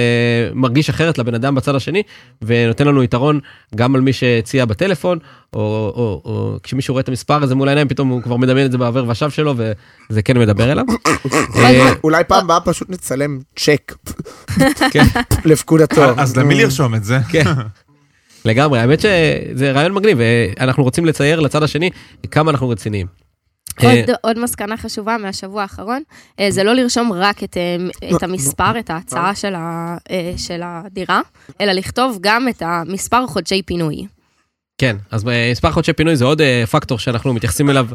מרגיש 0.53 0.89
אחרת 0.89 1.17
לבן 1.17 1.33
אדם 1.33 1.55
בצד 1.55 1.75
השני 1.75 2.03
ונותן 2.41 2.87
לנו 2.87 3.03
יתרון 3.03 3.39
גם 3.75 3.95
על 3.95 4.01
מי 4.01 4.13
שהציע 4.13 4.65
בטלפון 4.65 5.19
או, 5.53 5.59
או, 5.59 6.21
או 6.25 6.57
כשמישהו 6.63 6.93
רואה 6.93 7.01
את 7.01 7.09
המספר 7.09 7.43
הזה 7.43 7.55
מול 7.55 7.67
העיניים 7.67 7.87
פתאום 7.87 8.09
הוא 8.09 8.21
כבר 8.21 8.37
מדמיין 8.37 8.65
את 8.65 8.71
זה 8.71 8.77
בעבר 8.77 9.05
ושב 9.07 9.29
שלו 9.29 9.55
וזה 9.57 10.21
כן 10.21 10.37
מדבר 10.37 10.71
אליו. 10.71 10.85
אה, 11.55 11.93
אולי 12.03 12.23
פעם 12.23 12.43
הבאה 12.43 12.59
פשוט 12.59 12.89
נצלם 12.89 13.39
צ'ק 13.55 13.95
כן. 14.93 15.03
לפקודתו. 15.45 16.03
אז 16.17 16.37
למי 16.37 16.55
לרשום 16.55 16.95
את 16.95 17.03
זה? 17.03 17.19
כן. 17.29 17.43
לגמרי, 18.45 18.79
האמת 18.79 18.99
שזה 18.99 19.71
רעיון 19.71 19.91
מגניב, 19.91 20.19
אנחנו 20.59 20.83
רוצים 20.83 21.05
לצייר 21.05 21.39
לצד 21.39 21.63
השני 21.63 21.89
כמה 22.31 22.51
אנחנו 22.51 22.69
רציניים. 22.69 23.26
עוד, 23.83 24.09
אה, 24.09 24.15
עוד 24.21 24.39
מסקנה 24.39 24.77
חשובה 24.77 25.17
מהשבוע 25.17 25.61
האחרון, 25.61 26.01
אה, 26.39 26.51
זה 26.51 26.63
לא 26.63 26.73
לרשום 26.73 27.13
רק 27.13 27.43
את, 27.43 27.57
אה, 27.57 28.15
את 28.15 28.23
המספר, 28.23 28.79
את 28.79 28.89
ההצעה 28.89 29.35
של, 29.35 29.55
ה, 29.55 29.97
של 30.37 30.61
הדירה, 30.63 31.21
אלא 31.61 31.71
לכתוב 31.71 32.17
גם 32.21 32.47
את 32.49 32.61
המספר 32.65 33.27
חודשי 33.27 33.61
פינוי. 33.61 34.07
כן, 34.77 34.95
אז 35.11 35.25
מספר 35.51 35.71
חודשי 35.71 35.93
פינוי 35.93 36.15
זה 36.15 36.25
עוד 36.25 36.41
פקטור 36.71 36.99
שאנחנו 36.99 37.33
מתייחסים 37.33 37.69
אליו. 37.69 37.87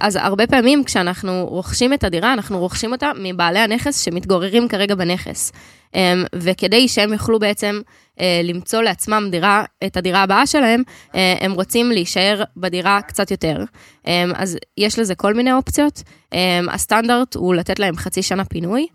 אז 0.00 0.16
הרבה 0.16 0.46
פעמים 0.46 0.84
כשאנחנו 0.84 1.46
רוכשים 1.50 1.92
את 1.92 2.04
הדירה, 2.04 2.32
אנחנו 2.32 2.58
רוכשים 2.58 2.92
אותה 2.92 3.10
מבעלי 3.22 3.58
הנכס 3.58 4.04
שמתגוררים 4.04 4.68
כרגע 4.68 4.94
בנכס. 4.94 5.52
אמ, 5.96 6.24
וכדי 6.34 6.88
שהם 6.88 7.12
יוכלו 7.12 7.38
בעצם 7.38 7.80
אה, 8.20 8.40
למצוא 8.44 8.82
לעצמם 8.82 9.28
דירה, 9.30 9.64
את 9.86 9.96
הדירה 9.96 10.22
הבאה 10.22 10.46
שלהם, 10.46 10.82
אה, 11.14 11.34
הם 11.40 11.52
רוצים 11.52 11.90
להישאר 11.90 12.42
בדירה 12.56 13.00
קצת 13.02 13.30
יותר. 13.30 13.64
אמ, 14.06 14.32
אז 14.34 14.58
יש 14.76 14.98
לזה 14.98 15.14
כל 15.14 15.34
מיני 15.34 15.52
אופציות. 15.52 16.02
אמ, 16.32 16.68
הסטנדרט 16.70 17.34
הוא 17.34 17.54
לתת 17.54 17.78
להם 17.78 17.96
חצי 17.96 18.22
שנה 18.22 18.44
פינוי. 18.44 18.86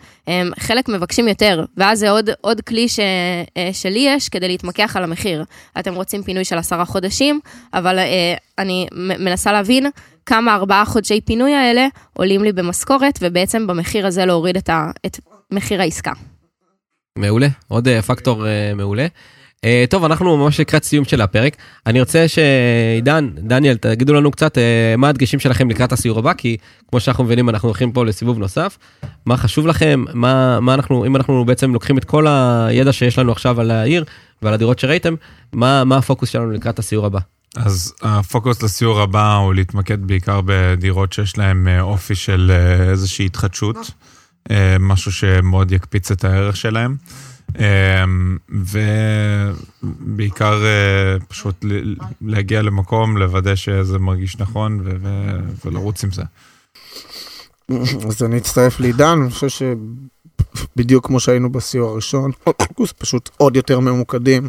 חלק 0.59 0.89
מבקשים 0.89 1.27
יותר, 1.27 1.65
ואז 1.77 1.99
זה 1.99 2.09
עוד, 2.09 2.29
עוד 2.41 2.61
כלי 2.61 2.89
ש, 2.89 2.99
אה, 3.57 3.69
שלי 3.73 3.99
יש 3.99 4.29
כדי 4.29 4.47
להתמקח 4.47 4.97
על 4.97 5.03
המחיר. 5.03 5.43
אתם 5.79 5.95
רוצים 5.95 6.23
פינוי 6.23 6.45
של 6.45 6.57
עשרה 6.57 6.85
חודשים, 6.85 7.39
אבל 7.73 7.99
אני 8.57 8.87
מנסה 8.93 9.51
להבין 9.51 9.85
כמה 10.25 10.55
ארבעה 10.55 10.85
חודשי 10.85 11.21
פינוי 11.21 11.53
האלה 11.53 11.87
עולים 12.13 12.43
לי 12.43 12.51
במשכורת, 12.51 13.19
ובעצם 13.21 13.67
במחיר 13.67 14.07
הזה 14.07 14.25
להוריד 14.25 14.57
את, 14.57 14.69
ה, 14.69 14.91
את 15.05 15.19
מחיר 15.51 15.81
העסקה. 15.81 16.11
מעולה, 17.17 17.47
עוד 17.67 17.87
אה, 17.87 18.01
פקטור 18.01 18.47
אה, 18.47 18.73
מעולה. 18.75 19.07
אה, 19.65 19.85
טוב, 19.89 20.03
אנחנו 20.03 20.37
ממש 20.37 20.59
לקראת 20.59 20.83
סיום 20.83 21.05
של 21.05 21.21
הפרק. 21.21 21.55
אני 21.85 21.99
רוצה 21.99 22.25
שעידן, 22.27 23.29
דניאל, 23.35 23.77
תגידו 23.77 24.13
לנו 24.13 24.31
קצת 24.31 24.57
מה 24.97 25.09
הדגשים 25.09 25.39
שלכם 25.39 25.69
לקראת 25.69 25.91
הסיור 25.91 26.19
הבא, 26.19 26.33
כי 26.33 26.57
כמו 26.89 26.99
שאנחנו 26.99 27.23
מבינים, 27.23 27.49
אנחנו 27.49 27.69
הולכים 27.69 27.91
פה 27.91 28.05
לסיבוב 28.05 28.39
נוסף. 28.39 28.77
מה 29.25 29.37
חשוב 29.37 29.67
לכם, 29.67 30.03
מה, 30.13 30.59
מה 30.59 30.73
אנחנו, 30.73 31.05
אם 31.05 31.15
אנחנו 31.15 31.45
בעצם 31.45 31.73
לוקחים 31.73 31.97
את 31.97 32.05
כל 32.05 32.27
הידע 32.27 32.93
שיש 32.93 33.19
לנו 33.19 33.31
עכשיו 33.31 33.61
על 33.61 33.71
העיר 33.71 34.03
ועל 34.41 34.53
הדירות 34.53 34.79
שראיתם, 34.79 35.15
מה, 35.53 35.83
מה 35.83 35.97
הפוקוס 35.97 36.29
שלנו 36.29 36.51
לקראת 36.51 36.79
הסיור 36.79 37.05
הבא? 37.05 37.19
אז 37.55 37.93
הפוקוס 38.01 38.63
לסיור 38.63 39.01
הבא 39.01 39.35
הוא 39.35 39.53
להתמקד 39.53 40.07
בעיקר 40.07 40.41
בדירות 40.45 41.13
שיש 41.13 41.37
להם 41.37 41.67
אה, 41.67 41.81
אופי 41.81 42.15
של 42.15 42.51
איזושהי 42.89 43.25
התחדשות, 43.25 43.75
אה, 43.77 43.83
משהו 44.79 45.11
שמאוד 45.11 45.71
יקפיץ 45.71 46.11
את 46.11 46.23
הערך 46.23 46.57
שלהם. 46.57 46.95
אה, 47.59 48.03
ובעיקר 49.83 50.65
אה, 50.65 51.19
פשוט 51.27 51.65
להגיע 52.21 52.61
למקום, 52.61 53.17
לוודא 53.17 53.55
שזה 53.55 53.99
מרגיש 53.99 54.39
נכון 54.39 54.83
ולרוץ 55.65 56.03
עם 56.03 56.11
זה. 56.11 56.23
אז 58.07 58.23
אני 58.23 58.37
אצטרף 58.37 58.79
לעידן, 58.79 59.19
אני 59.21 59.31
חושב 59.31 59.49
שבדיוק 60.55 61.07
כמו 61.07 61.19
שהיינו 61.19 61.51
בסיור 61.51 61.89
הראשון, 61.89 62.31
פשוט 62.97 63.29
עוד 63.37 63.55
יותר 63.55 63.79
ממוקדים, 63.79 64.47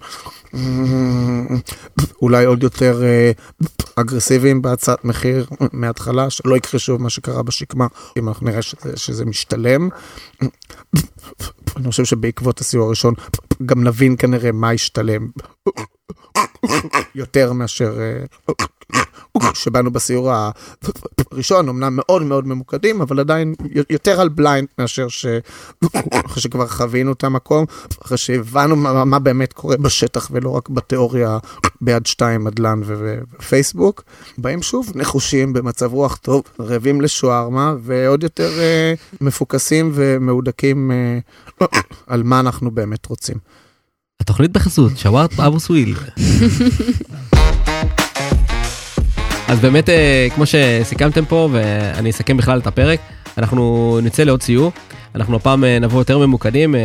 אולי 2.23 2.45
עוד 2.45 2.63
יותר 2.63 3.03
אה, 3.03 3.33
אגרסיביים 3.97 4.63
בהצעת 4.63 5.05
מחיר 5.05 5.47
מההתחלה, 5.73 6.31
שלא 6.31 6.57
יקרה 6.57 6.81
שוב 6.81 7.03
מה 7.03 7.11
שקרה 7.11 7.43
בשקמה, 7.43 7.87
אם 8.19 8.29
אנחנו 8.29 8.47
נראה 8.47 8.63
שזה, 8.63 8.97
שזה 8.97 9.25
משתלם. 9.25 9.89
אני 11.77 11.91
חושב 11.91 12.05
שבעקבות 12.05 12.61
הסיור 12.61 12.87
הראשון 12.87 13.15
גם 13.67 13.85
נבין 13.85 14.17
כנראה 14.19 14.53
מה 14.53 14.75
ישתלם 14.75 15.29
יותר 17.15 17.53
מאשר 17.53 18.01
אה, 18.01 18.25
שבאנו 19.55 19.91
בסיור 19.91 20.31
הראשון, 21.33 21.69
אמנם 21.69 21.97
מאוד 21.97 22.23
מאוד 22.23 22.47
ממוקדים, 22.47 23.01
אבל 23.01 23.21
עדיין 23.21 23.55
יותר 23.91 24.21
על 24.21 24.29
בליינד 24.29 24.69
מאשר 24.79 25.09
ש... 25.09 25.27
אחרי 26.27 26.43
שכבר 26.43 26.67
חווינו 26.67 27.13
את 27.13 27.25
המקום, 27.25 27.65
אחרי 28.03 28.19
שהבנו 28.19 28.77
מה, 28.77 29.05
מה 29.05 29.19
באמת 29.19 29.53
קורה 29.53 29.77
בשטח 29.77 30.29
ולא 30.33 30.51
רק 30.51 30.69
בתיאוריה 30.69 31.39
ביד 31.81 32.07
שתיים, 32.07 32.45
מדלן 32.45 32.81
ופייסבוק. 32.87 34.03
באים 34.39 34.63
שוב 34.63 34.93
נחושים, 34.95 35.53
במצב 35.53 35.93
רוח 35.93 36.17
טוב, 36.17 36.43
רעבים 36.61 37.01
לשוארמה, 37.01 37.75
ועוד 37.83 38.23
יותר 38.23 38.61
אה, 38.61 38.95
מפוקסים 39.21 39.91
ומהודקים 39.95 40.91
אה, 40.91 41.67
על 42.07 42.23
מה 42.23 42.41
אנחנו 42.41 42.71
באמת 42.71 43.07
רוצים. 43.07 43.37
התוכנית 44.21 44.53
בחסות, 44.53 44.93
שווארט 44.97 45.41
אבו 45.41 45.61
סוויל. 45.61 45.95
אז 49.53 49.61
באמת, 49.61 49.89
אה, 49.89 50.27
כמו 50.35 50.45
שסיכמתם 50.47 51.25
פה, 51.25 51.49
ואני 51.53 52.11
אסכם 52.11 52.37
בכלל 52.37 52.59
את 52.59 52.67
הפרק, 52.67 53.01
אנחנו 53.39 53.99
נצא 54.03 54.23
לעוד 54.23 54.43
סיור. 54.43 54.73
אנחנו 55.15 55.37
הפעם 55.37 55.65
אה, 55.65 55.79
נבוא 55.79 56.01
יותר 56.01 56.19
ממוקדים, 56.19 56.75
אה, 56.75 56.81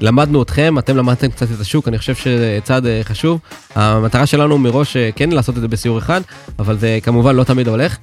למדנו 0.00 0.42
אתכם, 0.42 0.78
אתם 0.78 0.96
למדתם 0.96 1.28
קצת 1.28 1.46
את 1.56 1.60
השוק, 1.60 1.88
אני 1.88 1.98
חושב 1.98 2.14
שזה 2.14 2.58
צעד 2.62 2.86
חשוב. 3.02 3.40
המטרה 3.74 4.26
שלנו 4.26 4.58
מראש 4.58 4.96
כן 5.16 5.30
לעשות 5.30 5.56
את 5.56 5.60
זה 5.60 5.68
בסיור 5.68 5.98
אחד, 5.98 6.20
אבל 6.58 6.78
זה 6.78 6.98
כמובן 7.02 7.36
לא 7.36 7.44
תמיד 7.44 7.68
הולך. 7.68 7.96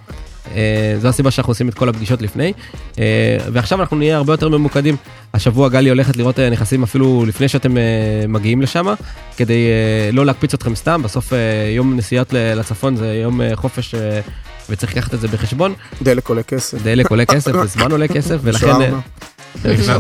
אה, 0.52 0.96
זו 1.00 1.08
הסיבה 1.08 1.32
שאנחנו 1.32 1.52
עושים 1.52 1.70
את 1.70 1.74
כל 1.74 1.90
הפגישות 1.90 2.22
לפני. 2.22 2.54
אה, 3.00 3.38
ועכשיו 3.54 3.82
אנחנו 3.82 3.98
נהיה 3.98 4.18
הרבה 4.18 4.34
יותר 4.34 4.50
ממוקדים. 4.50 4.96
השבוע 5.34 5.70
גלי 5.70 5.90
הולכת 5.90 6.18
לראות 6.18 6.40
אה, 6.40 6.50
נכסים 6.50 6.84
אפילו 6.84 7.26
לפני 7.28 7.48
שאתם 7.48 7.76
מגיעים 8.28 8.62
לשם, 8.62 8.86
כדי 9.38 9.68
לא 10.14 10.26
להקפיץ 10.26 10.54
אתכם 10.54 10.76
סתם, 10.76 11.02
בסוף 11.04 11.34
יום 11.76 11.98
נסיעות 11.98 12.34
לצפון 12.34 12.96
זה 12.96 13.14
יום 13.14 13.42
חופש 13.56 13.96
וצריך 14.70 14.92
לקחת 14.98 15.14
את 15.14 15.20
זה 15.20 15.28
בחשבון. 15.28 15.74
דלק 16.02 16.30
עולה 16.30 16.44
כסף. 16.44 16.84
דלק 16.84 17.10
עולה 17.10 17.26
כסף 17.26 17.52
וזמן 17.64 17.92
עולה 17.92 18.08
כסף, 18.08 18.38
ולכן... 18.44 18.92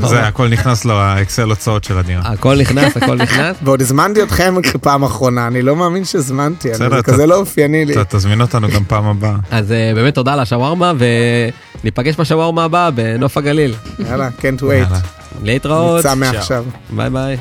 זה 0.07 0.27
הכל 0.27 0.47
נכנס 0.47 0.85
לו, 0.85 0.93
האקסל 0.93 1.49
הוצאות 1.49 1.83
של 1.83 1.97
הדירה. 1.97 2.21
הכל 2.25 2.57
נכנס, 2.59 2.97
הכל 2.97 3.15
נכנס. 3.15 3.57
ועוד 3.63 3.81
הזמנתי 3.81 4.23
אתכם 4.23 4.55
פעם 4.81 5.03
אחרונה, 5.03 5.47
אני 5.47 5.61
לא 5.61 5.75
מאמין 5.75 6.05
שהזמנתי, 6.05 6.73
זה 6.73 6.89
כזה 7.03 7.25
לא 7.25 7.35
אופייני 7.35 7.85
לי. 7.85 7.93
תזמין 8.09 8.41
אותנו 8.41 8.67
גם 8.67 8.83
פעם 8.87 9.05
הבאה. 9.05 9.35
אז 9.51 9.71
אה, 9.71 9.91
באמת 9.95 10.15
תודה 10.15 10.33
על 10.33 10.39
השווארמה, 10.39 10.93
וניפגש 11.83 12.15
בשווארמה 12.15 12.63
הבאה 12.63 12.91
בנוף 12.91 13.37
הגליל. 13.37 13.73
יאללה, 13.99 14.29
can't 14.39 14.61
wait. 14.61 14.95
להתראות. 15.43 15.99
נצא 15.99 16.15
מעכשיו. 16.15 16.65
ביי 16.89 17.09
ביי. 17.09 17.37